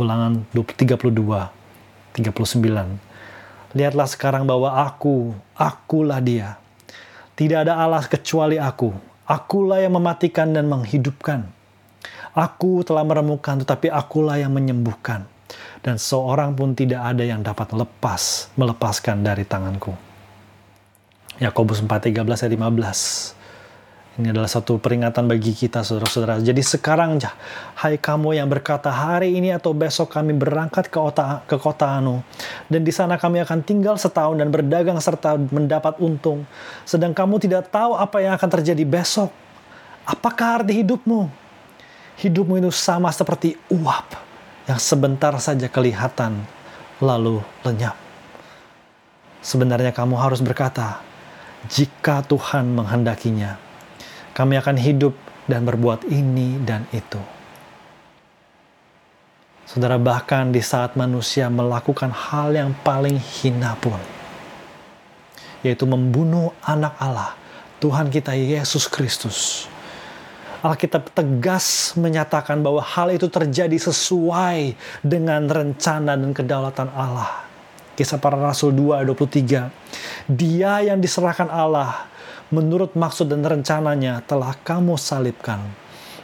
Ulangan 0.00 0.48
32, 0.56 0.96
39. 2.16 3.76
Lihatlah 3.76 4.08
sekarang 4.08 4.48
bahwa 4.48 4.72
aku, 4.80 5.36
akulah 5.52 6.24
dia. 6.24 6.56
Tidak 7.36 7.68
ada 7.68 7.76
Allah 7.76 8.00
kecuali 8.08 8.56
aku. 8.56 8.96
Akulah 9.28 9.84
yang 9.84 10.00
mematikan 10.00 10.56
dan 10.56 10.72
menghidupkan. 10.72 11.44
Aku 12.32 12.80
telah 12.80 13.04
meremukan, 13.04 13.60
tetapi 13.60 13.92
akulah 13.92 14.40
yang 14.40 14.56
menyembuhkan 14.56 15.28
dan 15.82 15.98
seorang 15.98 16.54
pun 16.54 16.72
tidak 16.76 17.02
ada 17.02 17.24
yang 17.26 17.42
dapat 17.42 17.74
lepas, 17.74 18.52
melepaskan 18.54 19.26
dari 19.26 19.42
tanganku. 19.42 19.92
Yakobus 21.42 21.82
4:13 21.82 22.46
ayat 22.46 22.52
15. 22.54 23.42
Ini 24.12 24.28
adalah 24.28 24.46
satu 24.46 24.76
peringatan 24.76 25.24
bagi 25.24 25.56
kita 25.56 25.80
saudara-saudara. 25.80 26.36
Jadi 26.44 26.60
sekarang 26.60 27.16
hai 27.80 27.96
kamu 27.96 28.36
yang 28.36 28.44
berkata 28.44 28.92
hari 28.92 29.32
ini 29.32 29.56
atau 29.56 29.72
besok 29.72 30.12
kami 30.12 30.36
berangkat 30.36 30.92
ke 30.92 31.00
kota 31.00 31.40
ke 31.48 31.56
kota 31.56 31.96
Anu 31.96 32.20
dan 32.68 32.84
di 32.84 32.92
sana 32.92 33.16
kami 33.16 33.40
akan 33.40 33.64
tinggal 33.64 33.96
setahun 33.96 34.36
dan 34.36 34.52
berdagang 34.52 35.00
serta 35.00 35.40
mendapat 35.48 35.96
untung. 35.96 36.44
Sedang 36.84 37.16
kamu 37.16 37.40
tidak 37.40 37.72
tahu 37.72 37.96
apa 37.96 38.20
yang 38.20 38.36
akan 38.36 38.50
terjadi 38.60 38.84
besok. 38.84 39.32
Apakah 40.04 40.60
arti 40.60 40.84
hidupmu? 40.84 41.32
Hidupmu 42.20 42.60
itu 42.60 42.68
sama 42.68 43.08
seperti 43.08 43.56
uap 43.72 44.31
yang 44.66 44.78
sebentar 44.78 45.34
saja 45.42 45.66
kelihatan 45.66 46.42
lalu 47.02 47.42
lenyap. 47.66 47.98
Sebenarnya 49.42 49.90
kamu 49.90 50.14
harus 50.14 50.38
berkata, 50.38 51.02
jika 51.66 52.22
Tuhan 52.22 52.70
menghendakinya, 52.74 53.58
kami 54.34 54.54
akan 54.58 54.78
hidup 54.78 55.14
dan 55.50 55.66
berbuat 55.66 56.06
ini 56.06 56.62
dan 56.62 56.86
itu. 56.94 57.18
Saudara, 59.66 59.98
bahkan 59.98 60.54
di 60.54 60.62
saat 60.62 60.94
manusia 60.94 61.48
melakukan 61.50 62.12
hal 62.12 62.54
yang 62.54 62.70
paling 62.86 63.18
hina 63.18 63.74
pun, 63.78 63.98
yaitu 65.66 65.88
membunuh 65.88 66.54
anak 66.62 66.94
Allah, 67.02 67.34
Tuhan 67.82 68.12
kita 68.14 68.36
Yesus 68.36 68.86
Kristus, 68.86 69.66
Alkitab 70.62 71.10
tegas 71.10 71.90
menyatakan 71.98 72.62
bahwa 72.62 72.78
hal 72.78 73.10
itu 73.10 73.26
terjadi 73.26 73.74
sesuai 73.74 74.78
dengan 75.02 75.50
rencana 75.50 76.14
dan 76.14 76.30
kedaulatan 76.30 76.86
Allah. 76.94 77.42
Kisah 77.98 78.22
para 78.22 78.38
Rasul 78.38 78.70
2 78.70 79.02
23. 79.02 80.30
Dia 80.30 80.86
yang 80.86 81.02
diserahkan 81.02 81.50
Allah 81.50 82.06
menurut 82.54 82.94
maksud 82.94 83.26
dan 83.26 83.42
rencananya 83.42 84.22
telah 84.22 84.54
kamu 84.62 84.94
salibkan 84.94 85.58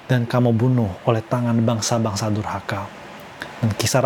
dan 0.07 0.23
kamu 0.23 0.55
bunuh 0.55 0.89
oleh 1.03 1.21
tangan 1.27 1.59
bangsa-bangsa 1.59 2.31
durhaka. 2.31 2.87
Dan 3.59 3.75
kisah, 3.75 4.01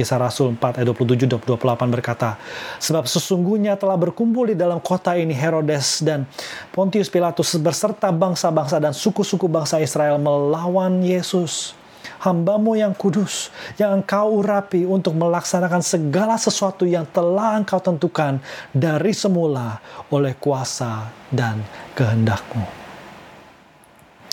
Kisah 0.00 0.16
Rasul 0.16 0.56
4 0.56 0.80
ayat 0.80 0.88
27 0.96 1.28
28 1.44 1.60
berkata, 1.92 2.40
Sebab 2.80 3.04
sesungguhnya 3.04 3.76
telah 3.76 4.00
berkumpul 4.00 4.48
di 4.48 4.56
dalam 4.56 4.80
kota 4.80 5.12
ini 5.12 5.36
Herodes 5.36 6.00
dan 6.00 6.24
Pontius 6.72 7.12
Pilatus 7.12 7.52
berserta 7.60 8.08
bangsa-bangsa 8.08 8.80
dan 8.80 8.96
suku-suku 8.96 9.44
bangsa 9.44 9.76
Israel 9.76 10.16
melawan 10.16 11.04
Yesus 11.04 11.76
hambamu 12.24 12.80
yang 12.80 12.96
kudus, 12.96 13.52
yang 13.76 14.00
engkau 14.00 14.40
urapi 14.40 14.88
untuk 14.88 15.16
melaksanakan 15.16 15.84
segala 15.84 16.40
sesuatu 16.40 16.88
yang 16.88 17.04
telah 17.08 17.60
engkau 17.60 17.80
tentukan 17.80 18.40
dari 18.72 19.12
semula 19.12 19.80
oleh 20.08 20.32
kuasa 20.40 21.12
dan 21.28 21.60
kehendakmu. 21.92 22.64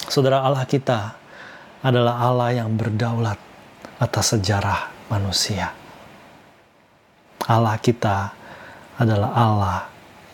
Saudara 0.08 0.48
Allah 0.48 0.64
kita 0.64 1.16
adalah 1.84 2.24
Allah 2.24 2.64
yang 2.64 2.72
berdaulat 2.76 3.40
atas 4.00 4.36
sejarah 4.36 4.97
manusia. 5.08 5.72
Allah 7.48 7.80
kita 7.80 8.32
adalah 9.00 9.32
Allah 9.32 9.80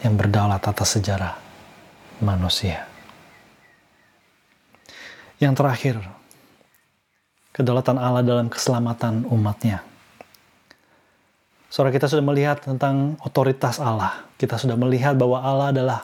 yang 0.02 0.18
berdaulat 0.18 0.62
atas 0.66 0.98
sejarah 0.98 1.36
manusia. 2.24 2.88
Yang 5.38 5.54
terakhir, 5.60 5.96
kedaulatan 7.54 8.00
Allah 8.00 8.24
dalam 8.26 8.48
keselamatan 8.50 9.28
umatnya. 9.30 9.84
Saudara 11.74 11.90
kita 11.90 12.06
sudah 12.06 12.22
melihat 12.22 12.62
tentang 12.62 13.18
otoritas 13.26 13.82
Allah. 13.82 14.30
Kita 14.38 14.62
sudah 14.62 14.78
melihat 14.78 15.18
bahwa 15.18 15.42
Allah 15.42 15.74
adalah 15.74 16.00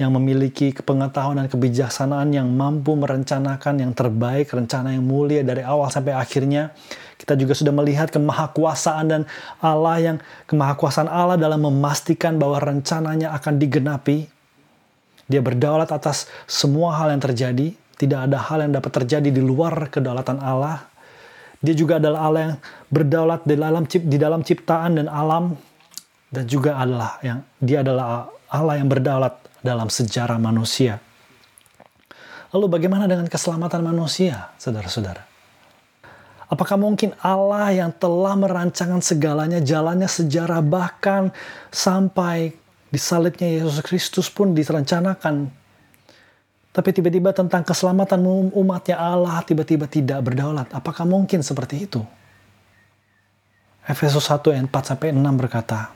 yang 0.00 0.10
memiliki 0.18 0.72
kepengetahuan 0.72 1.38
dan 1.38 1.46
kebijaksanaan 1.46 2.34
yang 2.34 2.48
mampu 2.50 2.96
merencanakan 2.98 3.86
yang 3.86 3.92
terbaik, 3.94 4.50
rencana 4.50 4.96
yang 4.96 5.04
mulia 5.06 5.46
dari 5.46 5.62
awal 5.62 5.92
sampai 5.92 6.16
akhirnya. 6.16 6.74
Kita 7.22 7.38
juga 7.38 7.54
sudah 7.54 7.70
melihat 7.70 8.10
kemahakuasaan 8.10 9.04
dan 9.06 9.22
Allah 9.62 9.96
yang 10.02 10.16
kemahakuasaan 10.50 11.06
Allah 11.06 11.38
dalam 11.38 11.62
memastikan 11.62 12.34
bahwa 12.34 12.58
rencananya 12.58 13.30
akan 13.38 13.62
digenapi. 13.62 14.26
Dia 15.30 15.38
berdaulat 15.38 15.94
atas 15.94 16.26
semua 16.50 16.98
hal 16.98 17.14
yang 17.14 17.22
terjadi. 17.22 17.78
Tidak 17.94 18.18
ada 18.26 18.42
hal 18.42 18.66
yang 18.66 18.74
dapat 18.74 18.90
terjadi 18.90 19.30
di 19.30 19.38
luar 19.38 19.86
kedaulatan 19.86 20.42
Allah. 20.42 20.82
Dia 21.62 21.78
juga 21.78 22.02
adalah 22.02 22.26
Allah 22.26 22.40
yang 22.42 22.56
berdaulat 22.90 23.40
di 23.46 23.54
dalam 23.54 23.84
di 23.86 24.18
dalam 24.18 24.40
ciptaan 24.42 24.98
dan 24.98 25.06
alam 25.06 25.54
dan 26.34 26.44
juga 26.50 26.74
adalah 26.74 27.22
yang 27.22 27.38
dia 27.62 27.86
adalah 27.86 28.26
Allah 28.50 28.82
yang 28.82 28.90
berdaulat 28.90 29.38
dalam 29.62 29.86
sejarah 29.86 30.42
manusia. 30.42 30.98
Lalu 32.50 32.66
bagaimana 32.66 33.06
dengan 33.06 33.30
keselamatan 33.30 33.80
manusia, 33.80 34.50
saudara-saudara? 34.58 35.31
Apakah 36.52 36.76
mungkin 36.76 37.16
Allah 37.24 37.72
yang 37.72 37.88
telah 37.96 38.36
merancangkan 38.36 39.00
segalanya, 39.00 39.64
jalannya 39.64 40.04
sejarah 40.04 40.60
bahkan 40.60 41.32
sampai 41.72 42.52
disalibnya 42.92 43.48
Yesus 43.48 43.80
Kristus 43.80 44.28
pun 44.28 44.52
direncanakan 44.52 45.62
tapi 46.72 46.88
tiba-tiba 46.88 47.36
tentang 47.36 47.60
keselamatan 47.68 48.24
umatnya 48.56 48.96
Allah 48.96 49.44
tiba-tiba 49.44 49.84
tidak 49.84 50.24
berdaulat. 50.24 50.72
Apakah 50.72 51.04
mungkin 51.04 51.44
seperti 51.44 51.84
itu? 51.84 52.00
Efesus 53.84 54.24
1 54.24 54.40
ayat 54.56 54.64
4 54.72 54.88
sampai 54.96 55.12
6 55.12 55.20
berkata, 55.36 55.92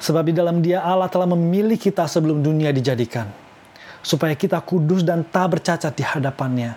Sebab 0.00 0.24
di 0.24 0.32
dalam 0.32 0.64
dia 0.64 0.80
Allah 0.80 1.12
telah 1.12 1.28
memilih 1.28 1.76
kita 1.76 2.08
sebelum 2.08 2.40
dunia 2.40 2.72
dijadikan, 2.72 3.28
supaya 4.00 4.32
kita 4.32 4.64
kudus 4.64 5.04
dan 5.04 5.28
tak 5.28 5.60
bercacat 5.60 5.92
di 5.92 6.02
hadapannya. 6.02 6.72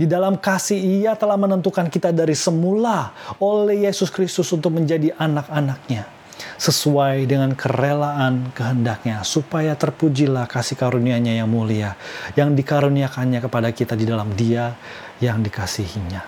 Di 0.00 0.08
dalam 0.08 0.40
kasih 0.40 0.80
ia 0.80 1.12
telah 1.12 1.36
menentukan 1.36 1.84
kita 1.92 2.08
dari 2.08 2.32
semula 2.32 3.12
oleh 3.36 3.84
Yesus 3.84 4.08
Kristus 4.08 4.48
untuk 4.48 4.72
menjadi 4.72 5.12
anak-anaknya. 5.12 6.08
Sesuai 6.56 7.28
dengan 7.28 7.52
kerelaan 7.52 8.48
kehendaknya 8.56 9.20
supaya 9.28 9.76
terpujilah 9.76 10.48
kasih 10.48 10.80
karunia-Nya 10.80 11.44
yang 11.44 11.52
mulia 11.52 12.00
yang 12.32 12.56
dikaruniakannya 12.56 13.44
kepada 13.44 13.68
kita 13.76 13.92
di 13.92 14.08
dalam 14.08 14.32
Dia 14.32 14.72
yang 15.20 15.44
dikasihinya. 15.44 16.24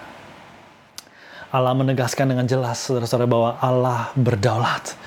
Allah 1.48 1.72
menegaskan 1.72 2.28
dengan 2.28 2.44
jelas 2.44 2.76
saudara-saudara 2.76 3.24
bahwa 3.24 3.50
Allah 3.56 4.12
berdaulat. 4.12 5.00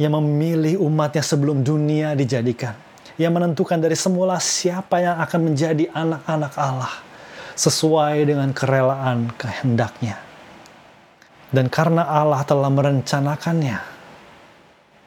Yang 0.00 0.16
memilih 0.24 0.74
umatnya 0.80 1.20
sebelum 1.20 1.60
dunia 1.60 2.16
dijadikan. 2.16 2.72
Yang 3.20 3.32
menentukan 3.36 3.76
dari 3.76 3.92
semula 3.92 4.40
siapa 4.40 5.04
yang 5.04 5.20
akan 5.20 5.52
menjadi 5.52 5.84
anak-anak 5.92 6.56
Allah 6.56 7.09
sesuai 7.60 8.24
dengan 8.24 8.56
kerelaan 8.56 9.28
kehendaknya. 9.36 10.16
Dan 11.52 11.68
karena 11.68 12.08
Allah 12.08 12.40
telah 12.48 12.72
merencanakannya, 12.72 13.78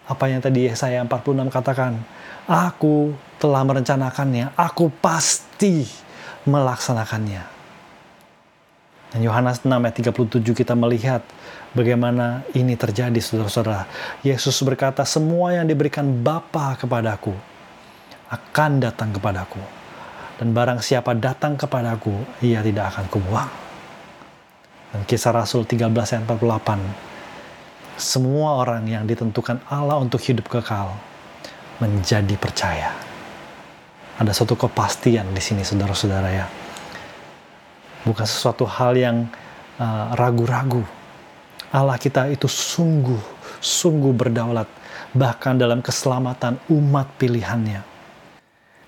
apa 0.05 0.25
yang 0.29 0.37
tadi 0.43 0.69
saya 0.77 1.01
46 1.01 1.49
katakan. 1.49 1.97
Aku 2.43 3.15
telah 3.39 3.63
merencanakannya, 3.63 4.51
aku 4.59 4.91
pasti 4.99 5.87
melaksanakannya. 6.43 7.39
Dan 9.15 9.19
Yohanes 9.23 9.63
6 9.63 9.71
ayat 9.71 9.95
37 10.11 10.51
kita 10.51 10.75
melihat 10.75 11.23
bagaimana 11.71 12.43
ini 12.51 12.75
terjadi 12.75 13.15
saudara-saudara. 13.15 13.87
Yesus 14.27 14.59
berkata, 14.67 15.07
semua 15.07 15.55
yang 15.55 15.63
diberikan 15.63 16.03
Bapa 16.03 16.75
kepadaku 16.75 17.31
akan 18.27 18.71
datang 18.83 19.15
kepadaku. 19.15 19.82
Dan 20.37 20.51
barang 20.51 20.81
siapa 20.81 21.13
datang 21.13 21.53
kepadaku, 21.53 22.41
ia 22.41 22.65
tidak 22.65 22.95
akan 22.95 23.05
kubuang. 23.09 23.51
Dan 24.93 25.01
kisah 25.05 25.33
Rasul 25.33 25.65
13 25.65 25.89
ayat 25.89 26.23
48 26.25 27.13
semua 27.97 28.57
orang 28.57 28.89
yang 28.89 29.05
ditentukan 29.05 29.61
Allah 29.69 30.01
untuk 30.01 30.17
hidup 30.25 30.49
kekal 30.49 30.97
menjadi 31.77 32.33
percaya. 32.37 32.89
Ada 34.17 34.33
suatu 34.33 34.57
kepastian 34.57 35.29
di 35.33 35.41
sini, 35.41 35.65
saudara-saudara 35.65 36.29
ya. 36.29 36.45
Bukan 38.05 38.25
sesuatu 38.25 38.65
hal 38.65 38.93
yang 38.97 39.17
uh, 39.81 40.13
ragu-ragu. 40.13 40.85
Allah 41.73 41.97
kita 41.97 42.29
itu 42.29 42.45
sungguh, 42.45 43.17
sungguh 43.57 44.13
berdaulat, 44.13 44.69
bahkan 45.17 45.57
dalam 45.57 45.81
keselamatan 45.81 46.61
umat 46.69 47.09
pilihannya. 47.17 47.92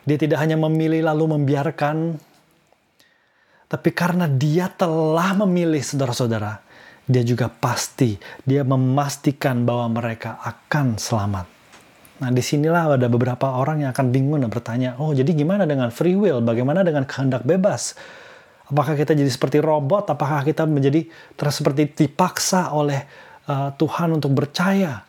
Dia 0.06 0.18
tidak 0.22 0.38
hanya 0.38 0.54
memilih 0.56 1.02
lalu 1.02 1.38
membiarkan, 1.38 2.22
tapi 3.66 3.90
karena 3.90 4.30
dia 4.30 4.70
telah 4.70 5.34
memilih 5.34 5.82
saudara-saudara, 5.82 6.62
dia 7.10 7.26
juga 7.26 7.50
pasti, 7.50 8.14
dia 8.46 8.62
memastikan 8.62 9.66
bahwa 9.66 9.98
mereka 9.98 10.38
akan 10.46 11.02
selamat. 11.02 11.46
Nah, 12.16 12.30
di 12.32 12.40
sinilah 12.40 12.96
ada 12.96 13.10
beberapa 13.12 13.60
orang 13.60 13.84
yang 13.84 13.92
akan 13.92 14.08
bingung 14.14 14.40
dan 14.40 14.48
bertanya, 14.54 14.96
oh 15.02 15.12
jadi 15.12 15.28
gimana 15.36 15.68
dengan 15.68 15.92
free 15.92 16.16
will? 16.16 16.40
Bagaimana 16.40 16.86
dengan 16.86 17.04
kehendak 17.04 17.44
bebas? 17.44 17.98
Apakah 18.70 18.96
kita 18.96 19.18
jadi 19.18 19.28
seperti 19.28 19.60
robot? 19.60 20.10
Apakah 20.14 20.46
kita 20.46 20.64
menjadi 20.64 21.06
seperti 21.36 21.92
dipaksa 22.06 22.72
oleh 22.72 23.04
uh, 23.50 23.70
Tuhan 23.76 24.16
untuk 24.16 24.32
percaya? 24.38 25.02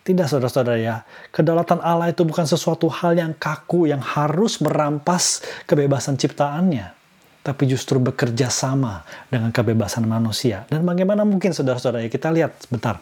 Tidak 0.00 0.26
saudara-saudara 0.26 0.80
ya, 0.80 1.04
kedaulatan 1.28 1.84
Allah 1.84 2.08
itu 2.08 2.24
bukan 2.24 2.48
sesuatu 2.48 2.88
hal 2.88 3.20
yang 3.20 3.36
kaku 3.36 3.92
yang 3.92 4.00
harus 4.00 4.58
merampas 4.64 5.44
kebebasan 5.68 6.16
ciptaannya 6.16 7.00
tapi 7.40 7.64
justru 7.64 7.96
bekerja 7.96 8.52
sama 8.52 9.00
dengan 9.32 9.48
kebebasan 9.48 10.04
manusia. 10.04 10.68
Dan 10.68 10.84
bagaimana 10.84 11.24
mungkin 11.24 11.56
saudara-saudara 11.56 12.04
kita 12.12 12.28
lihat 12.28 12.52
sebentar. 12.60 13.00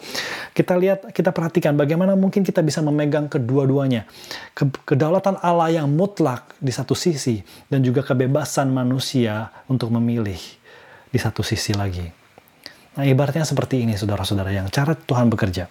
Kita 0.54 0.78
lihat, 0.78 1.10
kita 1.10 1.34
perhatikan 1.34 1.74
bagaimana 1.74 2.14
mungkin 2.14 2.46
kita 2.46 2.62
bisa 2.62 2.78
memegang 2.78 3.26
kedua-duanya. 3.26 4.06
Kedaulatan 4.86 5.42
Allah 5.42 5.82
yang 5.82 5.90
mutlak 5.90 6.54
di 6.62 6.70
satu 6.70 6.94
sisi 6.94 7.42
dan 7.66 7.82
juga 7.82 8.06
kebebasan 8.06 8.70
manusia 8.70 9.50
untuk 9.66 9.90
memilih 9.90 10.38
di 11.10 11.18
satu 11.18 11.42
sisi 11.42 11.74
lagi. 11.74 12.06
Nah, 12.94 13.04
ibaratnya 13.06 13.42
seperti 13.42 13.82
ini 13.82 13.98
saudara-saudara 13.98 14.54
yang 14.54 14.70
cara 14.70 14.94
Tuhan 14.94 15.26
bekerja. 15.34 15.66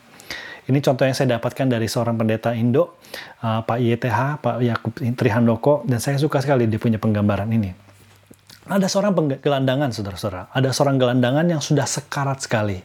Ini 0.67 0.83
contoh 0.83 1.07
yang 1.07 1.15
saya 1.15 1.39
dapatkan 1.39 1.67
dari 1.71 1.87
seorang 1.87 2.19
pendeta 2.19 2.51
Indo, 2.51 2.99
uh, 3.39 3.63
Pak 3.63 3.79
YTH, 3.79 4.43
Pak 4.43 4.55
Yakub 4.59 4.93
Trihandoko, 5.15 5.87
dan 5.87 6.03
saya 6.03 6.19
suka 6.19 6.43
sekali 6.43 6.67
dia 6.67 6.75
punya 6.75 6.99
penggambaran 6.99 7.47
ini 7.47 7.87
ada 8.67 8.87
seorang 8.91 9.39
gelandangan, 9.39 9.95
saudara-saudara. 9.95 10.51
Ada 10.51 10.75
seorang 10.75 10.99
gelandangan 10.99 11.47
yang 11.47 11.63
sudah 11.63 11.87
sekarat 11.87 12.43
sekali. 12.43 12.83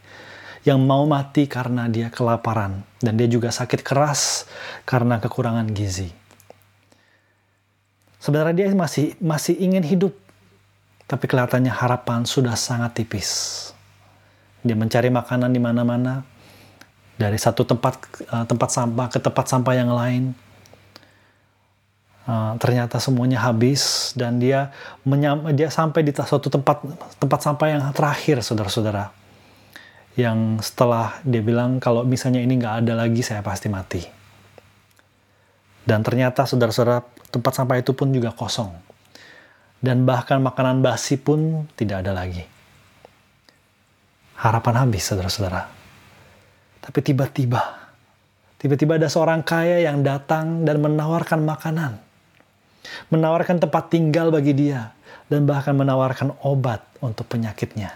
Yang 0.62 0.78
mau 0.78 1.02
mati 1.10 1.50
karena 1.50 1.90
dia 1.90 2.06
kelaparan. 2.06 2.86
Dan 3.02 3.18
dia 3.18 3.26
juga 3.26 3.50
sakit 3.50 3.82
keras 3.82 4.46
karena 4.86 5.18
kekurangan 5.18 5.66
gizi. 5.74 6.14
Sebenarnya 8.22 8.54
dia 8.54 8.66
masih 8.70 9.18
masih 9.18 9.58
ingin 9.58 9.82
hidup. 9.82 10.14
Tapi 11.10 11.26
kelihatannya 11.26 11.74
harapan 11.74 12.22
sudah 12.22 12.54
sangat 12.54 13.02
tipis. 13.02 13.74
Dia 14.62 14.78
mencari 14.78 15.10
makanan 15.10 15.50
di 15.50 15.58
mana-mana. 15.58 16.22
Dari 17.22 17.38
satu 17.38 17.62
tempat 17.62 17.94
eh, 18.26 18.44
tempat 18.50 18.68
sampah 18.74 19.06
ke 19.06 19.18
tempat 19.22 19.46
sampah 19.46 19.74
yang 19.78 19.94
lain 19.94 20.34
Uh, 22.22 22.54
ternyata 22.62 23.02
semuanya 23.02 23.42
habis 23.42 24.14
dan 24.14 24.38
dia 24.38 24.70
menyam, 25.02 25.42
dia 25.58 25.74
sampai 25.74 26.06
di 26.06 26.14
suatu 26.14 26.46
tempat 26.46 26.78
tempat 27.18 27.40
sampah 27.42 27.66
yang 27.66 27.82
terakhir 27.90 28.38
saudara-saudara 28.46 29.10
yang 30.14 30.60
setelah 30.60 31.18
dia 31.24 31.40
bilang 31.40 31.80
kalau 31.80 32.04
misalnya 32.04 32.44
ini 32.44 32.60
nggak 32.60 32.84
ada 32.84 32.92
lagi 32.94 33.24
saya 33.24 33.40
pasti 33.40 33.72
mati. 33.72 34.02
Dan 35.82 36.04
ternyata 36.04 36.46
saudara-saudara 36.46 37.02
tempat 37.32 37.52
sampah 37.58 37.80
itu 37.80 37.90
pun 37.96 38.12
juga 38.12 38.30
kosong. 38.30 38.70
Dan 39.82 40.06
bahkan 40.06 40.38
makanan 40.38 40.78
basi 40.78 41.18
pun 41.18 41.66
tidak 41.74 42.06
ada 42.06 42.14
lagi. 42.14 42.46
Harapan 44.38 44.86
habis 44.86 45.10
saudara-saudara. 45.10 45.81
Tapi 46.82 46.98
tiba-tiba, 46.98 47.62
tiba-tiba 48.58 48.98
ada 48.98 49.06
seorang 49.06 49.46
kaya 49.46 49.86
yang 49.86 50.02
datang 50.02 50.66
dan 50.66 50.82
menawarkan 50.82 51.46
makanan. 51.46 51.94
Menawarkan 53.14 53.62
tempat 53.62 53.94
tinggal 53.94 54.34
bagi 54.34 54.50
dia. 54.50 54.90
Dan 55.30 55.46
bahkan 55.48 55.72
menawarkan 55.72 56.44
obat 56.44 56.82
untuk 57.00 57.24
penyakitnya. 57.30 57.94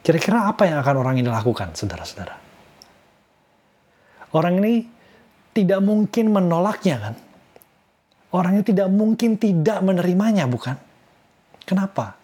Kira-kira 0.00 0.48
apa 0.48 0.64
yang 0.64 0.80
akan 0.80 0.96
orang 0.96 1.20
ini 1.20 1.28
lakukan, 1.28 1.76
saudara-saudara? 1.76 2.32
Orang 4.32 4.62
ini 4.62 4.88
tidak 5.52 5.84
mungkin 5.84 6.32
menolaknya, 6.32 6.96
kan? 6.96 7.14
Orang 8.32 8.56
ini 8.56 8.64
tidak 8.64 8.88
mungkin 8.88 9.36
tidak 9.36 9.82
menerimanya, 9.84 10.48
bukan? 10.48 10.78
Kenapa? 11.66 12.16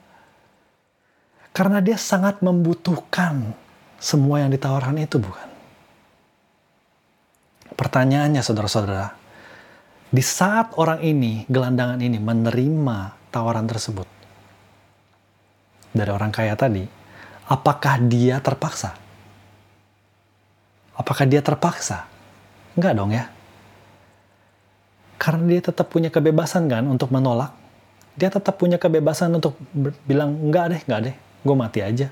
Karena 1.52 1.84
dia 1.84 2.00
sangat 2.00 2.40
membutuhkan 2.40 3.65
semua 3.96 4.44
yang 4.44 4.50
ditawarkan 4.52 5.00
itu, 5.00 5.16
bukan? 5.20 5.48
Pertanyaannya, 7.76 8.40
saudara-saudara, 8.40 9.12
di 10.08 10.22
saat 10.22 10.72
orang 10.80 11.02
ini, 11.02 11.44
gelandangan 11.50 12.00
ini, 12.00 12.16
menerima 12.16 12.98
tawaran 13.34 13.68
tersebut 13.68 14.08
dari 15.96 16.10
orang 16.12 16.32
kaya 16.32 16.52
tadi, 16.56 16.84
apakah 17.48 18.00
dia 18.04 18.40
terpaksa? 18.40 18.96
Apakah 20.96 21.24
dia 21.28 21.40
terpaksa? 21.44 22.08
Enggak 22.76 22.92
dong 22.96 23.12
ya. 23.12 23.28
Karena 25.16 25.44
dia 25.48 25.60
tetap 25.64 25.88
punya 25.88 26.12
kebebasan 26.12 26.68
kan 26.68 26.84
untuk 26.84 27.08
menolak. 27.08 27.52
Dia 28.16 28.32
tetap 28.32 28.56
punya 28.56 28.80
kebebasan 28.80 29.36
untuk 29.36 29.56
bilang, 30.08 30.36
enggak 30.48 30.72
deh, 30.72 30.80
enggak 30.88 31.00
deh, 31.12 31.14
gue 31.16 31.56
mati 31.56 31.80
aja. 31.84 32.08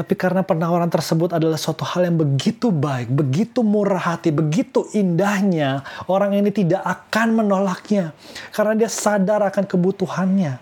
Tapi 0.00 0.16
karena 0.16 0.40
penawaran 0.40 0.88
tersebut 0.88 1.36
adalah 1.36 1.60
suatu 1.60 1.84
hal 1.84 2.08
yang 2.08 2.16
begitu 2.16 2.72
baik, 2.72 3.12
begitu 3.12 3.60
murah 3.60 4.16
hati, 4.16 4.32
begitu 4.32 4.88
indahnya, 4.96 5.84
orang 6.08 6.40
ini 6.40 6.48
tidak 6.48 6.80
akan 6.80 7.44
menolaknya. 7.44 8.16
Karena 8.48 8.72
dia 8.80 8.88
sadar 8.88 9.44
akan 9.44 9.68
kebutuhannya 9.68 10.56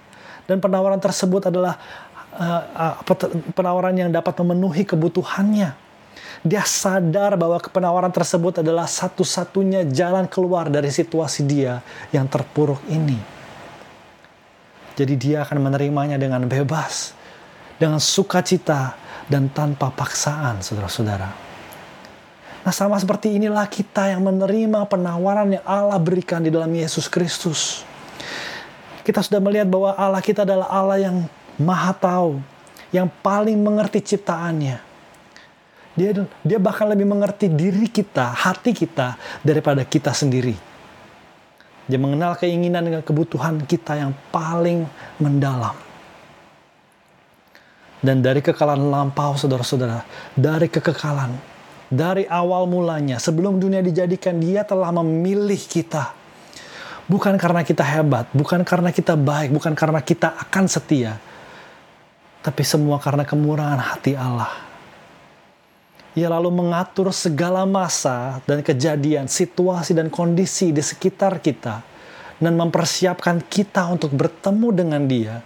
dan 0.51 0.59
penawaran 0.59 0.99
tersebut 0.99 1.55
adalah 1.55 1.79
uh, 2.35 2.97
uh, 2.99 3.55
penawaran 3.55 3.95
yang 3.95 4.11
dapat 4.11 4.35
memenuhi 4.43 4.83
kebutuhannya. 4.83 5.71
Dia 6.43 6.67
sadar 6.67 7.39
bahwa 7.39 7.63
penawaran 7.63 8.11
tersebut 8.11 8.67
adalah 8.67 8.91
satu-satunya 8.91 9.87
jalan 9.87 10.27
keluar 10.27 10.67
dari 10.67 10.91
situasi 10.91 11.47
dia 11.47 11.79
yang 12.11 12.27
terpuruk 12.27 12.83
ini. 12.91 13.23
Jadi 14.99 15.15
dia 15.15 15.47
akan 15.47 15.71
menerimanya 15.71 16.19
dengan 16.19 16.43
bebas, 16.51 17.15
dengan 17.79 18.03
sukacita, 18.03 18.99
dan 19.29 19.53
tanpa 19.53 19.93
paksaan, 19.93 20.65
saudara-saudara. 20.65 21.31
Nah 22.65 22.75
sama 22.75 22.99
seperti 22.99 23.37
inilah 23.37 23.65
kita 23.71 24.13
yang 24.13 24.25
menerima 24.25 24.85
penawaran 24.89 25.57
yang 25.57 25.65
Allah 25.65 25.97
berikan 25.97 26.43
di 26.43 26.51
dalam 26.53 26.69
Yesus 26.69 27.07
Kristus 27.07 27.89
kita 29.09 29.25
sudah 29.25 29.41
melihat 29.41 29.65
bahwa 29.65 29.97
Allah 29.97 30.21
kita 30.21 30.45
adalah 30.45 30.69
Allah 30.69 31.01
yang 31.01 31.17
maha 31.57 31.97
tahu, 31.97 32.45
yang 32.93 33.09
paling 33.25 33.57
mengerti 33.57 34.05
ciptaannya. 34.05 34.85
Dia, 35.97 36.29
dia 36.45 36.59
bahkan 36.61 36.85
lebih 36.93 37.09
mengerti 37.09 37.49
diri 37.49 37.89
kita, 37.89 38.37
hati 38.37 38.77
kita, 38.77 39.17
daripada 39.41 39.81
kita 39.89 40.13
sendiri. 40.13 40.53
Dia 41.89 41.97
mengenal 41.97 42.37
keinginan 42.37 42.85
dengan 42.85 43.01
kebutuhan 43.01 43.65
kita 43.65 43.97
yang 43.97 44.13
paling 44.29 44.85
mendalam. 45.17 45.88
Dan 47.99 48.23
dari 48.23 48.39
kekalahan 48.39 48.83
lampau, 48.89 49.35
saudara-saudara, 49.35 50.07
dari 50.39 50.71
kekekalan, 50.71 51.35
dari 51.91 52.29
awal 52.31 52.71
mulanya, 52.71 53.19
sebelum 53.19 53.59
dunia 53.59 53.83
dijadikan, 53.83 54.39
dia 54.39 54.63
telah 54.63 54.95
memilih 54.95 55.59
kita 55.59 56.19
Bukan 57.09 57.41
karena 57.41 57.65
kita 57.65 57.81
hebat, 57.81 58.29
bukan 58.37 58.61
karena 58.69 58.93
kita 58.93 59.17
baik, 59.17 59.49
bukan 59.49 59.73
karena 59.73 60.05
kita 60.05 60.37
akan 60.45 60.69
setia. 60.69 61.17
Tapi 62.45 62.63
semua 62.69 63.01
karena 63.01 63.25
kemurahan 63.25 63.81
hati 63.81 64.13
Allah. 64.13 64.53
Ia 66.13 66.29
lalu 66.29 66.53
mengatur 66.53 67.09
segala 67.17 67.65
masa 67.65 68.45
dan 68.45 68.61
kejadian, 68.61 69.25
situasi 69.25 69.97
dan 69.97 70.13
kondisi 70.13 70.69
di 70.69 70.85
sekitar 70.85 71.41
kita. 71.41 71.81
Dan 72.39 72.55
mempersiapkan 72.61 73.41
kita 73.51 73.89
untuk 73.89 74.13
bertemu 74.15 74.69
dengan 74.71 75.03
dia 75.09 75.43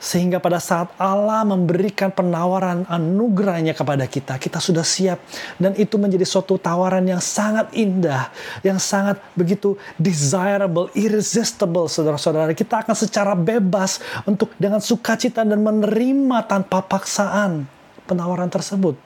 sehingga 0.00 0.40
pada 0.40 0.56
saat 0.56 0.88
Allah 0.96 1.44
memberikan 1.44 2.08
penawaran 2.08 2.88
anugerahnya 2.88 3.76
kepada 3.76 4.08
kita, 4.08 4.40
kita 4.40 4.56
sudah 4.56 4.80
siap. 4.80 5.20
Dan 5.60 5.76
itu 5.76 6.00
menjadi 6.00 6.24
suatu 6.24 6.56
tawaran 6.56 7.04
yang 7.04 7.20
sangat 7.20 7.68
indah, 7.76 8.32
yang 8.64 8.80
sangat 8.80 9.20
begitu 9.36 9.76
desirable, 10.00 10.88
irresistible, 10.96 11.84
saudara-saudara. 11.84 12.56
Kita 12.56 12.80
akan 12.80 12.96
secara 12.96 13.36
bebas 13.36 14.00
untuk 14.24 14.56
dengan 14.56 14.80
sukacita 14.80 15.44
dan 15.44 15.60
menerima 15.60 16.48
tanpa 16.48 16.80
paksaan 16.80 17.68
penawaran 18.08 18.48
tersebut. 18.48 18.96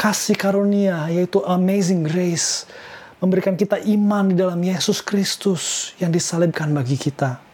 Kasih 0.00 0.34
karunia, 0.34 1.12
yaitu 1.12 1.44
amazing 1.44 2.08
grace, 2.08 2.64
memberikan 3.20 3.52
kita 3.52 3.76
iman 3.84 4.32
di 4.32 4.34
dalam 4.40 4.58
Yesus 4.64 5.04
Kristus 5.04 5.92
yang 6.00 6.08
disalibkan 6.08 6.72
bagi 6.72 6.96
kita 6.96 7.53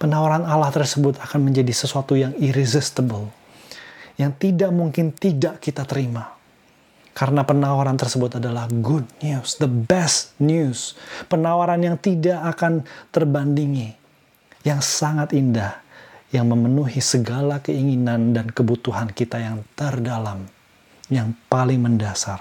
penawaran 0.00 0.48
Allah 0.48 0.72
tersebut 0.72 1.20
akan 1.20 1.52
menjadi 1.52 1.76
sesuatu 1.76 2.16
yang 2.16 2.32
irresistible, 2.40 3.28
yang 4.16 4.32
tidak 4.32 4.72
mungkin 4.72 5.12
tidak 5.12 5.60
kita 5.60 5.84
terima. 5.84 6.40
Karena 7.12 7.44
penawaran 7.44 8.00
tersebut 8.00 8.40
adalah 8.40 8.64
good 8.72 9.04
news, 9.20 9.60
the 9.60 9.68
best 9.68 10.32
news. 10.40 10.96
Penawaran 11.28 11.84
yang 11.84 12.00
tidak 12.00 12.40
akan 12.56 12.88
terbandingi, 13.12 13.92
yang 14.64 14.80
sangat 14.80 15.36
indah, 15.36 15.84
yang 16.32 16.48
memenuhi 16.48 17.04
segala 17.04 17.60
keinginan 17.60 18.32
dan 18.32 18.48
kebutuhan 18.48 19.12
kita 19.12 19.36
yang 19.36 19.60
terdalam, 19.76 20.48
yang 21.12 21.36
paling 21.52 21.82
mendasar, 21.82 22.40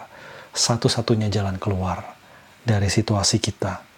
satu-satunya 0.56 1.28
jalan 1.28 1.60
keluar 1.60 2.16
dari 2.64 2.88
situasi 2.88 3.42
kita 3.42 3.89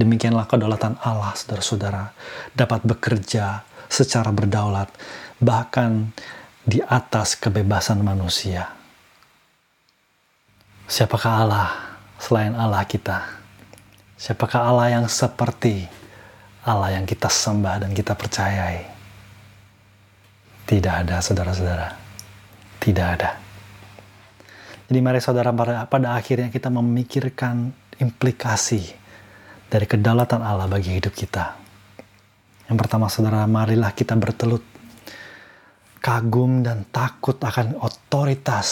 Demikianlah 0.00 0.48
kedaulatan 0.48 0.96
Allah, 1.04 1.36
saudara-saudara, 1.36 2.16
dapat 2.56 2.80
bekerja 2.88 3.60
secara 3.84 4.32
berdaulat, 4.32 4.88
bahkan 5.36 6.08
di 6.64 6.80
atas 6.80 7.36
kebebasan 7.36 8.00
manusia. 8.00 8.72
Siapakah 10.88 11.34
Allah 11.44 11.68
selain 12.16 12.56
Allah 12.56 12.80
kita? 12.88 13.28
Siapakah 14.16 14.72
Allah 14.72 14.96
yang 14.96 15.04
seperti 15.04 15.84
Allah 16.64 16.96
yang 16.96 17.04
kita 17.04 17.28
sembah 17.28 17.84
dan 17.84 17.92
kita 17.92 18.16
percayai? 18.16 18.88
Tidak 20.64 20.94
ada, 20.96 21.20
saudara-saudara. 21.20 21.92
Tidak 22.80 23.06
ada. 23.20 23.36
Jadi 24.88 24.98
mari 25.04 25.20
saudara 25.20 25.52
pada 25.84 26.16
akhirnya 26.16 26.48
kita 26.48 26.72
memikirkan 26.72 27.68
implikasi 28.00 28.99
dari 29.70 29.86
kedaulatan 29.86 30.42
Allah 30.42 30.66
bagi 30.66 30.98
hidup 30.98 31.14
kita. 31.14 31.54
Yang 32.66 32.76
pertama 32.76 33.06
saudara, 33.06 33.46
marilah 33.46 33.94
kita 33.94 34.18
bertelut 34.18 34.62
kagum 36.02 36.66
dan 36.66 36.88
takut 36.90 37.38
akan 37.38 37.78
otoritas 37.78 38.68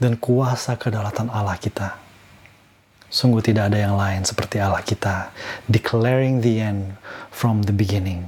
dan 0.00 0.16
kuasa 0.16 0.80
kedaulatan 0.80 1.28
Allah 1.28 1.60
kita. 1.60 1.96
Sungguh 3.06 3.40
tidak 3.40 3.70
ada 3.72 3.78
yang 3.78 3.94
lain 3.94 4.26
seperti 4.26 4.60
Allah 4.60 4.82
kita, 4.82 5.30
declaring 5.70 6.42
the 6.42 6.60
end 6.60 6.96
from 7.30 7.62
the 7.64 7.72
beginning. 7.72 8.26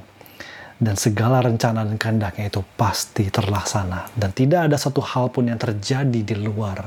Dan 0.78 0.94
segala 0.94 1.42
rencana 1.42 1.82
dan 1.82 1.98
kehendaknya 1.98 2.46
itu 2.46 2.62
pasti 2.78 3.26
terlaksana. 3.26 4.14
Dan 4.14 4.30
tidak 4.30 4.70
ada 4.70 4.78
satu 4.78 5.02
hal 5.02 5.34
pun 5.34 5.50
yang 5.50 5.58
terjadi 5.58 6.22
di 6.22 6.36
luar 6.38 6.86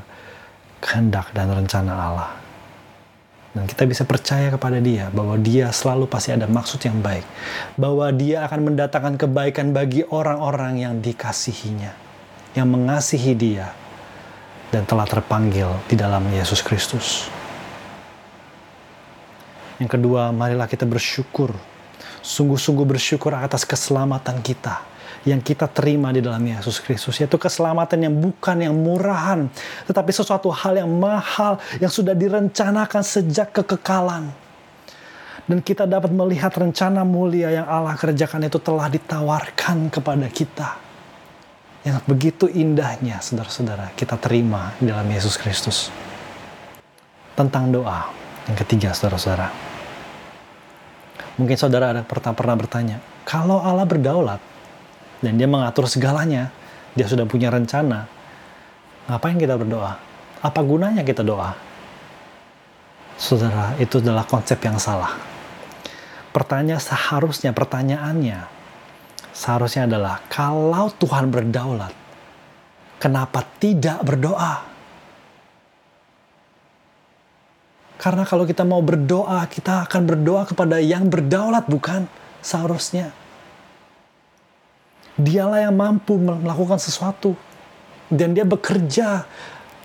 kehendak 0.80 1.36
dan 1.36 1.52
rencana 1.52 1.92
Allah. 1.92 2.41
Dan 3.52 3.68
kita 3.68 3.84
bisa 3.84 4.08
percaya 4.08 4.48
kepada 4.48 4.80
dia 4.80 5.12
bahwa 5.12 5.36
dia 5.36 5.68
selalu 5.76 6.08
pasti 6.08 6.32
ada 6.32 6.48
maksud 6.48 6.80
yang 6.88 7.04
baik. 7.04 7.28
Bahwa 7.76 8.08
dia 8.16 8.48
akan 8.48 8.72
mendatangkan 8.72 9.20
kebaikan 9.20 9.76
bagi 9.76 10.08
orang-orang 10.08 10.88
yang 10.88 10.94
dikasihinya. 11.04 11.92
Yang 12.56 12.68
mengasihi 12.68 13.34
dia. 13.36 13.68
Dan 14.72 14.88
telah 14.88 15.04
terpanggil 15.04 15.68
di 15.92 16.00
dalam 16.00 16.24
Yesus 16.32 16.64
Kristus. 16.64 17.28
Yang 19.84 20.00
kedua, 20.00 20.32
marilah 20.32 20.70
kita 20.70 20.88
bersyukur 20.88 21.52
sungguh-sungguh 22.22 22.86
bersyukur 22.86 23.34
atas 23.34 23.66
keselamatan 23.66 24.40
kita 24.46 24.91
yang 25.22 25.38
kita 25.38 25.70
terima 25.70 26.10
di 26.10 26.18
dalam 26.18 26.42
Yesus 26.42 26.82
Kristus 26.82 27.22
yaitu 27.22 27.38
keselamatan 27.38 28.10
yang 28.10 28.16
bukan 28.18 28.58
yang 28.58 28.74
murahan 28.74 29.46
tetapi 29.86 30.10
sesuatu 30.10 30.50
hal 30.50 30.82
yang 30.82 30.90
mahal 30.90 31.62
yang 31.78 31.94
sudah 31.94 32.18
direncanakan 32.18 33.04
sejak 33.06 33.54
kekekalan. 33.54 34.34
Dan 35.42 35.60
kita 35.60 35.84
dapat 35.84 36.14
melihat 36.16 36.54
rencana 36.54 37.04
mulia 37.04 37.52
yang 37.52 37.68
Allah 37.68 37.98
kerjakan 37.98 38.48
itu 38.48 38.62
telah 38.62 38.88
ditawarkan 38.88 39.92
kepada 39.92 40.28
kita. 40.32 40.80
Yang 41.82 41.98
begitu 42.06 42.46
indahnya 42.46 43.20
saudara-saudara 43.20 43.92
kita 43.98 44.16
terima 44.22 44.72
di 44.78 44.88
dalam 44.88 45.06
Yesus 45.10 45.36
Kristus. 45.36 45.90
Tentang 47.34 47.74
doa 47.74 48.06
yang 48.48 48.58
ketiga 48.58 48.94
saudara-saudara. 48.94 49.50
Mungkin 51.42 51.58
saudara 51.58 52.00
ada 52.00 52.02
pernah 52.06 52.56
bertanya 52.56 53.02
kalau 53.26 53.60
Allah 53.60 53.84
berdaulat 53.84 54.51
dan 55.22 55.38
dia 55.38 55.46
mengatur 55.46 55.86
segalanya, 55.86 56.50
dia 56.98 57.06
sudah 57.06 57.24
punya 57.30 57.54
rencana. 57.54 58.10
Ngapain 59.08 59.38
kita 59.38 59.56
berdoa? 59.56 59.98
Apa 60.42 60.60
gunanya 60.66 61.06
kita 61.06 61.22
doa? 61.22 61.54
Saudara, 63.22 63.78
itu 63.78 64.02
adalah 64.02 64.26
konsep 64.26 64.58
yang 64.66 64.82
salah. 64.82 65.14
Pertanyaan 66.34 66.82
seharusnya, 66.82 67.54
pertanyaannya 67.54 68.50
seharusnya 69.30 69.86
adalah 69.86 70.26
kalau 70.26 70.90
Tuhan 70.98 71.30
berdaulat, 71.30 71.94
kenapa 72.98 73.46
tidak 73.62 74.02
berdoa? 74.02 74.66
Karena 78.02 78.26
kalau 78.26 78.50
kita 78.50 78.66
mau 78.66 78.82
berdoa, 78.82 79.46
kita 79.46 79.86
akan 79.86 80.02
berdoa 80.10 80.50
kepada 80.50 80.82
yang 80.82 81.06
berdaulat, 81.06 81.70
bukan? 81.70 82.10
Seharusnya. 82.42 83.14
Dialah 85.22 85.70
yang 85.70 85.78
mampu 85.78 86.18
melakukan 86.18 86.82
sesuatu. 86.82 87.38
Dan 88.10 88.34
dia 88.34 88.44
bekerja 88.44 89.24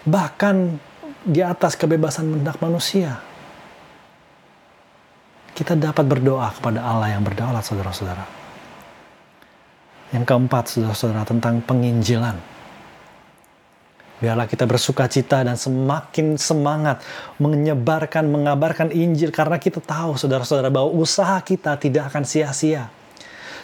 bahkan 0.08 0.80
di 1.22 1.44
atas 1.44 1.76
kebebasan 1.76 2.26
mendak 2.26 2.56
manusia. 2.58 3.20
Kita 5.52 5.76
dapat 5.76 6.04
berdoa 6.04 6.52
kepada 6.52 6.84
Allah 6.84 7.16
yang 7.16 7.22
berdaulat, 7.24 7.64
saudara-saudara. 7.64 8.24
Yang 10.12 10.24
keempat, 10.28 10.64
saudara-saudara, 10.68 11.22
tentang 11.24 11.64
penginjilan. 11.64 12.56
Biarlah 14.16 14.48
kita 14.48 14.64
bersuka 14.64 15.04
cita 15.12 15.44
dan 15.44 15.60
semakin 15.60 16.40
semangat 16.40 17.04
menyebarkan, 17.36 18.24
mengabarkan 18.24 18.88
Injil 18.88 19.28
karena 19.28 19.60
kita 19.60 19.76
tahu 19.84 20.16
saudara-saudara 20.16 20.72
bahwa 20.72 20.88
usaha 20.96 21.36
kita 21.44 21.76
tidak 21.76 22.08
akan 22.08 22.24
sia-sia. 22.24 22.88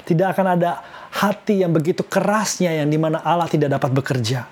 Tidak 0.04 0.28
akan 0.28 0.60
ada 0.60 0.84
hati 1.12 1.60
yang 1.60 1.76
begitu 1.76 2.00
kerasnya 2.00 2.72
yang 2.72 2.88
di 2.88 2.96
mana 2.96 3.20
Allah 3.20 3.46
tidak 3.46 3.76
dapat 3.76 3.92
bekerja. 3.92 4.48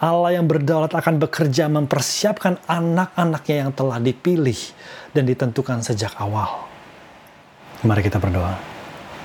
Allah 0.00 0.40
yang 0.40 0.48
berdaulat 0.48 0.96
akan 0.96 1.20
bekerja 1.20 1.68
mempersiapkan 1.68 2.56
anak-anaknya 2.64 3.68
yang 3.68 3.70
telah 3.76 4.00
dipilih 4.00 4.56
dan 5.12 5.28
ditentukan 5.28 5.84
sejak 5.84 6.16
awal. 6.16 6.64
Mari 7.84 8.00
kita 8.00 8.16
berdoa. 8.16 8.56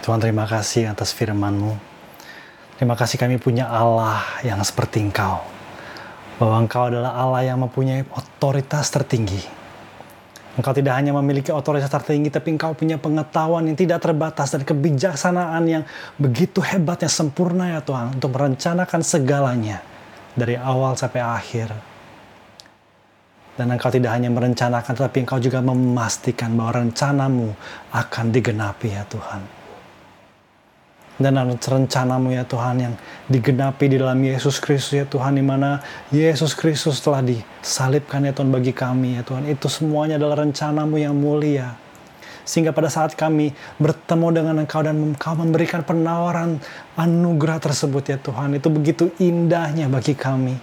Tuhan 0.03 0.19
terima 0.19 0.43
kasih 0.43 0.91
atas 0.91 1.15
firman-Mu. 1.15 1.79
Terima 2.75 2.99
kasih 2.99 3.15
kami 3.15 3.39
punya 3.39 3.71
Allah 3.71 4.19
yang 4.43 4.59
seperti 4.67 4.99
Engkau. 4.99 5.39
Bahwa 6.35 6.59
Engkau 6.59 6.91
adalah 6.91 7.15
Allah 7.15 7.47
yang 7.47 7.63
mempunyai 7.63 8.03
otoritas 8.11 8.91
tertinggi 8.91 9.64
Engkau 10.55 10.71
tidak 10.71 10.95
hanya 10.95 11.11
memiliki 11.11 11.51
otoritas 11.51 11.91
tertinggi, 11.91 12.31
tapi 12.31 12.55
engkau 12.55 12.71
punya 12.71 12.95
pengetahuan 12.95 13.67
yang 13.67 13.75
tidak 13.75 13.99
terbatas 13.99 14.55
dan 14.55 14.63
kebijaksanaan 14.63 15.63
yang 15.67 15.83
begitu 16.15 16.63
hebatnya 16.63 17.11
sempurna 17.11 17.75
ya 17.75 17.83
Tuhan 17.83 18.15
untuk 18.15 18.31
merencanakan 18.31 19.01
segalanya 19.03 19.83
dari 20.31 20.55
awal 20.55 20.95
sampai 20.95 21.19
akhir. 21.19 21.75
Dan 23.55 23.71
engkau 23.71 23.91
tidak 23.91 24.15
hanya 24.15 24.31
merencanakan, 24.31 24.93
tapi 24.95 25.27
engkau 25.27 25.39
juga 25.43 25.59
memastikan 25.59 26.55
bahwa 26.55 26.83
rencanamu 26.83 27.51
akan 27.91 28.25
digenapi 28.31 28.95
ya 28.95 29.03
Tuhan 29.07 29.64
dan 31.15 31.39
rencanamu 31.55 32.35
ya 32.35 32.43
Tuhan 32.43 32.75
yang 32.75 32.93
digenapi 33.31 33.87
di 33.87 33.95
dalam 33.95 34.19
Yesus 34.19 34.59
Kristus 34.59 34.99
ya 34.99 35.07
Tuhan 35.07 35.39
di 35.39 35.43
mana 35.43 35.79
Yesus 36.11 36.51
Kristus 36.51 36.99
telah 36.99 37.23
disalibkan 37.23 38.27
ya 38.27 38.35
Tuhan 38.35 38.51
bagi 38.51 38.75
kami 38.75 39.19
ya 39.19 39.23
Tuhan. 39.23 39.47
Itu 39.47 39.71
semuanya 39.71 40.19
adalah 40.19 40.43
rencanamu 40.43 40.99
yang 40.99 41.15
mulia. 41.15 41.79
Sehingga 42.45 42.75
pada 42.75 42.93
saat 42.93 43.17
kami 43.17 43.57
bertemu 43.81 44.27
dengan 44.29 44.55
Engkau 44.61 44.85
dan 44.85 45.01
Engkau 45.01 45.33
memberikan 45.33 45.81
penawaran 45.81 46.61
anugerah 46.93 47.57
tersebut 47.57 48.05
ya 48.05 48.17
Tuhan 48.21 48.59
itu 48.59 48.67
begitu 48.69 49.09
indahnya 49.17 49.89
bagi 49.89 50.13
kami. 50.13 50.59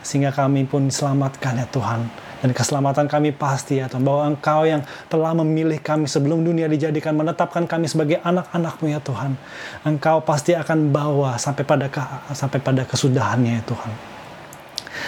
Sehingga 0.00 0.32
kami 0.32 0.64
pun 0.66 0.88
diselamatkan 0.88 1.62
ya 1.62 1.68
Tuhan 1.68 2.29
dan 2.40 2.56
keselamatan 2.56 3.04
kami 3.04 3.36
pasti 3.36 3.84
ya 3.84 3.86
Tuhan 3.86 4.00
bahwa 4.00 4.32
Engkau 4.32 4.64
yang 4.64 4.80
telah 5.12 5.36
memilih 5.36 5.76
kami 5.76 6.08
sebelum 6.08 6.40
dunia 6.40 6.72
dijadikan 6.72 7.12
menetapkan 7.12 7.68
kami 7.68 7.84
sebagai 7.84 8.16
anak-anakmu 8.24 8.88
ya 8.88 9.00
Tuhan. 9.04 9.36
Engkau 9.84 10.24
pasti 10.24 10.56
akan 10.56 10.88
bawa 10.88 11.36
sampai 11.36 11.68
pada 11.68 11.86
sampai 12.32 12.58
pada 12.64 12.88
kesudahannya 12.88 13.60
ya 13.60 13.64
Tuhan. 13.68 13.92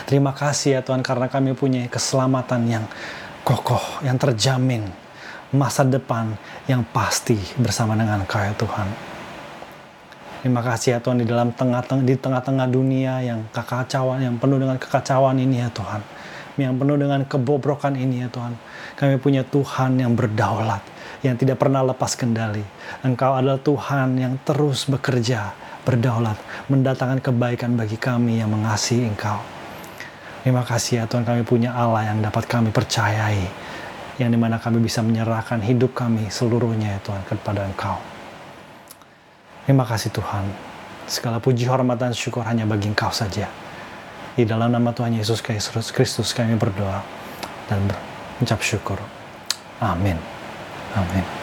Terima 0.05 0.37
kasih 0.37 0.79
ya 0.79 0.81
Tuhan 0.85 1.01
karena 1.01 1.33
kami 1.33 1.57
punya 1.57 1.89
keselamatan 1.89 2.69
yang 2.69 2.85
kokoh 3.49 4.05
yang 4.05 4.21
terjamin 4.21 4.93
masa 5.57 5.89
depan 5.89 6.37
yang 6.69 6.85
pasti 6.93 7.41
bersama 7.57 7.97
dengan 7.97 8.29
Engkau 8.29 8.45
ya 8.45 8.53
Tuhan. 8.53 8.89
Terima 10.45 10.61
kasih 10.61 10.89
ya 10.95 10.99
Tuhan 11.01 11.17
di 11.17 11.25
dalam 11.25 11.49
tengah-tengah 11.57 12.05
di 12.05 12.13
tengah-tengah 12.13 12.67
dunia 12.69 13.25
yang 13.25 13.41
kekacauan 13.57 14.21
yang 14.21 14.37
penuh 14.37 14.61
dengan 14.61 14.77
kekacauan 14.77 15.41
ini 15.41 15.65
ya 15.65 15.73
Tuhan 15.73 16.22
yang 16.61 16.77
penuh 16.77 17.01
dengan 17.01 17.25
kebobrokan 17.25 17.97
ini 17.97 18.25
ya 18.25 18.29
Tuhan. 18.29 18.53
Kami 18.99 19.17
punya 19.17 19.41
Tuhan 19.47 19.97
yang 19.97 20.13
berdaulat, 20.13 20.85
yang 21.25 21.37
tidak 21.41 21.61
pernah 21.63 21.81
lepas 21.81 22.13
kendali. 22.13 22.65
Engkau 23.01 23.33
adalah 23.37 23.57
Tuhan 23.61 24.21
yang 24.21 24.35
terus 24.45 24.85
bekerja, 24.85 25.57
berdaulat, 25.87 26.37
mendatangkan 26.69 27.25
kebaikan 27.25 27.73
bagi 27.75 27.97
kami 27.97 28.45
yang 28.45 28.53
mengasihi 28.53 29.09
Engkau. 29.09 29.41
Terima 30.43 30.67
kasih 30.67 31.03
ya 31.03 31.05
Tuhan 31.07 31.23
kami 31.23 31.47
punya 31.47 31.71
Allah 31.71 32.11
yang 32.11 32.19
dapat 32.19 32.45
kami 32.51 32.75
percayai, 32.75 33.47
yang 34.19 34.29
di 34.29 34.37
mana 34.37 34.59
kami 34.59 34.83
bisa 34.83 34.99
menyerahkan 35.01 35.63
hidup 35.63 35.95
kami 35.95 36.29
seluruhnya 36.29 36.99
ya 36.99 37.01
Tuhan 37.07 37.23
kepada 37.25 37.63
Engkau. 37.65 37.97
Terima 39.63 39.87
kasih 39.87 40.11
Tuhan. 40.11 40.45
Segala 41.07 41.39
puji, 41.39 41.71
hormat, 41.71 41.99
dan 41.99 42.11
syukur 42.11 42.43
hanya 42.43 42.67
bagi 42.67 42.91
Engkau 42.91 43.15
saja. 43.15 43.47
Di 44.33 44.49
dalam 44.49 44.73
nama 44.73 44.97
Tuhan 44.97 45.13
Yesus 45.13 45.45
Kristus 45.93 46.33
kami 46.33 46.57
berdoa 46.57 47.05
dan 47.69 47.85
berucap 48.41 48.65
syukur. 48.65 48.97
Amin. 49.77 50.17
Amin. 50.97 51.42